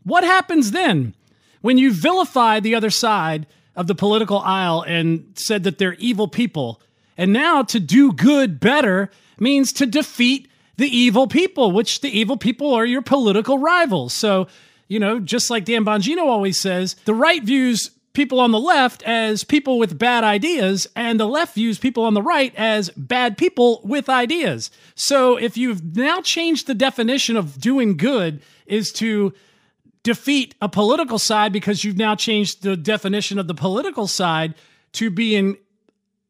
What 0.02 0.24
happens 0.24 0.72
then 0.72 1.14
when 1.60 1.78
you 1.78 1.92
vilify 1.92 2.58
the 2.58 2.74
other 2.74 2.90
side 2.90 3.46
of 3.76 3.86
the 3.86 3.94
political 3.94 4.38
aisle 4.38 4.82
and 4.82 5.32
said 5.34 5.64
that 5.64 5.78
they're 5.78 5.94
evil 5.94 6.28
people? 6.28 6.80
And 7.16 7.32
now 7.32 7.62
to 7.62 7.80
do 7.80 8.12
good 8.12 8.60
better 8.60 9.10
means 9.38 9.72
to 9.74 9.86
defeat 9.86 10.48
the 10.76 10.88
evil 10.88 11.26
people, 11.26 11.70
which 11.70 12.00
the 12.00 12.10
evil 12.10 12.36
people 12.36 12.74
are 12.74 12.84
your 12.84 13.02
political 13.02 13.58
rivals. 13.58 14.12
So, 14.12 14.48
you 14.88 14.98
know, 14.98 15.20
just 15.20 15.50
like 15.50 15.64
Dan 15.64 15.84
Bongino 15.84 16.22
always 16.22 16.60
says, 16.60 16.94
the 17.04 17.14
right 17.14 17.42
views 17.42 17.90
people 18.12 18.38
on 18.40 18.52
the 18.52 18.60
left 18.60 19.02
as 19.02 19.44
people 19.44 19.78
with 19.78 19.98
bad 19.98 20.24
ideas, 20.24 20.86
and 20.94 21.18
the 21.18 21.26
left 21.26 21.54
views 21.54 21.78
people 21.78 22.04
on 22.04 22.14
the 22.14 22.22
right 22.22 22.54
as 22.56 22.90
bad 22.90 23.36
people 23.36 23.80
with 23.84 24.08
ideas. 24.08 24.70
So 24.94 25.36
if 25.36 25.56
you've 25.56 25.96
now 25.96 26.20
changed 26.20 26.66
the 26.66 26.74
definition 26.74 27.36
of 27.36 27.60
doing 27.60 27.96
good 27.96 28.40
is 28.66 28.92
to 28.92 29.34
defeat 30.04 30.54
a 30.60 30.68
political 30.68 31.18
side 31.18 31.52
because 31.52 31.82
you've 31.82 31.98
now 31.98 32.14
changed 32.14 32.62
the 32.62 32.76
definition 32.76 33.40
of 33.40 33.48
the 33.48 33.54
political 33.54 34.06
side 34.06 34.54
to 34.92 35.10
being 35.10 35.56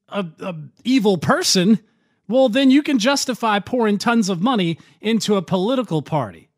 a, 0.09 0.25
a 0.41 0.55
evil 0.85 1.18
person, 1.18 1.81
well, 2.27 2.49
then 2.49 2.70
you 2.70 2.83
can 2.83 2.99
justify 2.99 3.59
pouring 3.59 3.99
tons 3.99 4.31
of 4.31 4.41
money 4.41 4.79
into 5.03 5.37
a 5.37 5.43
political 5.43 6.01
party. 6.01 6.49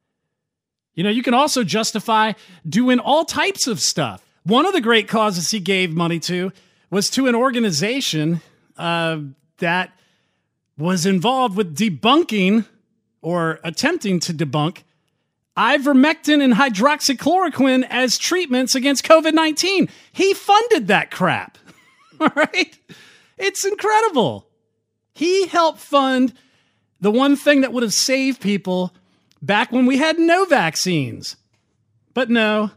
You 0.94 1.02
know, 1.02 1.10
you 1.10 1.22
can 1.22 1.34
also 1.34 1.64
justify 1.64 2.34
doing 2.68 3.00
all 3.00 3.24
types 3.24 3.66
of 3.66 3.80
stuff. 3.80 4.24
One 4.44 4.64
of 4.64 4.72
the 4.72 4.80
great 4.80 5.08
causes 5.08 5.50
he 5.50 5.58
gave 5.58 5.92
money 5.92 6.20
to 6.20 6.52
was 6.90 7.10
to 7.10 7.26
an 7.26 7.34
organization 7.34 8.40
uh, 8.76 9.18
that 9.58 9.92
was 10.78 11.06
involved 11.06 11.56
with 11.56 11.76
debunking 11.76 12.66
or 13.22 13.58
attempting 13.64 14.20
to 14.20 14.32
debunk 14.32 14.82
ivermectin 15.56 16.42
and 16.42 16.54
hydroxychloroquine 16.54 17.86
as 17.88 18.18
treatments 18.18 18.74
against 18.74 19.04
COVID 19.04 19.32
19. 19.32 19.88
He 20.12 20.34
funded 20.34 20.88
that 20.88 21.10
crap. 21.10 21.58
All 22.20 22.30
right? 22.34 22.78
It's 23.38 23.64
incredible. 23.64 24.48
He 25.14 25.46
helped 25.46 25.80
fund 25.80 26.34
the 27.00 27.10
one 27.10 27.36
thing 27.36 27.62
that 27.62 27.72
would 27.72 27.82
have 27.82 27.92
saved 27.92 28.40
people 28.40 28.94
back 29.42 29.72
when 29.72 29.86
we 29.86 29.98
had 29.98 30.18
no 30.18 30.44
vaccines. 30.44 31.36
But 32.14 32.30
no, 32.30 32.70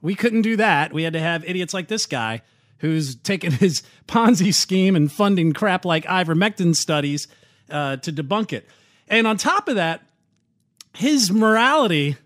we 0.00 0.14
couldn't 0.14 0.42
do 0.42 0.56
that. 0.56 0.92
We 0.92 1.02
had 1.02 1.14
to 1.14 1.20
have 1.20 1.44
idiots 1.44 1.72
like 1.72 1.88
this 1.88 2.06
guy 2.06 2.42
who's 2.78 3.14
taken 3.16 3.52
his 3.52 3.82
Ponzi 4.06 4.54
scheme 4.54 4.96
and 4.96 5.10
funding 5.10 5.52
crap 5.52 5.84
like 5.84 6.04
ivermectin 6.04 6.74
studies 6.74 7.28
uh, 7.70 7.96
to 7.98 8.12
debunk 8.12 8.52
it. 8.52 8.68
And 9.08 9.26
on 9.26 9.36
top 9.36 9.68
of 9.68 9.76
that, 9.76 10.02
his 10.94 11.30
morality 11.32 12.16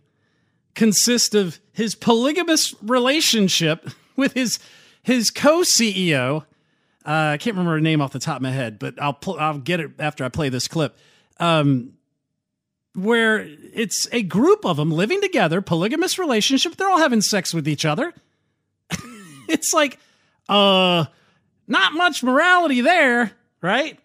consists 0.77 1.35
of 1.35 1.59
his 1.73 1.97
polygamous 1.97 2.75
relationship 2.83 3.91
with 4.15 4.35
his 4.35 4.61
his 5.03 5.31
co-CEO 5.31 6.45
uh, 7.07 7.35
I 7.35 7.37
can't 7.37 7.55
remember 7.55 7.75
her 7.75 7.81
name 7.81 8.01
off 8.03 8.11
the 8.11 8.19
top 8.19 8.37
of 8.37 8.43
my 8.43 8.51
head, 8.51 8.81
but 8.81 9.01
I'll 9.01 9.13
pl- 9.13 9.39
I'll 9.39 9.59
get 9.59 9.79
it 9.79 9.93
after 10.01 10.25
I 10.25 10.29
play 10.29 10.49
this 10.49 10.67
clip. 10.67 10.99
Um, 11.39 11.93
where 12.95 13.47
it's 13.73 14.09
a 14.11 14.23
group 14.23 14.65
of 14.65 14.77
them 14.77 14.91
living 14.91 15.21
together, 15.21 15.61
polygamous 15.61 16.19
relationship. 16.19 16.75
They're 16.75 16.89
all 16.89 16.99
having 16.99 17.21
sex 17.21 17.55
with 17.55 17.69
each 17.69 17.85
other. 17.85 18.13
it's 19.49 19.73
like, 19.73 20.01
uh, 20.49 21.05
not 21.69 21.93
much 21.93 22.25
morality 22.25 22.81
there, 22.81 23.31
right? 23.61 24.01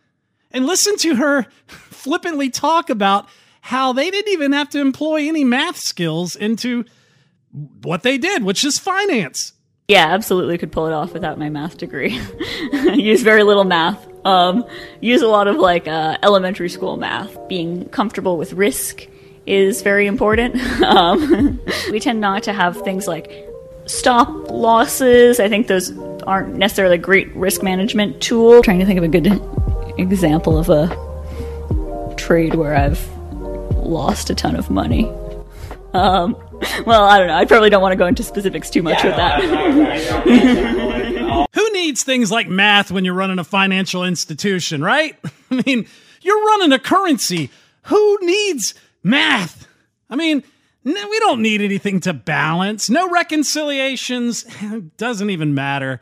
And 0.52 0.68
listen 0.68 0.98
to 0.98 1.16
her 1.16 1.48
flippantly 1.68 2.52
talk 2.52 2.92
about 2.92 3.28
how 3.62 3.94
they 3.94 4.12
didn't 4.12 4.32
even 4.32 4.52
have 4.52 4.70
to 4.72 4.80
employ 4.80 5.28
any 5.28 5.44
math 5.44 5.78
skills 5.78 6.36
into 6.36 6.86
what 7.82 8.04
they 8.04 8.18
did, 8.18 8.44
which 8.44 8.64
is 8.64 8.78
finance 8.78 9.54
yeah, 9.92 10.14
absolutely 10.14 10.58
could 10.58 10.72
pull 10.72 10.88
it 10.88 10.94
off 10.94 11.12
without 11.12 11.38
my 11.38 11.50
math 11.50 11.78
degree. 11.78 12.18
use 12.94 13.24
very 13.24 13.44
little 13.44 13.66
math. 13.66 14.08
Um, 14.26 14.64
use 15.02 15.22
a 15.22 15.28
lot 15.28 15.50
of 15.50 15.58
like 15.58 15.86
uh, 15.86 16.18
elementary 16.24 16.70
school 16.70 16.96
math. 16.96 17.36
Being 17.50 17.90
comfortable 17.90 18.38
with 18.38 18.54
risk 18.54 19.06
is 19.46 19.82
very 19.82 20.08
important. 20.08 20.56
um, 20.82 21.60
we 21.92 22.00
tend 22.00 22.22
not 22.22 22.44
to 22.44 22.54
have 22.54 22.82
things 22.84 23.06
like 23.06 23.30
stop 23.86 24.30
losses. 24.50 25.42
I 25.42 25.50
think 25.50 25.68
those 25.68 25.92
aren't 26.22 26.56
necessarily 26.56 26.96
a 26.96 26.98
great 26.98 27.36
risk 27.36 27.62
management 27.62 28.22
tool. 28.22 28.58
I'm 28.58 28.64
trying 28.64 28.80
to 28.80 28.86
think 28.86 28.98
of 28.98 29.04
a 29.04 29.10
good 29.10 29.28
example 30.00 30.58
of 30.58 30.70
a 30.70 32.16
trade 32.16 32.56
where 32.56 32.76
I've 32.76 33.06
lost 33.92 34.30
a 34.30 34.36
ton 34.36 34.56
of 34.56 34.70
money. 34.70 35.12
Um, 35.94 36.38
well, 36.86 37.04
I 37.04 37.18
don't 37.20 37.28
know. 37.28 37.36
I 37.36 37.46
probably 37.46 37.70
don't 37.70 37.82
want 37.82 37.92
to 37.92 37.98
go 37.98 38.08
into 38.08 38.24
specifics 38.24 38.70
too 38.70 38.82
much 38.82 39.04
yeah, 39.04 39.08
with 39.08 39.18
that. 40.24 41.50
Who 41.54 41.74
needs 41.74 42.04
things 42.04 42.32
like 42.32 42.48
math 42.48 42.92
when 42.92 43.04
you're 43.04 43.14
running 43.14 43.40
a 43.40 43.44
financial 43.44 44.06
institution, 44.06 44.82
right? 44.82 45.18
I 45.52 45.62
mean, 45.66 45.86
you're 46.22 46.46
running 46.46 46.72
a 46.72 46.80
currency. 46.80 47.50
Who 47.84 48.18
needs 48.22 48.74
math? 49.04 49.68
I 50.10 50.16
mean, 50.16 50.44
we 50.84 51.20
don't 51.20 51.42
need 51.42 51.62
anything 51.62 52.00
to 52.02 52.14
balance. 52.14 52.90
No 52.90 53.10
reconciliations. 53.10 54.46
Doesn't 54.98 55.30
even 55.30 55.54
matter. 55.54 56.00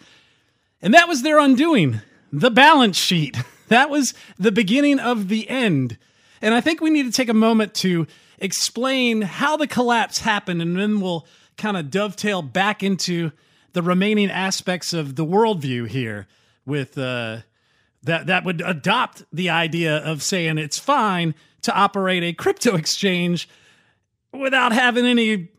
And 0.82 0.94
that 0.94 1.08
was 1.08 1.24
their 1.24 1.40
undoing. 1.40 2.02
The 2.32 2.52
balance 2.52 2.98
sheet. 2.98 3.38
That 3.70 3.90
was 3.90 4.14
the 4.38 4.52
beginning 4.52 5.00
of 5.00 5.28
the 5.28 5.50
end. 5.50 5.98
And 6.42 6.54
I 6.54 6.62
think 6.62 6.82
we 6.82 6.90
need 6.90 7.04
to 7.04 7.12
take 7.12 7.30
a 7.30 7.34
moment 7.34 7.74
to 7.76 8.08
explain 8.38 9.22
how 9.22 9.58
the 9.58 9.68
collapse 9.68 10.20
happened, 10.20 10.62
and 10.62 10.78
then 10.78 11.02
we'll 11.02 11.28
kind 11.58 11.78
of 11.78 11.92
dovetail 11.92 12.42
back 12.42 12.84
into 12.84 13.32
the 13.74 13.82
remaining 13.82 14.32
aspects 14.32 14.94
of 14.94 15.16
the 15.16 15.26
worldview 15.26 15.88
here 15.88 16.28
with 16.66 16.98
uh, 16.98 17.40
that 18.04 18.28
that 18.28 18.46
would 18.46 18.62
adopt 18.62 19.24
the 19.32 19.50
idea 19.50 19.98
of 19.98 20.24
saying 20.24 20.58
it's 20.58 20.80
fine 20.80 21.36
to 21.62 21.76
operate 21.76 22.24
a 22.24 22.34
crypto 22.34 22.76
exchange 22.76 23.50
without 24.32 24.72
having 24.72 25.06
any 25.06 25.50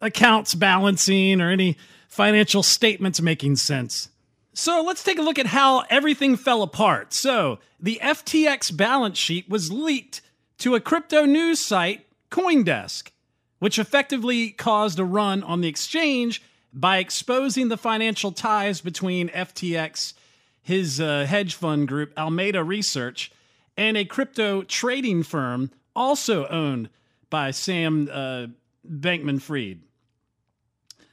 accounts 0.00 0.54
balancing 0.54 1.40
or 1.40 1.50
any 1.50 1.76
financial 2.08 2.62
statements 2.62 3.20
making 3.20 3.56
sense. 3.56 4.08
So 4.56 4.82
let's 4.82 5.02
take 5.02 5.18
a 5.18 5.22
look 5.22 5.38
at 5.40 5.46
how 5.46 5.80
everything 5.90 6.36
fell 6.36 6.62
apart. 6.62 7.12
So 7.12 7.58
the 7.80 7.98
FTX 8.00 8.74
balance 8.76 9.18
sheet 9.18 9.48
was 9.48 9.72
leaked 9.72 10.22
to 10.58 10.76
a 10.76 10.80
crypto 10.80 11.24
news 11.24 11.58
site 11.58 12.06
Coindesk, 12.30 13.10
which 13.58 13.80
effectively 13.80 14.50
caused 14.50 15.00
a 15.00 15.04
run 15.04 15.42
on 15.42 15.60
the 15.60 15.68
exchange 15.68 16.40
by 16.72 16.98
exposing 16.98 17.68
the 17.68 17.76
financial 17.76 18.30
ties 18.30 18.80
between 18.80 19.28
FTX, 19.30 20.14
his 20.62 21.00
uh, 21.00 21.26
hedge 21.28 21.56
fund 21.56 21.88
group, 21.88 22.12
Alameda 22.16 22.62
Research, 22.62 23.32
and 23.76 23.96
a 23.96 24.04
crypto 24.04 24.62
trading 24.62 25.24
firm 25.24 25.72
also 25.96 26.46
owned 26.46 26.90
by 27.28 27.50
Sam 27.50 28.08
uh, 28.10 28.46
Bankman 28.88 29.42
Fried. 29.42 29.80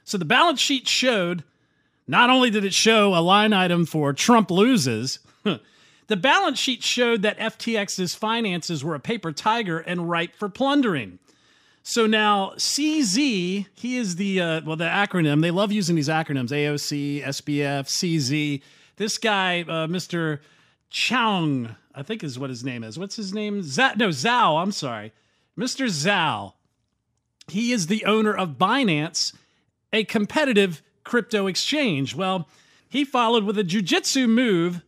So 0.04 0.16
the 0.16 0.24
balance 0.24 0.60
sheet 0.60 0.86
showed 0.86 1.42
not 2.06 2.30
only 2.30 2.50
did 2.50 2.64
it 2.64 2.74
show 2.74 3.14
a 3.14 3.20
line 3.20 3.52
item 3.52 3.86
for 3.86 4.12
Trump 4.12 4.50
loses, 4.50 5.18
the 6.06 6.16
balance 6.16 6.58
sheet 6.58 6.82
showed 6.82 7.22
that 7.22 7.38
FTX's 7.38 8.14
finances 8.14 8.84
were 8.84 8.94
a 8.94 9.00
paper 9.00 9.32
tiger 9.32 9.78
and 9.78 10.08
ripe 10.08 10.34
for 10.34 10.48
plundering. 10.48 11.18
So 11.82 12.06
now 12.06 12.52
CZ, 12.56 13.66
he 13.74 13.96
is 13.96 14.16
the 14.16 14.40
uh, 14.40 14.60
well 14.64 14.76
the 14.76 14.84
acronym. 14.84 15.42
They 15.42 15.50
love 15.50 15.72
using 15.72 15.96
these 15.96 16.08
acronyms: 16.08 16.50
AOC, 16.50 17.24
SBF, 17.24 17.88
CZ. 17.88 18.62
This 18.96 19.18
guy, 19.18 19.62
uh, 19.62 19.86
Mr. 19.88 20.38
Chang, 20.90 21.74
I 21.94 22.02
think 22.02 22.22
is 22.22 22.38
what 22.38 22.50
his 22.50 22.62
name 22.62 22.84
is. 22.84 22.98
What's 22.98 23.16
his 23.16 23.34
name? 23.34 23.62
Z- 23.62 23.96
no, 23.96 24.08
Zhao. 24.08 24.62
I'm 24.62 24.70
sorry, 24.70 25.12
Mr. 25.58 25.86
Zhao. 25.86 26.52
He 27.48 27.72
is 27.72 27.88
the 27.88 28.04
owner 28.04 28.32
of 28.32 28.50
Binance, 28.50 29.34
a 29.92 30.04
competitive 30.04 30.82
crypto 31.04 31.46
exchange. 31.46 32.14
Well, 32.14 32.48
he 32.88 33.04
followed 33.04 33.44
with 33.44 33.58
a 33.58 33.64
jujitsu 33.64 34.28
move 34.28 34.82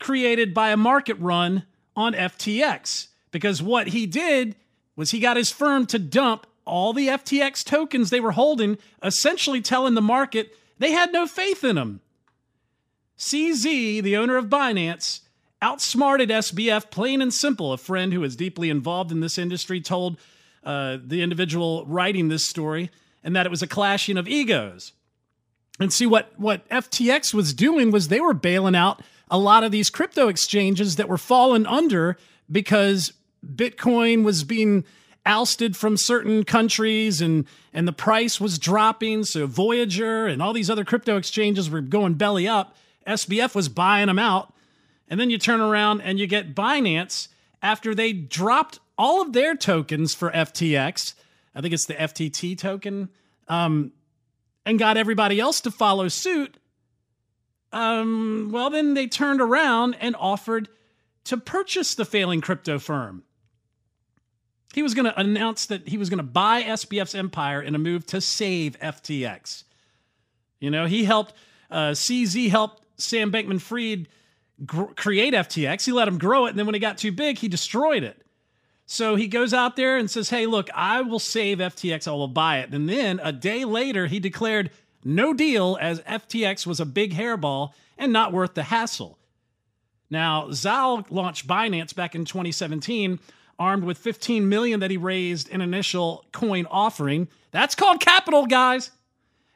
created 0.00 0.52
by 0.52 0.70
a 0.70 0.76
market 0.76 1.14
run 1.18 1.64
on 1.94 2.14
FTX 2.14 3.08
because 3.30 3.62
what 3.62 3.88
he 3.88 4.06
did 4.06 4.56
was 4.96 5.10
he 5.10 5.20
got 5.20 5.36
his 5.36 5.50
firm 5.50 5.86
to 5.86 5.98
dump 5.98 6.46
all 6.64 6.92
the 6.92 7.08
FTX 7.08 7.64
tokens 7.64 8.10
they 8.10 8.20
were 8.20 8.32
holding, 8.32 8.78
essentially 9.02 9.60
telling 9.60 9.94
the 9.94 10.02
market 10.02 10.56
they 10.78 10.92
had 10.92 11.12
no 11.12 11.26
faith 11.26 11.64
in 11.64 11.76
them. 11.76 12.00
CZ, 13.18 14.02
the 14.02 14.16
owner 14.16 14.36
of 14.36 14.46
Binance, 14.46 15.20
outsmarted 15.60 16.28
SBF 16.28 16.90
plain 16.90 17.22
and 17.22 17.32
simple. 17.32 17.72
A 17.72 17.78
friend 17.78 18.12
who 18.12 18.24
is 18.24 18.36
deeply 18.36 18.68
involved 18.68 19.12
in 19.12 19.20
this 19.20 19.38
industry 19.38 19.80
told 19.80 20.18
uh, 20.64 20.98
the 21.04 21.22
individual 21.22 21.84
writing 21.86 22.28
this 22.28 22.46
story, 22.46 22.90
and 23.24 23.34
that 23.36 23.46
it 23.46 23.50
was 23.50 23.62
a 23.62 23.66
clashing 23.66 24.16
of 24.16 24.28
egos. 24.28 24.92
And 25.82 25.92
see 25.92 26.06
what 26.06 26.32
what 26.38 26.68
FTX 26.68 27.34
was 27.34 27.52
doing 27.52 27.90
was 27.90 28.08
they 28.08 28.20
were 28.20 28.34
bailing 28.34 28.74
out 28.74 29.02
a 29.30 29.38
lot 29.38 29.64
of 29.64 29.72
these 29.72 29.90
crypto 29.90 30.28
exchanges 30.28 30.96
that 30.96 31.08
were 31.08 31.18
falling 31.18 31.66
under 31.66 32.16
because 32.50 33.12
Bitcoin 33.44 34.24
was 34.24 34.44
being 34.44 34.84
ousted 35.24 35.76
from 35.76 35.96
certain 35.96 36.44
countries 36.44 37.20
and 37.20 37.46
and 37.72 37.86
the 37.88 37.92
price 37.92 38.40
was 38.40 38.58
dropping. 38.58 39.24
So 39.24 39.46
Voyager 39.46 40.26
and 40.26 40.40
all 40.40 40.52
these 40.52 40.70
other 40.70 40.84
crypto 40.84 41.16
exchanges 41.16 41.68
were 41.68 41.80
going 41.80 42.14
belly 42.14 42.46
up. 42.46 42.76
SBF 43.06 43.54
was 43.54 43.68
buying 43.68 44.06
them 44.06 44.18
out. 44.18 44.52
And 45.08 45.18
then 45.20 45.28
you 45.28 45.36
turn 45.36 45.60
around 45.60 46.00
and 46.00 46.18
you 46.18 46.26
get 46.26 46.54
Binance 46.54 47.28
after 47.60 47.94
they 47.94 48.12
dropped 48.12 48.78
all 48.96 49.20
of 49.20 49.32
their 49.32 49.54
tokens 49.54 50.14
for 50.14 50.30
FTX 50.30 51.14
I 51.54 51.60
think 51.60 51.74
it's 51.74 51.86
the 51.86 51.94
FTT 51.94 52.56
token. 52.56 53.10
Um, 53.48 53.92
and 54.64 54.78
got 54.78 54.96
everybody 54.96 55.40
else 55.40 55.60
to 55.60 55.70
follow 55.70 56.08
suit 56.08 56.56
um, 57.72 58.50
well 58.52 58.70
then 58.70 58.94
they 58.94 59.06
turned 59.06 59.40
around 59.40 59.96
and 60.00 60.14
offered 60.16 60.68
to 61.24 61.36
purchase 61.36 61.94
the 61.94 62.04
failing 62.04 62.40
crypto 62.40 62.78
firm 62.78 63.22
he 64.72 64.82
was 64.82 64.94
going 64.94 65.04
to 65.04 65.18
announce 65.18 65.66
that 65.66 65.86
he 65.88 65.98
was 65.98 66.08
going 66.08 66.18
to 66.18 66.24
buy 66.24 66.62
SBF's 66.62 67.14
empire 67.14 67.60
in 67.60 67.74
a 67.74 67.78
move 67.78 68.06
to 68.06 68.20
save 68.20 68.78
FTX. 68.80 69.64
You 70.60 70.70
know, 70.70 70.86
he 70.86 71.04
helped, 71.04 71.34
uh, 71.70 71.90
CZ 71.90 72.48
helped 72.48 72.82
Sam 72.96 73.30
Bankman 73.30 73.60
Fried 73.60 74.08
gr- 74.64 74.84
create 74.96 75.34
FTX. 75.34 75.84
He 75.84 75.92
let 75.92 76.08
him 76.08 76.18
grow 76.18 76.46
it. 76.46 76.50
And 76.50 76.58
then 76.58 76.66
when 76.66 76.74
it 76.74 76.78
got 76.78 76.98
too 76.98 77.12
big, 77.12 77.38
he 77.38 77.48
destroyed 77.48 78.02
it. 78.02 78.21
So 78.86 79.14
he 79.16 79.26
goes 79.26 79.54
out 79.54 79.76
there 79.76 79.96
and 79.96 80.10
says, 80.10 80.30
Hey, 80.30 80.46
look, 80.46 80.68
I 80.74 81.00
will 81.00 81.18
save 81.18 81.58
FTX. 81.58 82.06
I 82.08 82.12
will 82.12 82.28
buy 82.28 82.58
it. 82.58 82.72
And 82.72 82.88
then 82.88 83.20
a 83.22 83.32
day 83.32 83.64
later, 83.64 84.06
he 84.06 84.20
declared 84.20 84.70
no 85.04 85.32
deal 85.32 85.78
as 85.80 86.00
FTX 86.00 86.66
was 86.66 86.80
a 86.80 86.86
big 86.86 87.14
hairball 87.14 87.72
and 87.98 88.12
not 88.12 88.32
worth 88.32 88.54
the 88.54 88.64
hassle. 88.64 89.18
Now, 90.10 90.48
Zhao 90.48 91.06
launched 91.10 91.46
Binance 91.46 91.94
back 91.94 92.14
in 92.14 92.24
2017 92.24 93.18
armed 93.58 93.84
with 93.84 93.98
15 93.98 94.48
million 94.48 94.80
that 94.80 94.90
he 94.90 94.96
raised 94.96 95.48
in 95.48 95.60
initial 95.60 96.24
coin 96.32 96.66
offering. 96.70 97.28
That's 97.50 97.74
called 97.74 98.00
capital, 98.00 98.46
guys. 98.46 98.90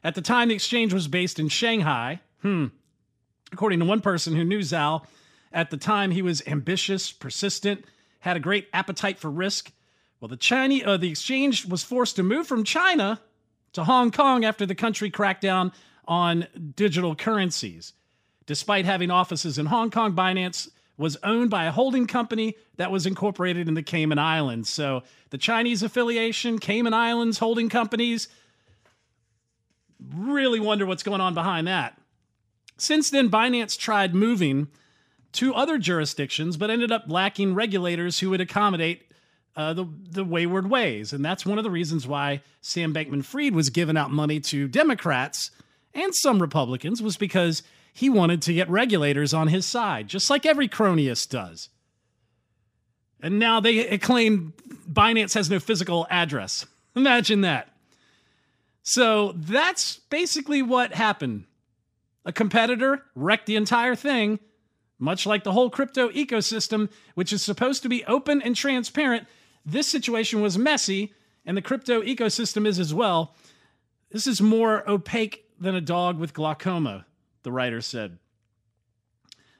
At 0.03 0.15
the 0.15 0.21
time, 0.21 0.47
the 0.47 0.55
exchange 0.55 0.93
was 0.93 1.07
based 1.07 1.39
in 1.39 1.49
Shanghai. 1.49 2.21
Hmm. 2.41 2.67
According 3.51 3.79
to 3.79 3.85
one 3.85 4.01
person 4.01 4.35
who 4.35 4.43
knew 4.43 4.59
Zhao, 4.59 5.03
at 5.51 5.69
the 5.71 5.77
time 5.77 6.11
he 6.11 6.21
was 6.21 6.41
ambitious, 6.47 7.11
persistent, 7.11 7.83
had 8.19 8.37
a 8.37 8.39
great 8.39 8.67
appetite 8.73 9.19
for 9.19 9.29
risk. 9.29 9.71
Well, 10.19 10.29
the 10.29 10.37
Chinese, 10.37 10.83
uh, 10.85 10.97
the 10.97 11.09
exchange 11.09 11.65
was 11.65 11.83
forced 11.83 12.15
to 12.15 12.23
move 12.23 12.47
from 12.47 12.63
China 12.63 13.19
to 13.73 13.83
Hong 13.83 14.11
Kong 14.11 14.43
after 14.43 14.65
the 14.65 14.75
country 14.75 15.09
cracked 15.09 15.41
down 15.41 15.71
on 16.07 16.47
digital 16.75 17.15
currencies. 17.15 17.93
Despite 18.45 18.85
having 18.85 19.11
offices 19.11 19.57
in 19.57 19.67
Hong 19.67 19.91
Kong, 19.91 20.13
Binance 20.13 20.69
was 20.97 21.17
owned 21.23 21.49
by 21.49 21.65
a 21.65 21.71
holding 21.71 22.07
company 22.07 22.55
that 22.77 22.91
was 22.91 23.05
incorporated 23.05 23.67
in 23.67 23.75
the 23.75 23.83
Cayman 23.83 24.17
Islands. 24.17 24.69
So 24.69 25.03
the 25.29 25.37
Chinese 25.37 25.83
affiliation, 25.83 26.57
Cayman 26.57 26.93
Islands 26.93 27.37
holding 27.37 27.69
companies, 27.69 28.27
really 30.15 30.59
wonder 30.59 30.85
what's 30.85 31.03
going 31.03 31.21
on 31.21 31.33
behind 31.33 31.67
that. 31.67 31.99
Since 32.77 33.09
then, 33.09 33.29
Binance 33.29 33.77
tried 33.77 34.15
moving 34.15 34.67
to 35.33 35.53
other 35.53 35.77
jurisdictions, 35.77 36.57
but 36.57 36.69
ended 36.69 36.91
up 36.91 37.05
lacking 37.07 37.53
regulators 37.53 38.19
who 38.19 38.29
would 38.29 38.41
accommodate 38.41 39.03
uh, 39.55 39.73
the, 39.73 39.85
the 40.11 40.23
wayward 40.23 40.69
ways. 40.69 41.13
And 41.13 41.25
that's 41.25 41.45
one 41.45 41.57
of 41.57 41.63
the 41.63 41.71
reasons 41.71 42.07
why 42.07 42.41
Sam 42.61 42.93
Bankman 42.93 43.25
Fried 43.25 43.55
was 43.55 43.69
giving 43.69 43.97
out 43.97 44.11
money 44.11 44.39
to 44.41 44.67
Democrats 44.67 45.51
and 45.93 46.13
some 46.15 46.41
Republicans, 46.41 47.01
was 47.01 47.17
because 47.17 47.63
he 47.91 48.09
wanted 48.09 48.43
to 48.43 48.53
get 48.53 48.69
regulators 48.69 49.33
on 49.33 49.47
his 49.47 49.65
side, 49.65 50.07
just 50.07 50.29
like 50.29 50.45
every 50.45 50.67
cronyist 50.67 51.29
does. 51.29 51.69
And 53.19 53.39
now 53.39 53.59
they 53.59 53.97
claim 53.97 54.53
Binance 54.87 55.33
has 55.33 55.49
no 55.49 55.59
physical 55.59 56.05
address. 56.11 56.67
Imagine 56.95 57.41
that. 57.41 57.69
So 58.83 59.33
that's 59.35 59.97
basically 60.09 60.61
what 60.61 60.93
happened. 60.93 61.45
A 62.25 62.31
competitor 62.31 63.03
wrecked 63.15 63.47
the 63.47 63.55
entire 63.55 63.95
thing, 63.95 64.39
much 64.99 65.25
like 65.25 65.43
the 65.43 65.51
whole 65.51 65.69
crypto 65.69 66.09
ecosystem, 66.09 66.89
which 67.15 67.31
is 67.31 67.41
supposed 67.41 67.83
to 67.83 67.89
be 67.89 68.05
open 68.05 68.41
and 68.41 68.55
transparent. 68.55 69.27
This 69.65 69.87
situation 69.87 70.41
was 70.41 70.57
messy, 70.57 71.13
and 71.45 71.55
the 71.55 71.61
crypto 71.61 72.01
ecosystem 72.01 72.65
is 72.65 72.79
as 72.79 72.93
well. 72.93 73.35
This 74.11 74.27
is 74.27 74.41
more 74.41 74.89
opaque 74.89 75.45
than 75.59 75.75
a 75.75 75.81
dog 75.81 76.17
with 76.17 76.33
glaucoma 76.33 77.05
the 77.43 77.51
writer 77.51 77.81
said. 77.81 78.17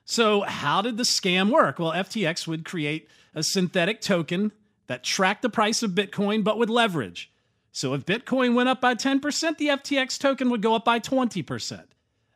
So, 0.03 0.41
how 0.41 0.81
did 0.81 0.97
the 0.97 1.03
scam 1.03 1.51
work? 1.51 1.79
Well, 1.79 1.91
FTX 1.91 2.47
would 2.47 2.65
create 2.65 3.09
a 3.35 3.43
synthetic 3.43 4.01
token 4.01 4.51
that 4.87 5.03
tracked 5.03 5.41
the 5.41 5.49
price 5.49 5.83
of 5.83 5.91
Bitcoin 5.91 6.43
but 6.43 6.57
with 6.57 6.69
leverage. 6.69 7.31
So, 7.71 7.93
if 7.93 8.05
Bitcoin 8.05 8.55
went 8.55 8.69
up 8.69 8.81
by 8.81 8.95
10%, 8.95 9.57
the 9.57 9.67
FTX 9.67 10.17
token 10.17 10.49
would 10.49 10.61
go 10.61 10.75
up 10.75 10.85
by 10.85 10.99
20%. 10.99 11.83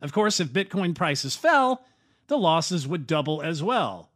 Of 0.02 0.12
course, 0.12 0.40
if 0.40 0.50
Bitcoin 0.50 0.96
prices 0.96 1.36
fell, 1.36 1.86
the 2.32 2.38
losses 2.38 2.88
would 2.88 3.06
double 3.06 3.42
as 3.42 3.62
well. 3.62 4.10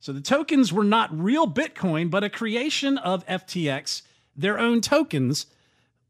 So, 0.00 0.14
the 0.14 0.22
tokens 0.22 0.72
were 0.72 0.82
not 0.82 1.16
real 1.16 1.46
Bitcoin, 1.46 2.10
but 2.10 2.24
a 2.24 2.30
creation 2.30 2.96
of 2.96 3.26
FTX, 3.26 4.00
their 4.34 4.58
own 4.58 4.80
tokens 4.80 5.44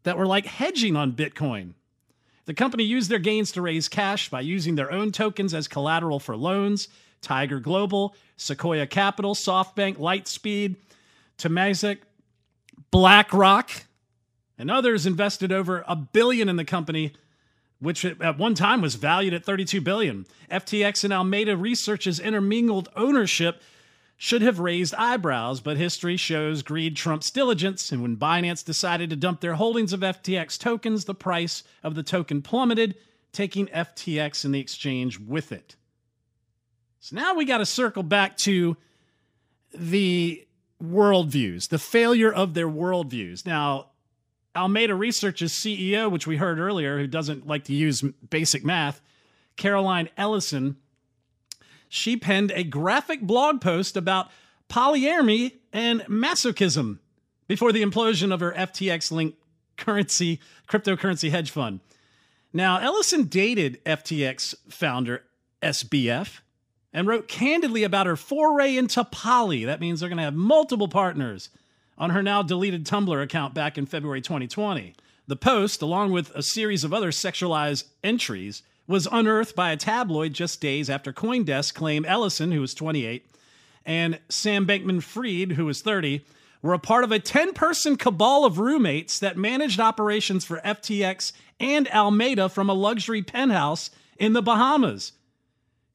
that 0.05 0.17
were 0.17 0.27
like 0.27 0.47
hedging 0.47 0.95
on 0.95 1.13
Bitcoin. 1.13 1.75
The 2.45 2.55
company 2.55 2.85
used 2.85 3.11
their 3.11 3.19
gains 3.19 3.51
to 3.53 3.63
raise 3.63 3.89
cash 3.89 4.29
by 4.29 4.43
using 4.43 4.77
their 4.77 4.93
own 4.93 5.11
tokens 5.11 5.53
as 5.53 5.67
collateral 5.67 6.21
for 6.21 6.37
loans. 6.37 6.87
Tiger 7.21 7.59
Global, 7.59 8.15
Sequoia 8.37 8.87
Capital, 8.87 9.35
SoftBank, 9.35 9.97
Lightspeed, 9.97 10.77
Temasek, 11.37 11.99
BlackRock, 12.93 13.71
and 14.57 14.71
others 14.71 15.05
invested 15.05 15.51
over 15.51 15.85
a 15.89 15.97
billion 15.97 16.49
in 16.49 16.55
the 16.55 16.65
company, 16.65 17.13
which 17.81 18.05
at 18.05 18.39
one 18.39 18.55
time 18.55 18.81
was 18.81 18.95
valued 18.95 19.35
at 19.35 19.45
32 19.45 19.81
billion. 19.81 20.27
FTX 20.51 21.05
and 21.05 21.13
Alameda 21.13 21.57
Research's 21.57 22.21
intermingled 22.21 22.89
ownership 22.95 23.63
should 24.19 24.43
have 24.43 24.59
raised 24.59 24.95
eyebrows, 24.97 25.61
but 25.61 25.79
history 25.79 26.19
shows 26.19 26.63
greed 26.63 26.95
trumps 26.95 27.31
diligence. 27.31 27.91
And 27.91 28.03
when 28.03 28.19
Binance 28.19 28.63
decided 28.63 29.09
to 29.09 29.17
dump 29.17 29.41
their 29.41 29.55
holdings 29.55 29.95
of 29.95 30.01
FTX 30.01 30.59
tokens, 30.59 31.07
the 31.07 31.15
price 31.15 31.63
of 31.83 31.95
the 31.95 32.03
token 32.03 32.43
plummeted, 32.43 32.97
taking 33.33 33.67
FTX 33.69 34.45
and 34.45 34.55
the 34.55 34.61
exchange 34.61 35.19
with 35.19 35.53
it. 35.53 35.77
So 36.99 37.17
now 37.17 37.35
we 37.35 37.47
got 37.47 37.59
to 37.59 37.67
circle 37.67 38.03
back 38.03 38.37
to 38.39 38.77
the 39.73 40.47
worldviews, 40.83 41.69
the 41.69 41.79
failure 41.79 42.33
of 42.33 42.53
their 42.53 42.69
worldviews. 42.69 43.47
Now, 43.47 43.90
Alameda 44.55 44.95
Research's 44.95 45.53
CEO, 45.53 46.11
which 46.11 46.27
we 46.27 46.37
heard 46.37 46.59
earlier, 46.59 46.99
who 46.99 47.07
doesn't 47.07 47.47
like 47.47 47.65
to 47.65 47.75
use 47.75 48.03
basic 48.03 48.65
math, 48.65 49.01
Caroline 49.57 50.09
Ellison, 50.17 50.77
she 51.89 52.17
penned 52.17 52.53
a 52.53 52.65
graphic 52.65 53.21
blog 53.21 53.61
post 53.61 53.97
about 53.97 54.31
polyamory 54.69 55.53
and 55.73 56.01
masochism 56.03 56.99
before 57.49 57.73
the 57.73 57.83
implosion 57.83 58.33
of 58.33 58.41
her 58.41 58.53
FTX 58.53 59.11
linked 59.11 59.39
currency 59.77 60.41
cryptocurrency 60.69 61.31
hedge 61.31 61.51
fund. 61.51 61.81
Now, 62.53 62.79
Ellison 62.79 63.25
dated 63.25 63.85
FTX 63.85 64.55
founder 64.69 65.25
SBF 65.63 66.41
and 66.93 67.07
wrote 67.07 67.29
candidly 67.29 67.83
about 67.83 68.07
her 68.07 68.17
foray 68.17 68.77
into 68.77 69.05
poly. 69.05 69.65
That 69.65 69.81
means 69.81 70.01
they're 70.01 70.09
going 70.09 70.19
to 70.19 70.25
have 70.25 70.35
multiple 70.35 70.89
partners 70.89 71.51
on 72.01 72.11
her 72.11 72.23
now 72.23 72.43
deleted 72.43 72.87
Tumblr 72.87 73.23
account 73.23 73.55
back 73.55 73.77
in 73.77 73.85
February 73.85 74.23
2020. 74.23 74.95
The 75.29 75.37
post, 75.37 75.83
along 75.83 76.11
with 76.11 76.35
a 76.35 76.43
series 76.43 76.83
of 76.83 76.93
other 76.93 77.11
sexualized 77.11 77.85
entries, 78.03 78.63
was 78.89 79.07
unearthed 79.13 79.55
by 79.55 79.71
a 79.71 79.77
tabloid 79.77 80.33
just 80.33 80.61
days 80.61 80.91
after 80.91 81.13
Coindesk 81.13 81.75
claimed 81.75 82.07
Ellison, 82.07 82.51
who 82.51 82.63
was 82.63 82.75
28, 82.75 83.27
and 83.85 84.19
Sam 84.29 84.67
Bankman 84.67 85.03
Fried, 85.03 85.53
who 85.53 85.67
was 85.67 85.83
30, 85.83 86.25
were 86.63 86.73
a 86.73 86.79
part 86.79 87.05
of 87.05 87.13
a 87.13 87.19
10 87.19 87.53
person 87.53 87.97
cabal 87.97 88.45
of 88.45 88.59
roommates 88.59 89.19
that 89.19 89.37
managed 89.37 89.79
operations 89.79 90.45
for 90.45 90.61
FTX 90.65 91.33
and 91.61 91.87
Alameda 91.95 92.49
from 92.49 92.69
a 92.69 92.75
luxury 92.75 93.23
penthouse 93.23 93.91
in 94.19 94.33
the 94.33 94.43
Bahamas. 94.43 95.13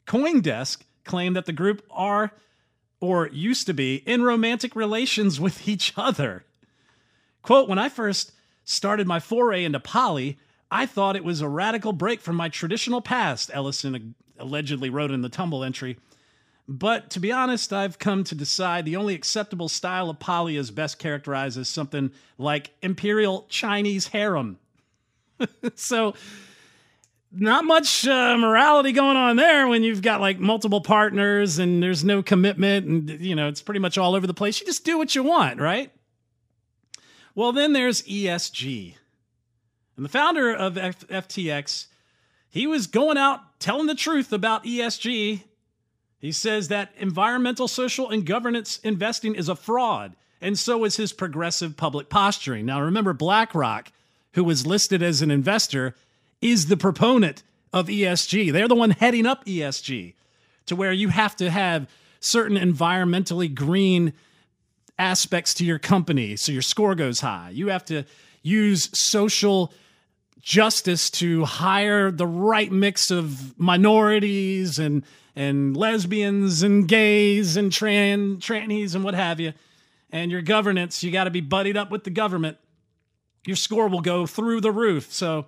Coindesk 0.08 0.82
claimed 1.04 1.36
that 1.36 1.46
the 1.46 1.54
group 1.54 1.84
are, 1.90 2.32
or 3.00 3.28
used 3.28 3.68
to 3.68 3.74
be, 3.74 3.96
in 4.06 4.24
romantic 4.24 4.76
relations 4.76 5.40
with 5.40 5.68
each 5.68 5.94
other. 5.96 6.46
Quote, 7.42 7.70
when 7.70 7.80
I 7.80 7.90
first 7.90 8.32
started 8.64 9.08
my 9.08 9.20
foray 9.20 9.64
into 9.64 9.80
poly, 9.80 10.40
I 10.72 10.86
thought 10.86 11.16
it 11.16 11.24
was 11.24 11.42
a 11.42 11.48
radical 11.48 11.94
break 11.94 12.22
from 12.22 12.36
my 12.36 12.50
traditional 12.50 13.02
past, 13.02 13.52
Ellison 13.54 14.16
allegedly 14.40 14.90
wrote 14.90 15.12
in 15.12 15.22
the 15.22 15.30
Tumblr 15.30 15.66
entry. 15.66 15.98
But 16.68 17.12
to 17.12 17.20
be 17.20 17.32
honest, 17.32 17.72
I've 17.72 18.00
come 18.00 18.24
to 18.24 18.36
decide 18.36 18.86
the 18.86 18.96
only 18.96 19.14
acceptable 19.14 19.70
style 19.70 20.10
of 20.10 20.20
poly 20.20 20.58
is 20.58 20.72
best 20.72 20.98
characterized 20.98 21.60
as 21.60 21.70
something 21.70 22.12
like 22.40 22.72
imperial 22.82 23.46
Chinese 23.50 24.08
harem. 24.08 24.58
so, 25.76 26.16
not 27.36 27.66
much 27.66 28.08
uh, 28.08 28.38
morality 28.38 28.92
going 28.92 29.18
on 29.18 29.36
there 29.36 29.68
when 29.68 29.84
you've 29.84 30.02
got 30.02 30.22
like 30.22 30.40
multiple 30.40 30.82
partners 30.82 31.60
and 31.60 31.82
there's 31.84 32.04
no 32.04 32.24
commitment 32.24 32.86
and 32.88 33.10
you 33.22 33.36
know 33.36 33.48
it's 33.48 33.62
pretty 33.62 33.80
much 33.80 33.98
all 33.98 34.16
over 34.16 34.26
the 34.28 34.34
place. 34.34 34.60
You 34.60 34.66
just 34.66 34.86
do 34.86 34.98
what 34.98 35.16
you 35.16 35.24
want 35.24 35.60
right? 35.60 35.92
Well 37.34 37.52
then 37.52 37.74
there's 37.74 38.02
esg 38.04 38.96
and 39.98 40.06
the 40.06 40.10
founder 40.10 40.54
of 40.54 40.78
F- 40.78 41.08
ftx 41.08 41.88
he 42.50 42.68
was 42.68 42.88
going 42.88 43.18
out 43.18 43.60
telling 43.60 43.88
the 43.88 43.96
truth 43.96 44.32
about 44.32 44.64
esg 44.64 45.42
he 46.20 46.32
says 46.32 46.70
that 46.70 46.92
environmental 46.98 47.68
social 47.68 48.10
and 48.10 48.26
governance 48.26 48.80
investing 48.80 49.36
is 49.36 49.50
a 49.50 49.56
fraud 49.56 50.16
and 50.42 50.58
so 50.58 50.84
is 50.84 50.98
his 50.98 51.14
progressive 51.14 51.76
public 51.78 52.10
posturing. 52.10 52.66
Now 52.66 52.82
remember 52.82 53.14
blackrock 53.14 53.92
who 54.34 54.44
was 54.44 54.66
listed 54.66 55.02
as 55.02 55.22
an 55.22 55.32
investor 55.32 55.96
is 56.42 56.68
the 56.68 56.78
proponent 56.78 57.44
of 57.74 57.88
ESG. 57.88 58.52
They're 58.52 58.68
the 58.68 58.76
one 58.76 58.92
heading 58.92 59.26
up 59.26 59.46
ESG 59.46 60.14
to 60.68 60.76
where 60.76 60.92
you 60.92 61.10
have 61.10 61.36
to 61.38 61.50
have 61.50 61.88
certain 62.20 62.58
environmentally 62.58 63.54
green 63.54 64.14
aspects 64.98 65.54
to 65.56 65.66
your 65.66 65.78
company 65.80 66.36
so 66.36 66.52
your 66.52 66.62
score 66.62 66.96
goes 66.96 67.20
high. 67.20 67.50
You 67.54 67.68
have 67.68 67.86
to 67.86 68.06
use 68.42 68.90
social 68.98 69.74
justice 70.42 71.10
to 71.10 71.44
hire 71.44 72.12
the 72.12 72.28
right 72.28 72.72
mix 72.72 73.12
of 73.12 73.58
minorities 73.60 74.80
and 74.80 75.04
and 75.36 75.76
lesbians 75.76 76.64
and 76.64 76.88
gays 76.88 77.58
and 77.58 77.72
tran 77.72 78.38
trannies 78.38 78.96
and 78.96 79.04
what 79.04 79.16
have 79.16 79.40
you. 79.40 79.54
And 80.12 80.32
your 80.32 80.42
governance, 80.42 81.04
you 81.04 81.12
got 81.12 81.26
to 81.26 81.32
be 81.32 81.42
buddied 81.42 81.76
up 81.76 81.92
with 81.92 82.06
the 82.06 82.10
government. 82.10 82.58
Your 83.46 83.58
score 83.58 83.90
will 83.90 84.02
go 84.02 84.26
through 84.26 84.62
the 84.62 84.72
roof. 84.72 85.12
So 85.12 85.48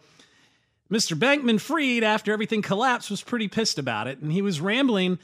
Mr. 0.91 1.17
Bankman 1.17 1.59
Fried, 1.59 2.03
after 2.03 2.31
everything 2.31 2.61
collapsed, 2.61 3.09
was 3.09 3.21
pretty 3.21 3.47
pissed 3.47 3.77
about 3.77 4.07
it, 4.07 4.19
and 4.19 4.31
he 4.31 4.41
was 4.41 4.61
rambling 4.61 5.19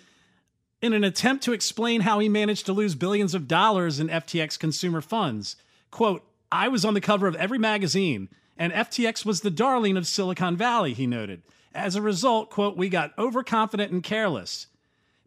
in 0.82 0.92
an 0.92 1.06
attempt 1.06 1.44
to 1.46 1.54
explain 1.54 2.02
how 2.02 2.20
he 2.20 2.28
managed 2.28 2.66
to 2.66 2.74
lose 2.74 2.96
billions 2.96 3.34
of 3.34 3.48
dollars 3.48 4.00
in 4.00 4.10
FTX 4.10 4.60
consumer 4.60 5.00
funds. 5.00 5.56
Quote, 5.92 6.26
I 6.52 6.68
was 6.68 6.84
on 6.84 6.94
the 6.94 7.02
cover 7.02 7.28
of 7.28 7.36
every 7.38 7.58
magazine, 7.58 8.28
and 8.58 8.74
FTX 8.74 9.26
was 9.26 9.42
the 9.42 9.50
darling 9.50 9.96
of 9.96 10.06
Silicon 10.06 10.58
Valley, 10.58 10.94
he 10.94 11.08
noted. 11.08 11.42
As 11.74 11.96
a 11.96 12.02
result, 12.02 12.50
quote, 12.50 12.76
we 12.76 12.90
got 12.90 13.18
overconfident 13.18 13.92
and 13.92 14.04
careless. 14.04 14.68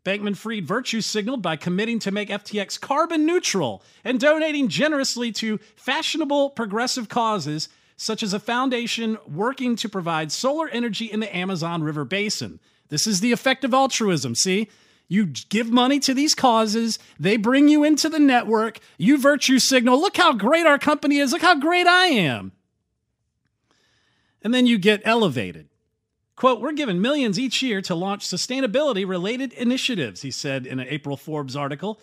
Bankman 0.04 0.36
Fried 0.36 0.66
virtue 0.66 1.00
signaled 1.00 1.42
by 1.42 1.56
committing 1.56 1.98
to 2.00 2.12
make 2.12 2.28
FTX 2.28 2.80
carbon 2.80 3.26
neutral 3.26 3.82
and 4.04 4.20
donating 4.20 4.68
generously 4.68 5.32
to 5.32 5.58
fashionable 5.74 6.50
progressive 6.50 7.08
causes 7.08 7.68
such 7.96 8.22
as 8.22 8.32
a 8.32 8.40
foundation 8.40 9.18
working 9.26 9.74
to 9.76 9.88
provide 9.88 10.30
solar 10.30 10.68
energy 10.68 11.06
in 11.06 11.20
the 11.20 11.36
Amazon 11.36 11.82
River 11.82 12.04
Basin. 12.04 12.60
This 12.88 13.06
is 13.06 13.20
the 13.20 13.32
effect 13.32 13.64
of 13.64 13.74
altruism, 13.74 14.34
see? 14.34 14.68
You 15.08 15.26
give 15.26 15.70
money 15.70 16.00
to 16.00 16.14
these 16.14 16.34
causes, 16.34 16.98
they 17.18 17.36
bring 17.36 17.68
you 17.68 17.84
into 17.84 18.08
the 18.08 18.18
network, 18.18 18.80
you 18.98 19.18
virtue 19.18 19.58
signal, 19.58 20.00
look 20.00 20.16
how 20.16 20.32
great 20.32 20.66
our 20.66 20.78
company 20.78 21.18
is, 21.18 21.32
look 21.32 21.42
how 21.42 21.58
great 21.58 21.86
I 21.86 22.06
am. 22.06 22.52
And 24.42 24.52
then 24.52 24.66
you 24.66 24.78
get 24.78 25.02
elevated. 25.04 25.68
Quote, 26.34 26.60
we're 26.60 26.72
given 26.72 27.00
millions 27.00 27.38
each 27.38 27.62
year 27.62 27.80
to 27.82 27.94
launch 27.94 28.26
sustainability 28.26 29.08
related 29.08 29.52
initiatives, 29.54 30.22
he 30.22 30.30
said 30.30 30.66
in 30.66 30.80
an 30.80 30.86
April 30.88 31.16
Forbes 31.16 31.56
article. 31.56 31.98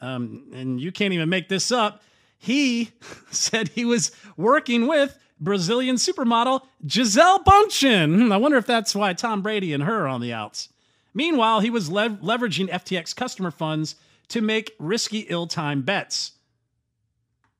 Um, 0.00 0.50
and 0.54 0.80
you 0.80 0.92
can't 0.92 1.12
even 1.12 1.28
make 1.28 1.48
this 1.48 1.70
up. 1.70 2.02
He 2.38 2.92
said 3.30 3.68
he 3.68 3.84
was 3.84 4.12
working 4.36 4.86
with 4.86 5.18
Brazilian 5.38 5.96
supermodel 5.96 6.62
Gisele 6.86 7.40
Bündchen. 7.40 8.22
Hmm, 8.22 8.32
I 8.32 8.36
wonder 8.36 8.56
if 8.56 8.66
that's 8.66 8.94
why 8.94 9.12
Tom 9.12 9.42
Brady 9.42 9.72
and 9.72 9.82
her 9.82 10.04
are 10.04 10.08
on 10.08 10.20
the 10.20 10.32
outs. 10.32 10.68
Meanwhile, 11.14 11.60
he 11.60 11.70
was 11.70 11.90
lev- 11.90 12.20
leveraging 12.20 12.70
FTX 12.70 13.14
customer 13.14 13.50
funds 13.50 13.96
to 14.28 14.40
make 14.40 14.74
risky 14.78 15.20
ill 15.20 15.46
time 15.46 15.82
bets. 15.82 16.32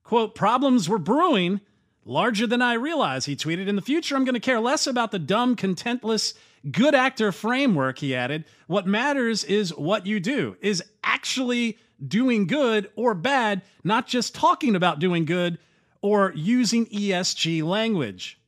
Quote, 0.02 0.34
problems 0.34 0.88
were 0.88 0.98
brewing 0.98 1.60
larger 2.04 2.46
than 2.46 2.62
I 2.62 2.74
realized, 2.74 3.26
he 3.26 3.36
tweeted. 3.36 3.66
In 3.66 3.76
the 3.76 3.82
future, 3.82 4.14
I'm 4.14 4.24
going 4.24 4.34
to 4.34 4.40
care 4.40 4.60
less 4.60 4.86
about 4.86 5.10
the 5.10 5.18
dumb, 5.18 5.56
contentless, 5.56 6.34
good 6.70 6.94
actor 6.94 7.32
framework, 7.32 7.98
he 7.98 8.14
added. 8.14 8.44
What 8.68 8.86
matters 8.86 9.42
is 9.44 9.74
what 9.74 10.06
you 10.06 10.20
do, 10.20 10.56
is 10.60 10.82
actually 11.02 11.78
doing 12.06 12.46
good 12.46 12.90
or 12.94 13.14
bad, 13.14 13.62
not 13.82 14.06
just 14.06 14.34
talking 14.34 14.76
about 14.76 14.98
doing 14.98 15.24
good 15.24 15.58
or 16.06 16.32
using 16.36 16.86
ESG 16.86 17.64
language. 17.64 18.38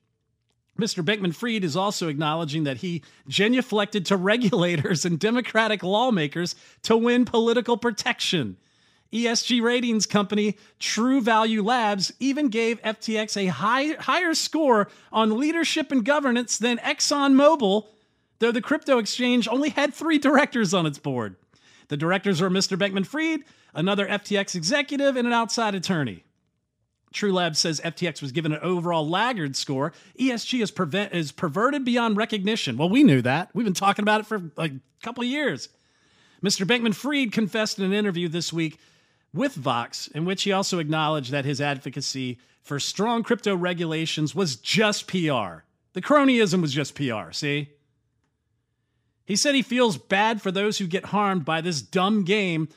Mr. 0.79 1.05
Bankman 1.05 1.35
Fried 1.35 1.65
is 1.65 1.75
also 1.75 2.07
acknowledging 2.07 2.63
that 2.63 2.77
he 2.77 3.03
genuflected 3.29 4.05
to 4.05 4.17
regulators 4.33 5.05
and 5.05 5.19
Democratic 5.19 5.83
lawmakers 5.83 6.55
to 6.83 6.97
win 6.97 7.25
political 7.25 7.77
protection. 7.77 8.57
ESG 9.13 9.61
ratings 9.61 10.07
company 10.07 10.57
Truvalue 10.79 11.65
Labs 11.65 12.13
even 12.21 12.49
gave 12.49 12.81
FTX 12.83 13.37
a 13.37 13.47
high, 13.47 13.95
higher 13.99 14.35
score 14.35 14.87
on 15.11 15.37
leadership 15.37 15.91
and 15.91 16.05
governance 16.05 16.59
than 16.59 16.79
ExxonMobil, 16.79 17.89
though 18.39 18.53
the 18.53 18.61
crypto 18.61 18.99
exchange 18.99 19.49
only 19.49 19.71
had 19.71 19.93
three 19.93 20.19
directors 20.19 20.73
on 20.73 20.87
its 20.87 20.99
board. 20.99 21.35
The 21.89 21.97
directors 21.97 22.41
are 22.41 22.51
Mr. 22.51 22.79
Bankman 22.79 23.07
Fried, 23.07 23.41
another 23.75 24.07
FTX 24.07 24.55
executive, 24.55 25.17
and 25.17 25.27
an 25.27 25.33
outside 25.33 25.75
attorney. 25.75 26.23
TrueLab 27.13 27.57
says 27.57 27.81
FTX 27.81 28.21
was 28.21 28.33
given 28.33 28.53
an 28.53 28.61
overall 28.61 29.09
laggard 29.09 29.57
score. 29.57 29.93
ESG 30.19 30.63
is, 30.63 30.71
prevent, 30.71 31.15
is 31.15 31.33
perverted 31.33 31.85
beyond 31.85 32.17
recognition. 32.17 32.77
Well, 32.77 32.89
we 32.89 33.03
knew 33.03 33.23
that. 33.23 33.51
We've 33.55 33.65
been 33.65 33.75
talking 33.75 34.03
about 34.03 34.21
it 34.21 34.27
for 34.27 34.51
a 34.57 34.71
couple 35.03 35.25
years. 35.25 35.69
Mr. 36.43 36.67
Bankman 36.67 36.95
Fried 36.95 37.33
confessed 37.33 37.79
in 37.79 37.85
an 37.85 37.93
interview 37.93 38.29
this 38.29 38.53
week 38.53 38.79
with 39.35 39.55
Vox, 39.55 40.07
in 40.09 40.25
which 40.25 40.45
he 40.45 40.53
also 40.53 40.79
acknowledged 40.79 41.33
that 41.33 41.45
his 41.45 41.61
advocacy 41.61 42.39
for 42.63 42.79
strong 42.79 43.23
crypto 43.23 43.57
regulations 43.57 44.35
was 44.35 44.57
just 44.57 45.07
PR. 45.07 45.65
The 45.95 46.03
cronyism 46.03 46.61
was 46.61 46.73
just 46.73 46.95
PR, 46.95 47.33
see? 47.33 47.71
He 49.25 49.37
said 49.37 49.55
he 49.55 49.63
feels 49.63 49.99
bad 49.99 50.41
for 50.41 50.51
those 50.51 50.79
who 50.79 50.87
get 50.87 51.07
harmed 51.07 51.45
by 51.45 51.61
this 51.61 51.83
dumb 51.83 52.25
game 52.25 52.69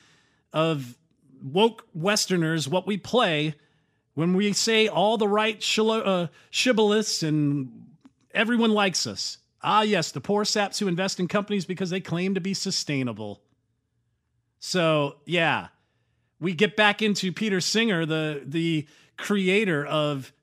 of 0.52 0.98
woke 1.42 1.88
Westerners, 1.94 2.68
what 2.68 2.88
we 2.88 2.98
play 2.98 3.56
when 4.14 4.34
we 4.34 4.54
say 4.54 4.88
all 4.88 5.18
the 5.18 5.28
right 5.28 5.60
shilo- 5.60 6.06
uh, 6.06 6.28
shibboleths 6.52 7.28
and 7.28 7.88
everyone 8.34 8.72
likes 8.72 9.08
us. 9.08 9.38
Ah, 9.64 9.82
yes, 9.82 10.12
the 10.12 10.22
poor 10.22 10.44
saps 10.44 10.80
who 10.80 10.88
invest 10.88 11.20
in 11.20 11.28
companies 11.28 11.66
because 11.66 11.90
they 11.90 12.00
claim 12.00 12.34
to 12.34 12.42
be 12.42 12.54
sustainable. 12.54 13.42
So, 14.60 15.18
yeah, 15.26 15.68
we 16.40 16.54
get 16.54 16.76
back 16.76 17.02
into 17.02 17.32
Peter 17.32 17.62
Singer, 17.62 18.06
the, 18.06 18.42
the 18.46 18.88
creator 19.18 19.86
of 19.86 20.34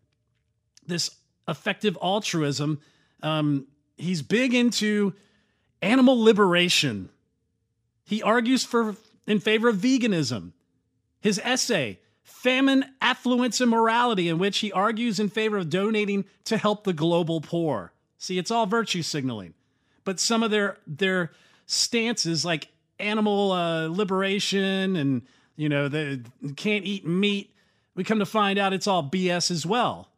this 0.86 1.10
effective 1.46 1.98
altruism. 2.00 2.80
Um, 3.22 3.66
he's 3.96 4.22
big 4.22 4.54
into 4.54 5.14
animal 5.82 6.22
liberation. 6.22 7.10
He 8.04 8.22
argues 8.22 8.64
for 8.64 8.96
in 9.26 9.40
favor 9.40 9.68
of 9.68 9.76
veganism. 9.76 10.52
His 11.20 11.40
essay, 11.42 11.98
Famine, 12.28 12.84
Affluence, 13.00 13.60
and 13.60 13.70
Morality, 13.70 14.28
in 14.28 14.38
which 14.38 14.58
he 14.58 14.70
argues 14.70 15.18
in 15.18 15.30
favor 15.30 15.56
of 15.56 15.70
donating 15.70 16.26
to 16.44 16.58
help 16.58 16.84
the 16.84 16.92
global 16.92 17.40
poor. 17.40 17.92
See, 18.18 18.38
it's 18.38 18.50
all 18.50 18.66
virtue 18.66 19.02
signaling. 19.02 19.54
But 20.04 20.20
some 20.20 20.42
of 20.42 20.50
their 20.50 20.76
their 20.86 21.32
stances, 21.66 22.44
like 22.44 22.68
animal 22.98 23.52
uh, 23.52 23.86
liberation 23.88 24.94
and 24.96 25.22
you 25.56 25.68
know 25.68 25.88
they 25.88 26.20
can't 26.56 26.84
eat 26.84 27.06
meat, 27.06 27.54
we 27.94 28.04
come 28.04 28.18
to 28.18 28.26
find 28.26 28.58
out 28.58 28.72
it's 28.72 28.86
all 28.86 29.02
BS 29.02 29.50
as 29.50 29.64
well. 29.64 30.10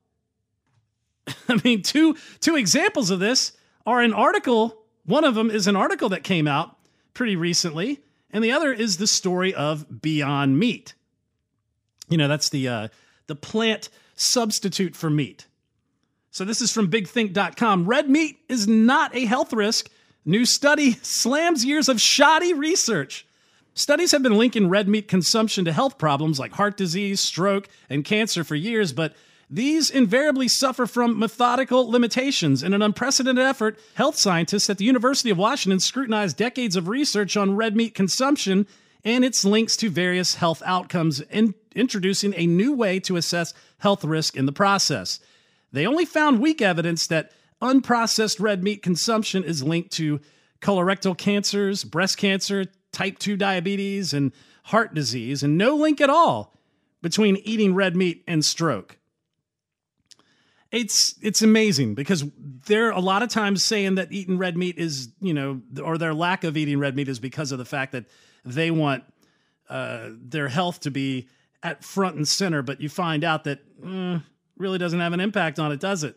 I 1.49 1.61
mean, 1.65 1.83
two 1.83 2.17
two 2.41 2.57
examples 2.57 3.11
of 3.11 3.21
this 3.21 3.53
are 3.87 4.03
an 4.03 4.13
article. 4.13 4.83
One 5.07 5.25
of 5.25 5.35
them 5.37 5.51
is 5.51 5.67
an 5.67 5.77
article 5.77 6.09
that 6.11 6.25
came 6.25 6.49
out 6.49 6.77
pretty 7.15 7.37
recently, 7.37 8.01
and 8.31 8.43
the 8.43 8.53
other 8.53 8.73
is 8.73 8.97
the 8.97 9.07
story 9.07 9.55
of 9.55 10.03
Beyond 10.03 10.59
Meat. 10.59 10.95
You 12.11 12.19
know, 12.19 12.29
that's 12.29 12.51
the 12.51 12.69
uh, 12.69 12.89
the 13.29 13.37
plant 13.37 13.89
substitute 14.17 14.95
for 14.95 15.09
meat. 15.09 15.47
So 16.31 16.45
this 16.45 16.61
is 16.61 16.73
from 16.73 16.91
bigthink.com. 16.91 17.87
Red 17.87 18.11
meat 18.11 18.39
is 18.49 18.69
not 18.69 19.15
a 19.17 19.25
health 19.25 19.53
risk. 19.53 19.91
New 20.25 20.45
study 20.45 20.93
slams 21.03 21.65
years 21.65 21.89
of 21.89 22.01
shoddy 22.01 22.53
research. 22.53 23.27
Studies 23.75 24.13
have 24.13 24.23
been 24.23 24.37
linking 24.37 24.69
red 24.69 24.89
meat 24.89 25.09
consumption 25.09 25.65
to 25.65 25.73
health 25.73 25.97
problems 25.97 26.39
like 26.39 26.53
heart 26.53 26.77
disease, 26.77 27.21
stroke, 27.21 27.69
and 27.89 28.05
cancer 28.05 28.45
for 28.45 28.55
years, 28.55 28.93
but 28.93 29.15
These 29.53 29.91
invariably 29.91 30.47
suffer 30.47 30.87
from 30.87 31.19
methodical 31.19 31.91
limitations. 31.91 32.63
In 32.63 32.73
an 32.73 32.83
unprecedented 32.83 33.45
effort, 33.45 33.81
health 33.95 34.17
scientists 34.17 34.71
at 34.71 34.79
the 34.79 34.85
University 34.85 35.29
of 35.29 35.39
Washington 35.39 35.81
scrutinized 35.81 36.37
decades 36.37 36.77
of 36.77 36.87
research 36.87 37.37
on 37.37 37.57
red 37.57 37.75
meat 37.75 37.93
consumption 37.93 38.69
and 39.05 39.25
its 39.25 39.45
links 39.45 39.77
to 39.79 39.91
various 39.91 40.37
health 40.37 40.63
outcomes, 40.65 41.21
in 41.21 41.55
introducing 41.75 42.35
a 42.37 42.47
new 42.47 42.73
way 42.73 43.01
to 43.01 43.17
assess 43.17 43.55
health 43.79 44.05
risk 44.05 44.37
in 44.37 44.47
the 44.47 44.53
process. 44.53 45.21
They 45.73 45.87
only 45.87 46.05
found 46.05 46.41
weak 46.41 46.61
evidence 46.61 47.07
that 47.09 47.33
unprocessed 47.63 48.41
red 48.41 48.63
meat 48.63 48.83
consumption 48.83 49.45
is 49.45 49.63
linked 49.63 49.93
to 49.93 50.21
colorectal 50.61 51.17
cancers, 51.17 51.85
breast 51.85 52.17
cancer, 52.19 52.67
type 52.93 53.19
2 53.19 53.37
diabetes, 53.37 54.13
and 54.13 54.33
heart 54.65 54.95
disease, 54.95 55.43
and 55.43 55.57
no 55.57 55.77
link 55.77 56.01
at 56.01 56.11
all 56.11 56.57
between 57.03 57.37
eating 57.45 57.75
red 57.75 57.97
meat 57.97 58.25
and 58.27 58.45
stroke 58.45 58.99
it's 60.73 61.17
it's 61.21 61.43
amazing 61.43 61.95
because 61.95 62.25
they're 62.67 62.91
a 62.91 63.01
lot 63.01 63.23
of 63.23 63.29
times 63.29 63.63
saying 63.63 63.97
that 63.97 64.13
eating 64.13 64.39
red 64.39 64.57
meat 64.57 64.79
is 64.79 65.09
you 65.21 65.35
know 65.35 65.61
or 65.83 65.99
their 65.99 66.15
lack 66.15 66.45
of 66.45 66.57
eating 66.57 66.79
red 66.79 66.95
meat 66.95 67.09
is 67.09 67.19
because 67.19 67.53
of 67.53 67.59
the 67.59 67.65
fact 67.65 67.93
that 67.93 68.05
they 68.45 68.71
want 68.71 69.05
uh, 69.69 70.09
their 70.11 70.49
health 70.49 70.81
to 70.81 70.91
be 70.91 71.29
at 71.63 71.85
front 71.85 72.17
and 72.17 72.27
center 72.27 72.63
but 72.63 72.81
you 72.81 72.89
find 72.89 73.25
out 73.25 73.45
that 73.45 73.61
mm, 73.81 74.23
really 74.57 74.79
doesn't 74.79 75.01
have 75.01 75.13
an 75.13 75.21
impact 75.21 75.59
on 75.59 75.73
it 75.73 75.81
does 75.81 76.05
it 76.05 76.17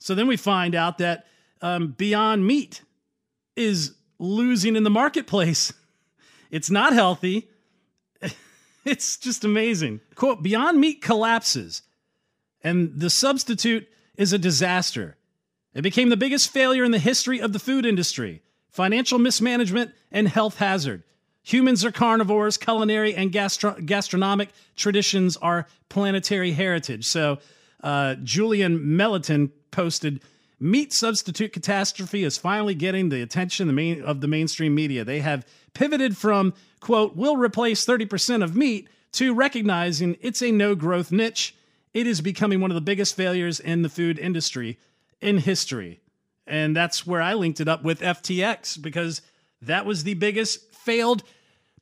so 0.00 0.14
then 0.14 0.26
we 0.26 0.36
find 0.36 0.74
out 0.74 0.98
that 0.98 1.26
um, 1.62 1.94
beyond 1.96 2.46
meat 2.46 2.82
is 3.54 3.94
losing 4.18 4.76
in 4.76 4.82
the 4.82 4.90
marketplace 4.90 5.72
it's 6.50 6.70
not 6.70 6.92
healthy 6.92 7.48
it's 8.84 9.16
just 9.16 9.44
amazing 9.44 10.00
quote 10.14 10.42
beyond 10.42 10.80
meat 10.80 11.00
collapses 11.00 11.82
and 12.66 12.98
the 12.98 13.10
substitute 13.10 13.88
is 14.16 14.32
a 14.32 14.38
disaster. 14.38 15.16
It 15.72 15.82
became 15.82 16.08
the 16.08 16.16
biggest 16.16 16.50
failure 16.50 16.82
in 16.82 16.90
the 16.90 16.98
history 16.98 17.40
of 17.40 17.52
the 17.52 17.60
food 17.60 17.86
industry, 17.86 18.42
financial 18.70 19.20
mismanagement, 19.20 19.92
and 20.10 20.26
health 20.26 20.58
hazard. 20.58 21.04
Humans 21.46 21.84
are 21.84 21.92
carnivores, 21.92 22.56
culinary 22.56 23.14
and 23.14 23.30
gastro- 23.30 23.80
gastronomic 23.84 24.48
traditions 24.74 25.36
are 25.36 25.66
planetary 25.88 26.52
heritage. 26.52 27.04
So, 27.04 27.38
uh, 27.82 28.16
Julian 28.16 28.80
Melliton 28.80 29.50
posted 29.70 30.20
Meat 30.58 30.90
substitute 30.92 31.52
catastrophe 31.52 32.24
is 32.24 32.38
finally 32.38 32.74
getting 32.74 33.10
the 33.10 33.20
attention 33.20 33.66
the 33.66 33.74
main, 33.74 34.02
of 34.02 34.22
the 34.22 34.26
mainstream 34.26 34.74
media. 34.74 35.04
They 35.04 35.20
have 35.20 35.46
pivoted 35.74 36.16
from, 36.16 36.54
quote, 36.80 37.14
we'll 37.14 37.36
replace 37.36 37.84
30% 37.84 38.42
of 38.42 38.56
meat 38.56 38.88
to 39.12 39.34
recognizing 39.34 40.16
it's 40.22 40.42
a 40.42 40.50
no 40.50 40.74
growth 40.74 41.12
niche 41.12 41.54
it 41.92 42.06
is 42.06 42.20
becoming 42.20 42.60
one 42.60 42.70
of 42.70 42.74
the 42.74 42.80
biggest 42.82 43.16
failures 43.16 43.58
in 43.58 43.80
the 43.80 43.88
food 43.88 44.18
industry 44.18 44.78
in 45.22 45.38
history. 45.38 46.00
And 46.46 46.76
that's 46.76 47.06
where 47.06 47.22
I 47.22 47.32
linked 47.34 47.60
it 47.60 47.68
up 47.68 47.82
with 47.82 48.00
FTX 48.00 48.80
because 48.82 49.22
that 49.62 49.86
was 49.86 50.04
the 50.04 50.12
biggest 50.12 50.74
failed 50.74 51.22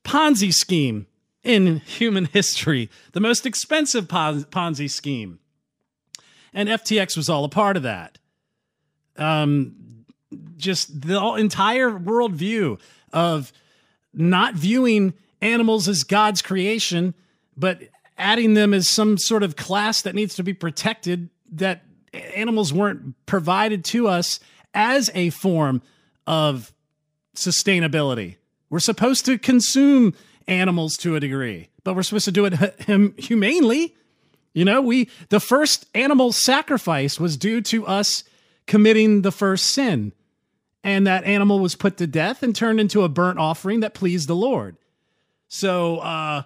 Ponzi 0.04 0.52
scheme 0.52 1.06
in 1.42 1.78
human 1.80 2.26
history, 2.26 2.90
the 3.12 3.20
most 3.20 3.46
expensive 3.46 4.06
Ponzi 4.06 4.88
scheme. 4.88 5.38
And 6.52 6.68
FTX 6.68 7.16
was 7.16 7.28
all 7.28 7.44
a 7.44 7.48
part 7.48 7.76
of 7.76 7.82
that. 7.82 8.18
Um, 9.16 10.04
just 10.56 11.02
the 11.02 11.20
entire 11.34 11.90
worldview 11.90 12.80
of 13.12 13.52
not 14.12 14.54
viewing 14.54 15.14
animals 15.40 15.88
as 15.88 16.04
God's 16.04 16.42
creation, 16.42 17.14
but 17.56 17.80
adding 18.16 18.54
them 18.54 18.72
as 18.72 18.88
some 18.88 19.18
sort 19.18 19.42
of 19.42 19.56
class 19.56 20.02
that 20.02 20.14
needs 20.14 20.34
to 20.36 20.42
be 20.42 20.54
protected 20.54 21.28
that 21.52 21.82
animals 22.34 22.72
weren't 22.72 23.14
provided 23.26 23.84
to 23.84 24.08
us 24.08 24.40
as 24.72 25.10
a 25.14 25.30
form 25.30 25.82
of 26.26 26.72
sustainability. 27.36 28.36
We're 28.74 28.80
supposed 28.80 29.24
to 29.26 29.38
consume 29.38 30.14
animals 30.48 30.96
to 30.96 31.14
a 31.14 31.20
degree, 31.20 31.68
but 31.84 31.94
we're 31.94 32.02
supposed 32.02 32.24
to 32.24 32.32
do 32.32 32.44
it 32.44 33.14
humanely. 33.20 33.94
You 34.52 34.64
know, 34.64 34.82
we 34.82 35.08
the 35.28 35.38
first 35.38 35.86
animal 35.94 36.32
sacrifice 36.32 37.20
was 37.20 37.36
due 37.36 37.60
to 37.60 37.86
us 37.86 38.24
committing 38.66 39.22
the 39.22 39.30
first 39.30 39.66
sin. 39.66 40.12
And 40.82 41.06
that 41.06 41.22
animal 41.22 41.60
was 41.60 41.76
put 41.76 41.98
to 41.98 42.08
death 42.08 42.42
and 42.42 42.52
turned 42.52 42.80
into 42.80 43.04
a 43.04 43.08
burnt 43.08 43.38
offering 43.38 43.78
that 43.78 43.94
pleased 43.94 44.28
the 44.28 44.34
Lord. 44.34 44.76
So 45.46 45.98
uh 45.98 46.42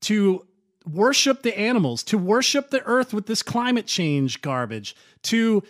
to 0.00 0.46
worship 0.90 1.42
the 1.42 1.58
animals, 1.58 2.02
to 2.04 2.16
worship 2.16 2.70
the 2.70 2.82
earth 2.84 3.12
with 3.12 3.26
this 3.26 3.42
climate 3.42 3.86
change 3.86 4.40
garbage, 4.40 4.96
to 5.24 5.62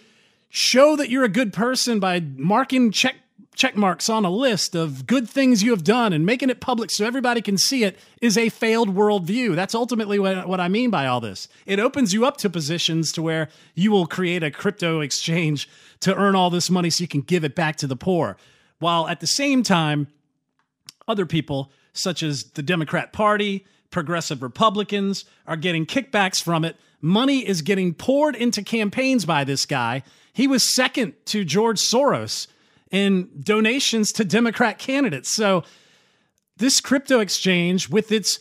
show 0.48 0.94
that 0.94 1.10
you're 1.10 1.24
a 1.24 1.28
good 1.28 1.52
person 1.52 1.98
by 1.98 2.20
marking 2.20 2.92
check 2.92 3.16
check 3.54 3.76
marks 3.76 4.08
on 4.08 4.24
a 4.24 4.30
list 4.30 4.74
of 4.74 5.06
good 5.06 5.28
things 5.28 5.62
you 5.62 5.70
have 5.70 5.84
done 5.84 6.12
and 6.12 6.24
making 6.24 6.50
it 6.50 6.60
public 6.60 6.90
so 6.90 7.04
everybody 7.04 7.42
can 7.42 7.58
see 7.58 7.84
it 7.84 7.98
is 8.20 8.38
a 8.38 8.48
failed 8.48 8.94
worldview. 8.94 9.54
That's 9.54 9.74
ultimately 9.74 10.18
what, 10.18 10.48
what 10.48 10.60
I 10.60 10.68
mean 10.68 10.90
by 10.90 11.06
all 11.06 11.20
this. 11.20 11.48
It 11.66 11.78
opens 11.78 12.12
you 12.12 12.24
up 12.24 12.38
to 12.38 12.50
positions 12.50 13.12
to 13.12 13.22
where 13.22 13.48
you 13.74 13.90
will 13.90 14.06
create 14.06 14.42
a 14.42 14.50
crypto 14.50 15.00
exchange 15.00 15.68
to 16.00 16.14
earn 16.14 16.34
all 16.34 16.50
this 16.50 16.70
money 16.70 16.90
so 16.90 17.02
you 17.02 17.08
can 17.08 17.20
give 17.20 17.44
it 17.44 17.54
back 17.54 17.76
to 17.76 17.86
the 17.86 17.96
poor. 17.96 18.36
While 18.78 19.06
at 19.06 19.20
the 19.20 19.26
same 19.26 19.62
time, 19.62 20.08
other 21.06 21.26
people, 21.26 21.70
such 21.92 22.22
as 22.22 22.44
the 22.44 22.62
Democrat 22.62 23.12
Party, 23.12 23.66
progressive 23.90 24.42
Republicans 24.42 25.24
are 25.46 25.56
getting 25.56 25.84
kickbacks 25.84 26.42
from 26.42 26.64
it. 26.64 26.76
Money 27.00 27.46
is 27.46 27.62
getting 27.62 27.92
poured 27.92 28.34
into 28.34 28.62
campaigns 28.62 29.24
by 29.26 29.44
this 29.44 29.66
guy. 29.66 30.02
He 30.32 30.46
was 30.46 30.74
second 30.74 31.14
to 31.26 31.44
George 31.44 31.78
Soros 31.78 32.46
in 32.92 33.28
donations 33.40 34.12
to 34.12 34.24
Democrat 34.24 34.78
candidates. 34.78 35.34
So, 35.34 35.64
this 36.58 36.80
crypto 36.80 37.18
exchange 37.18 37.88
with 37.88 38.12
its 38.12 38.38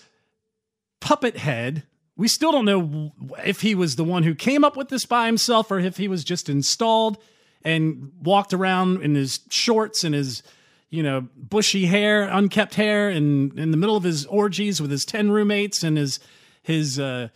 puppet 0.99 1.38
head, 1.38 1.84
we 2.18 2.28
still 2.28 2.52
don't 2.52 2.66
know 2.66 3.14
if 3.43 3.62
he 3.62 3.74
was 3.74 3.95
the 3.95 4.04
one 4.04 4.24
who 4.24 4.36
came 4.36 4.64
up 4.64 4.78
with 4.78 4.89
this 4.89 5.06
by 5.06 5.26
himself 5.26 5.72
or 5.72 5.80
if 5.80 5.97
he 5.97 6.08
was 6.08 6.24
just 6.24 6.49
installed 6.49 7.18
and 7.64 8.12
walked 8.22 8.54
around 8.54 9.02
in 9.02 9.16
his 9.16 9.39
shorts 9.49 10.04
and 10.04 10.14
his 10.14 10.43
you 10.91 11.02
know, 11.02 11.26
bushy 11.38 11.86
hair, 11.86 12.24
unkept 12.24 12.76
hair, 12.76 13.08
and 13.08 13.58
in 13.58 13.72
the 13.72 13.78
middle 13.78 13.95
of 13.95 14.04
his 14.04 14.26
orgies 14.26 14.82
with 14.82 14.91
his 14.91 15.06
10 15.06 15.32
roommates 15.32 15.84
and 15.84 15.97
his, 15.97 16.20
his, 16.62 16.99
uh, 16.99 17.30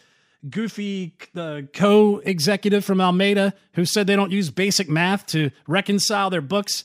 goofy 0.49 1.15
uh, 1.35 1.61
co-executive 1.73 2.85
from 2.85 3.01
Alameda 3.01 3.53
who 3.73 3.85
said 3.85 4.05
they 4.05 4.15
don't 4.15 4.31
use 4.31 4.51
basic 4.51 4.87
math 4.87 5.25
to 5.27 5.49
reconcile 5.67 6.29
their 6.29 6.41
books. 6.41 6.83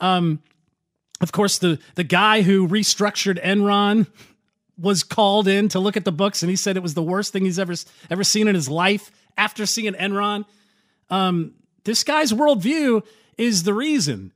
Um, 0.00 0.42
of 1.20 1.32
course, 1.32 1.58
the 1.58 1.78
the 1.94 2.04
guy 2.04 2.42
who 2.42 2.66
restructured 2.66 3.42
Enron 3.42 4.06
was 4.78 5.02
called 5.02 5.46
in 5.46 5.68
to 5.68 5.78
look 5.78 5.96
at 5.96 6.04
the 6.04 6.12
books, 6.12 6.42
and 6.42 6.50
he 6.50 6.56
said 6.56 6.76
it 6.76 6.82
was 6.82 6.94
the 6.94 7.02
worst 7.02 7.32
thing 7.32 7.44
he's 7.44 7.58
ever 7.58 7.74
ever 8.10 8.24
seen 8.24 8.48
in 8.48 8.54
his 8.54 8.68
life 8.68 9.10
after 9.36 9.66
seeing 9.66 9.94
Enron. 9.94 10.44
Um, 11.10 11.54
this 11.84 12.04
guy's 12.04 12.32
worldview 12.32 13.04
is 13.36 13.62
the 13.64 13.74
reason 13.74 14.32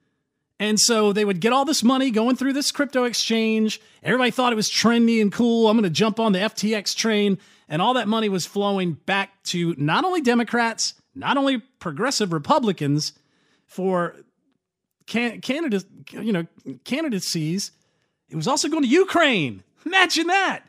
and 0.61 0.79
so 0.79 1.13
they 1.13 1.25
would 1.25 1.41
get 1.41 1.53
all 1.53 1.65
this 1.65 1.83
money 1.83 2.11
going 2.11 2.37
through 2.37 2.53
this 2.53 2.71
crypto 2.71 3.05
exchange. 3.05 3.81
Everybody 4.03 4.31
thought 4.31 4.53
it 4.53 4.57
was 4.57 4.71
trendy 4.71 5.21
and 5.21 5.33
cool. 5.33 5.69
I'm 5.69 5.77
going 5.77 5.85
to 5.85 5.91
jump 5.91 6.21
on 6.21 6.33
the 6.33 6.39
FTX 6.39 6.95
train. 6.95 7.39
And 7.69 7.83
all 7.83 7.95
that 7.95 8.07
money 8.07 8.29
was 8.29 8.47
flowing 8.47 8.93
back 8.93 9.43
to 9.45 9.75
not 9.77 10.05
only 10.05 10.21
Democrats, 10.21 10.95
not 11.15 11.37
only 11.37 11.59
progressive 11.59 12.33
Republicans 12.33 13.15
for 13.67 14.17
can- 15.07 15.41
Canada, 15.41 15.83
you 16.11 16.33
know, 16.33 16.47
candidacies. 16.85 17.71
It 18.29 18.37
was 18.37 18.49
also 18.49 18.69
going 18.69 18.83
to 18.83 18.89
Ukraine. 18.89 19.63
Imagine 19.87 20.27
that. 20.29 20.63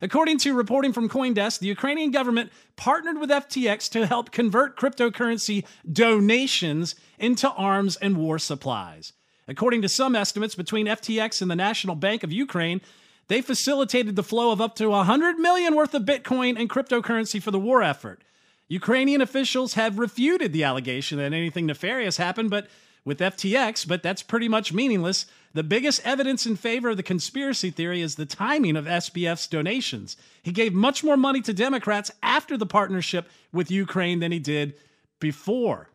According 0.00 0.38
to 0.38 0.54
reporting 0.54 0.92
from 0.92 1.08
Coindesk, 1.08 1.60
the 1.60 1.68
Ukrainian 1.68 2.10
government 2.10 2.50
partnered 2.74 3.18
with 3.18 3.30
FTX 3.30 3.88
to 3.90 4.06
help 4.06 4.32
convert 4.32 4.76
cryptocurrency 4.76 5.64
donations 5.90 6.96
into 7.20 7.48
arms 7.52 7.96
and 7.96 8.16
war 8.16 8.38
supplies. 8.40 9.12
According 9.46 9.82
to 9.82 9.88
some 9.88 10.16
estimates, 10.16 10.56
between 10.56 10.86
FTX 10.86 11.40
and 11.40 11.50
the 11.50 11.56
National 11.56 11.94
Bank 11.94 12.24
of 12.24 12.32
Ukraine, 12.32 12.80
they 13.28 13.40
facilitated 13.40 14.16
the 14.16 14.24
flow 14.24 14.50
of 14.50 14.60
up 14.60 14.74
to 14.76 14.88
100 14.88 15.38
million 15.38 15.76
worth 15.76 15.94
of 15.94 16.02
Bitcoin 16.02 16.58
and 16.58 16.68
cryptocurrency 16.68 17.40
for 17.40 17.52
the 17.52 17.58
war 17.60 17.82
effort. 17.82 18.22
Ukrainian 18.68 19.20
officials 19.20 19.74
have 19.74 19.98
refuted 19.98 20.52
the 20.52 20.64
allegation 20.64 21.18
that 21.18 21.32
anything 21.32 21.66
nefarious 21.66 22.16
happened, 22.16 22.50
but 22.50 22.68
with 23.04 23.18
FTX, 23.18 23.86
but 23.86 24.02
that's 24.02 24.22
pretty 24.22 24.48
much 24.48 24.72
meaningless. 24.72 25.26
The 25.54 25.62
biggest 25.62 26.00
evidence 26.04 26.46
in 26.46 26.56
favor 26.56 26.90
of 26.90 26.96
the 26.96 27.02
conspiracy 27.02 27.70
theory 27.70 28.00
is 28.00 28.14
the 28.14 28.26
timing 28.26 28.76
of 28.76 28.86
SBF's 28.86 29.46
donations. 29.46 30.16
He 30.42 30.52
gave 30.52 30.72
much 30.72 31.02
more 31.02 31.16
money 31.16 31.40
to 31.42 31.52
Democrats 31.52 32.10
after 32.22 32.56
the 32.56 32.66
partnership 32.66 33.28
with 33.52 33.70
Ukraine 33.70 34.20
than 34.20 34.32
he 34.32 34.38
did 34.38 34.74
before. 35.20 35.88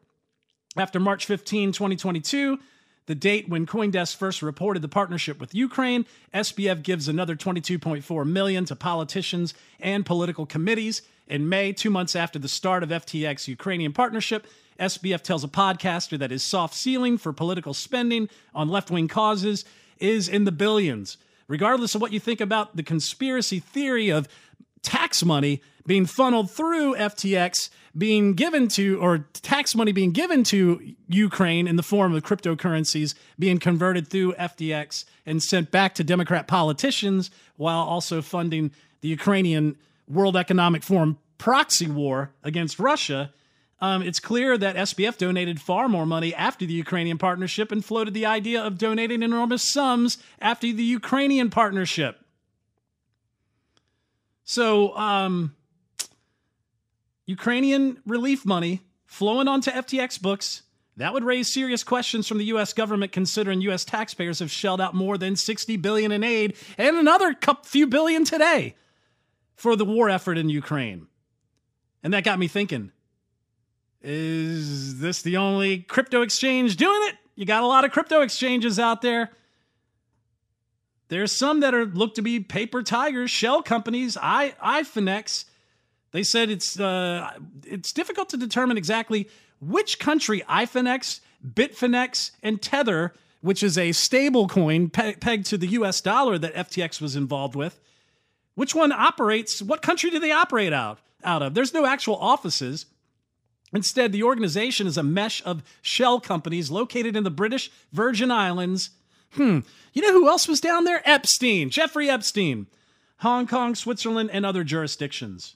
After 0.76 1.00
March 1.00 1.26
15, 1.26 1.72
2022, 1.72 2.60
the 3.08 3.16
date 3.16 3.50
when 3.50 3.66
CoinDesk 3.66 4.16
first 4.16 4.42
reported 4.42 4.82
the 4.82 4.88
partnership 4.88 5.40
with 5.40 5.56
Ukraine, 5.56 6.06
SBF 6.34 6.84
gives 6.84 7.08
another 7.08 7.36
22.4 7.36 8.28
million 8.28 8.66
to 8.66 8.76
politicians 8.76 9.54
and 9.80 10.06
political 10.06 10.46
committees. 10.46 11.02
In 11.28 11.50
May, 11.50 11.74
2 11.74 11.90
months 11.90 12.16
after 12.16 12.38
the 12.38 12.48
start 12.48 12.84
of 12.84 12.90
FTX 12.90 13.48
Ukrainian 13.48 13.94
partnership, 13.94 14.46
SBF 14.80 15.24
tells 15.24 15.44
a 15.44 15.48
podcaster 15.48 16.20
that 16.20 16.32
his 16.32 16.44
soft 16.44 16.76
ceiling 16.76 17.18
for 17.18 17.34
political 17.34 17.74
spending 17.74 18.30
on 18.54 18.70
left-wing 18.70 19.08
causes 19.08 19.66
is 20.00 20.30
in 20.30 20.44
the 20.44 20.52
billions. 20.52 21.18
Regardless 21.48 21.96
of 21.96 22.02
what 22.02 22.12
you 22.12 22.20
think 22.20 22.42
about 22.42 22.76
the 22.76 22.84
conspiracy 22.84 23.60
theory 23.60 24.10
of 24.10 24.28
tax 24.82 25.24
money 25.24 25.62
being 25.86 26.06
funneled 26.06 26.52
through 26.52 26.96
FTX 26.96 27.70
being 27.98 28.34
given 28.34 28.68
to, 28.68 29.00
or 29.00 29.20
tax 29.34 29.74
money 29.74 29.92
being 29.92 30.12
given 30.12 30.44
to 30.44 30.94
Ukraine 31.08 31.68
in 31.68 31.78
the 31.78 31.84
form 31.84 32.14
of 32.14 32.24
cryptocurrencies 32.24 33.16
being 33.40 33.58
converted 33.58 34.08
through 34.08 34.34
FTX 34.34 35.06
and 35.26 35.42
sent 35.42 35.72
back 35.72 35.96
to 35.96 36.04
Democrat 36.04 36.48
politicians 36.48 37.32
while 37.56 37.80
also 37.80 38.22
funding 38.22 38.72
the 39.02 39.08
Ukrainian 39.08 39.78
World 40.08 40.38
Economic 40.38 40.84
Forum 40.84 41.18
proxy 41.38 41.88
war 41.88 42.32
against 42.44 42.80
Russia. 42.80 43.32
Um, 43.80 44.02
it's 44.02 44.20
clear 44.20 44.58
that 44.58 44.76
SBF 44.76 45.18
donated 45.18 45.62
far 45.62 45.88
more 45.88 46.06
money 46.06 46.34
after 46.34 46.66
the 46.66 46.74
Ukrainian 46.74 47.18
partnership 47.18 47.72
and 47.72 47.84
floated 47.84 48.14
the 48.14 48.26
idea 48.26 48.62
of 48.62 48.78
donating 48.78 49.24
enormous 49.24 49.64
sums 49.72 50.18
after 50.40 50.72
the 50.72 50.84
Ukrainian 50.84 51.50
partnership. 51.50 52.20
So, 54.50 54.96
um, 54.96 55.54
Ukrainian 57.26 58.02
relief 58.06 58.46
money 58.46 58.80
flowing 59.06 59.50
onto 59.50 59.70
FTX 59.70 60.22
books. 60.22 60.64
That 60.96 61.12
would 61.12 61.26
raise 61.26 61.52
serious 61.52 61.84
questions 61.84 62.30
from 62.30 62.38
the 62.38 62.46
US 62.46 62.72
government 62.72 63.12
considering 63.12 63.60
US 63.64 63.84
taxpayers 63.84 64.40
have 64.40 64.50
shelled 64.50 64.80
out 64.80 64.96
more 64.96 65.18
than 65.18 65.36
60 65.36 65.76
billion 65.76 66.14
in 66.14 66.24
aid 66.24 66.56
and 66.78 66.96
another 66.96 67.36
few 67.64 67.88
billion 67.88 68.24
today 68.24 68.76
for 69.58 69.76
the 69.76 69.84
war 69.84 70.10
effort 70.10 70.38
in 70.38 70.48
Ukraine. 70.48 71.08
And 72.02 72.14
that 72.14 72.24
got 72.24 72.40
me 72.40 72.48
thinking, 72.48 72.94
is 74.02 75.02
this 75.02 75.24
the 75.24 75.36
only 75.36 75.80
crypto 75.80 76.22
exchange 76.22 76.78
doing 76.78 77.02
it? 77.10 77.16
You 77.36 77.46
got 77.46 77.64
a 77.64 77.68
lot 77.68 77.84
of 77.84 77.92
crypto 77.92 78.22
exchanges 78.22 78.80
out 78.80 79.02
there. 79.02 79.30
There's 81.10 81.32
some 81.32 81.62
that 81.62 81.74
are 81.74 81.86
looked 81.86 82.16
to 82.16 82.22
be 82.22 82.40
paper 82.40 82.84
tigers, 82.84 83.32
shell 83.32 83.62
companies, 83.64 84.18
I 84.22 84.56
iFinex. 84.64 85.46
They 86.12 86.24
said 86.24 86.50
it's 86.50 86.80
uh, 86.80 87.32
it's 87.66 87.94
difficult 87.94 88.30
to 88.30 88.38
determine 88.38 88.78
exactly 88.78 89.30
which 89.60 90.00
country 90.00 90.44
iFinex, 90.50 91.22
Bitfinex, 91.46 92.32
and 92.44 92.62
Tether, 92.62 93.14
which 93.42 93.64
is 93.64 93.78
a 93.78 93.92
stable 93.92 94.48
coin 94.48 94.90
pe- 94.90 95.16
pegged 95.16 95.46
to 95.48 95.58
the 95.58 95.68
US 95.68 96.02
dollar 96.02 96.38
that 96.38 96.54
FTX 96.54 97.02
was 97.02 97.16
involved 97.16 97.56
with, 97.56 97.80
which 98.56 98.76
one 98.76 98.92
operates, 98.92 99.62
what 99.62 99.82
country 99.82 100.10
do 100.10 100.20
they 100.20 100.32
operate 100.32 100.74
out, 100.74 101.00
out 101.24 101.42
of? 101.42 101.54
There's 101.54 101.74
no 101.74 101.86
actual 101.86 102.16
offices. 102.16 102.86
Instead, 103.74 104.12
the 104.12 104.24
organization 104.24 104.88
is 104.88 104.98
a 104.98 105.04
mesh 105.04 105.44
of 105.46 105.62
shell 105.82 106.20
companies 106.20 106.72
located 106.72 107.16
in 107.16 107.24
the 107.24 107.30
British 107.30 107.70
Virgin 107.92 108.32
Islands. 108.32 108.92
Hmm, 109.32 109.60
you 109.94 110.02
know 110.02 110.14
who 110.14 110.28
else 110.28 110.48
was 110.48 110.62
down 110.62 110.84
there? 110.84 111.02
Epstein, 111.06 111.70
Jeffrey 111.70 112.10
Epstein. 112.10 112.68
Hong 113.22 113.48
Kong, 113.48 113.76
Switzerland, 113.76 114.30
and 114.32 114.46
other 114.46 114.64
jurisdictions. 114.64 115.56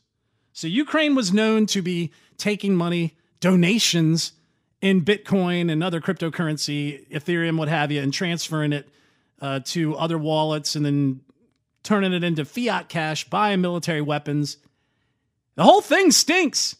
So 0.53 0.67
Ukraine 0.67 1.15
was 1.15 1.31
known 1.31 1.65
to 1.67 1.81
be 1.81 2.11
taking 2.37 2.75
money, 2.75 3.15
donations 3.39 4.33
in 4.81 5.05
Bitcoin 5.05 5.71
and 5.71 5.83
other 5.83 6.01
cryptocurrency, 6.01 7.07
Ethereum, 7.09 7.57
what 7.57 7.67
have 7.67 7.91
you, 7.91 8.01
and 8.01 8.11
transferring 8.11 8.73
it 8.73 8.89
uh, 9.39 9.59
to 9.65 9.95
other 9.95 10.17
wallets 10.17 10.75
and 10.75 10.85
then 10.85 11.21
turning 11.83 12.13
it 12.13 12.23
into 12.23 12.45
fiat 12.45 12.89
cash, 12.89 13.29
buying 13.29 13.61
military 13.61 14.01
weapons. 14.01 14.57
The 15.55 15.63
whole 15.63 15.81
thing 15.81 16.11
stinks. 16.11 16.75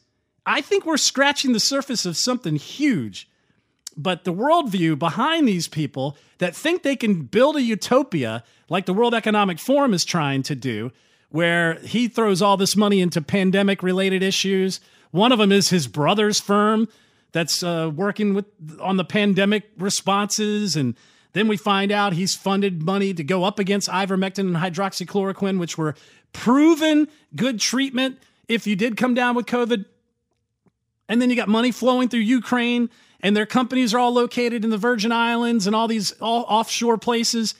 I 0.46 0.62
think 0.62 0.86
we're 0.86 0.98
scratching 0.98 1.54
the 1.54 1.60
surface 1.60 2.06
of 2.06 2.18
something 2.18 2.56
huge. 2.56 3.30
But 3.98 4.24
the 4.24 4.34
worldview 4.34 4.98
behind 4.98 5.48
these 5.48 5.68
people 5.68 6.18
that 6.38 6.56
think 6.56 6.84
they 6.84 6.96
can 6.96 7.24
build 7.24 7.56
a 7.56 7.62
utopia 7.62 8.44
like 8.70 8.86
the 8.86 8.94
World 8.94 9.14
Economic 9.14 9.60
Forum 9.60 9.94
is 9.94 10.06
trying 10.06 10.44
to 10.44 10.56
do, 10.56 10.92
where 11.30 11.76
he 11.80 12.08
throws 12.08 12.42
all 12.42 12.58
this 12.58 12.76
money 12.76 13.02
into 13.02 13.22
pandemic 13.22 13.84
related 13.84 14.24
issues. 14.24 14.80
One 15.12 15.32
of 15.32 15.40
them 15.40 15.52
is 15.52 15.70
his 15.70 15.88
brother's 15.88 16.40
firm 16.40 16.88
that's 17.34 17.64
uh, 17.64 17.92
working 17.94 18.34
with 18.34 18.46
on 18.80 18.98
the 18.98 19.06
pandemic 19.06 19.70
responses 19.78 20.76
and 20.76 20.96
then 21.34 21.48
we 21.48 21.58
find 21.58 21.92
out 21.92 22.14
he's 22.14 22.36
funded 22.36 22.84
money 22.84 23.14
to 23.14 23.24
go 23.24 23.44
up 23.44 23.60
against 23.60 23.90
ivermectin 23.90 24.40
and 24.40 24.58
hydroxychloroquine, 24.58 25.60
which 25.60 25.78
were 25.78 25.96
proven 26.34 27.08
good 27.36 27.60
treatment 27.60 28.18
if 28.48 28.68
you 28.68 28.76
did 28.76 28.98
come 28.98 29.14
down 29.14 29.36
with 29.36 29.46
COVID. 29.46 29.86
And 31.08 31.22
then 31.22 31.30
you 31.30 31.36
got 31.36 31.48
money 31.48 31.72
flowing 31.72 32.10
through 32.10 32.22
Ukraine, 32.22 32.90
and 33.22 33.36
their 33.36 33.46
companies 33.46 33.94
are 33.94 34.00
all 34.00 34.14
located 34.14 34.64
in 34.64 34.72
the 34.72 34.78
Virgin 34.78 35.12
Islands 35.12 35.68
and 35.68 35.76
all 35.76 35.88
these 35.88 36.12
all 36.14 36.44
offshore 36.48 36.98
places. 36.98 37.56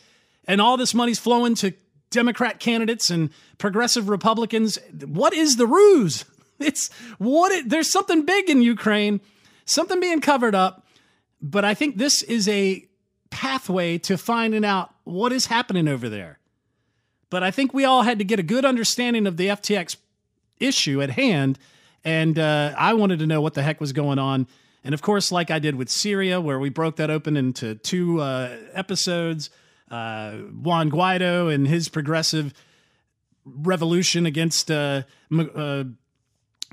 And 0.46 0.60
all 0.60 0.76
this 0.76 0.94
money's 0.94 1.20
flowing 1.20 1.56
to 1.56 1.74
Democrat 2.10 2.60
candidates 2.60 3.10
and 3.10 3.30
progressive 3.58 4.10
Republicans. 4.10 4.80
What 5.06 5.34
is 5.34 5.58
the 5.58 5.68
ruse? 5.68 6.26
It's 6.60 6.94
what 7.18 7.52
it, 7.52 7.70
there's 7.70 7.92
something 7.92 8.24
big 8.24 8.48
in 8.48 8.62
Ukraine, 8.62 9.20
something 9.66 10.00
being 10.00 10.22
covered 10.22 10.54
up. 10.54 10.86
But 11.42 11.66
I 11.66 11.74
think 11.74 11.98
this 11.98 12.22
is 12.22 12.48
a 12.48 12.86
pathway 13.32 13.98
to 13.98 14.16
finding 14.16 14.64
out 14.64 14.94
what 15.04 15.32
is 15.32 15.48
happening 15.48 15.88
over 15.88 16.08
there. 16.08 16.38
But 17.32 17.42
I 17.42 17.50
think 17.50 17.74
we 17.74 17.84
all 17.84 18.04
had 18.04 18.20
to 18.20 18.24
get 18.24 18.38
a 18.38 18.44
good 18.44 18.64
understanding 18.64 19.26
of 19.26 19.38
the 19.38 19.48
FTX 19.48 19.98
issue 20.60 21.02
at 21.02 21.10
hand. 21.10 21.58
And 22.04 22.38
uh, 22.38 22.76
I 22.78 22.94
wanted 22.94 23.18
to 23.20 23.26
know 23.26 23.42
what 23.42 23.56
the 23.56 23.64
heck 23.64 23.82
was 23.82 23.92
going 23.92 24.20
on. 24.20 24.46
And 24.84 24.94
of 24.94 25.02
course, 25.02 25.32
like 25.32 25.52
I 25.52 25.60
did 25.60 25.76
with 25.76 25.90
Syria, 25.90 26.42
where 26.42 26.60
we 26.60 26.70
broke 26.70 26.96
that 26.96 27.10
open 27.10 27.38
into 27.38 27.76
two 27.76 28.20
uh, 28.20 28.58
episodes, 28.74 29.50
uh, 29.90 30.32
Juan 30.32 30.90
Guaido 30.90 31.54
and 31.54 31.68
his 31.68 31.90
progressive 31.90 32.54
revolution 33.46 34.26
against 34.26 34.72
uh, 34.72 35.04
uh, 35.32 35.84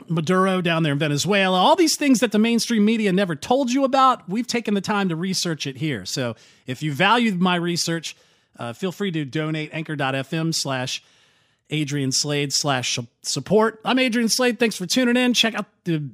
Maduro 0.07 0.61
down 0.61 0.83
there 0.85 0.93
in 0.93 0.99
Venezuela, 0.99 1.59
all 1.59 1.77
these 1.77 1.97
things 1.97 2.21
that 2.21 2.33
the 2.33 2.39
mainstream 2.39 2.85
media 2.85 3.13
never 3.13 3.35
told 3.35 3.71
you 3.71 3.85
about, 3.85 4.29
we've 4.29 4.47
taken 4.47 4.75
the 4.75 4.81
time 4.81 5.09
to 5.09 5.17
research 5.17 5.67
it 5.67 5.77
here. 5.77 6.05
So 6.05 6.37
if 6.67 6.83
you 6.83 6.93
valued 6.93 7.41
my 7.41 7.57
research, 7.57 8.17
uh, 8.59 8.73
feel 8.73 8.93
free 8.93 9.11
to 9.13 9.25
donate 9.25 9.71
anchor.fm 9.73 10.55
slash 10.55 11.03
Adrian 11.71 12.13
Slade 12.13 12.53
slash 12.53 12.99
support. 13.23 13.81
I'm 13.85 13.99
Adrian 13.99 14.29
Slade. 14.29 14.59
Thanks 14.59 14.77
for 14.77 14.87
tuning 14.87 15.17
in. 15.17 15.35
Check 15.35 15.55
out 15.55 15.67
the 15.85 16.09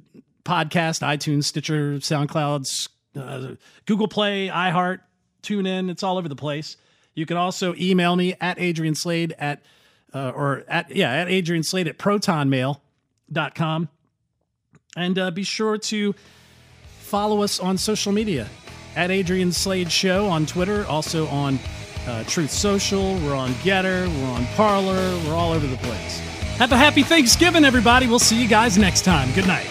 podcast, 0.45 1.01
iTunes, 1.01 1.45
Stitcher, 1.45 1.95
SoundCloud, 1.95 2.87
uh, 3.17 3.55
Google 3.85 4.07
Play, 4.07 4.47
iHeart, 4.47 4.99
tune 5.41 5.65
in. 5.65 5.89
It's 5.89 6.03
all 6.03 6.17
over 6.17 6.29
the 6.29 6.35
place. 6.35 6.77
You 7.13 7.25
can 7.25 7.37
also 7.37 7.73
email 7.75 8.15
me 8.15 8.35
at 8.39 8.59
Adrian 8.59 8.95
Slade 8.95 9.35
at, 9.39 9.61
uh, 10.13 10.31
or 10.35 10.63
at, 10.67 10.95
yeah, 10.95 11.11
at 11.11 11.29
Adrian 11.29 11.63
Slade 11.63 11.87
at 11.87 11.97
protonmail.com. 11.97 13.89
And 14.97 15.19
uh, 15.19 15.31
be 15.31 15.43
sure 15.43 15.77
to 15.77 16.15
follow 16.99 17.41
us 17.41 17.59
on 17.59 17.77
social 17.77 18.11
media 18.11 18.47
at 18.95 19.11
Adrian 19.11 19.51
Slade 19.51 19.91
Show 19.91 20.27
on 20.27 20.45
Twitter, 20.45 20.85
also 20.87 21.27
on 21.27 21.59
uh, 22.07 22.23
Truth 22.25 22.51
Social. 22.51 23.15
We're 23.19 23.35
on 23.35 23.51
Gettr. 23.55 24.07
We're 24.07 24.31
on 24.31 24.45
Parler. 24.55 25.19
We're 25.25 25.35
all 25.35 25.51
over 25.51 25.67
the 25.67 25.77
place. 25.77 26.19
Have 26.57 26.71
a 26.71 26.77
happy 26.77 27.03
Thanksgiving, 27.03 27.65
everybody. 27.65 28.07
We'll 28.07 28.19
see 28.19 28.41
you 28.41 28.47
guys 28.47 28.77
next 28.77 29.03
time. 29.03 29.31
Good 29.33 29.47
night. 29.47 29.67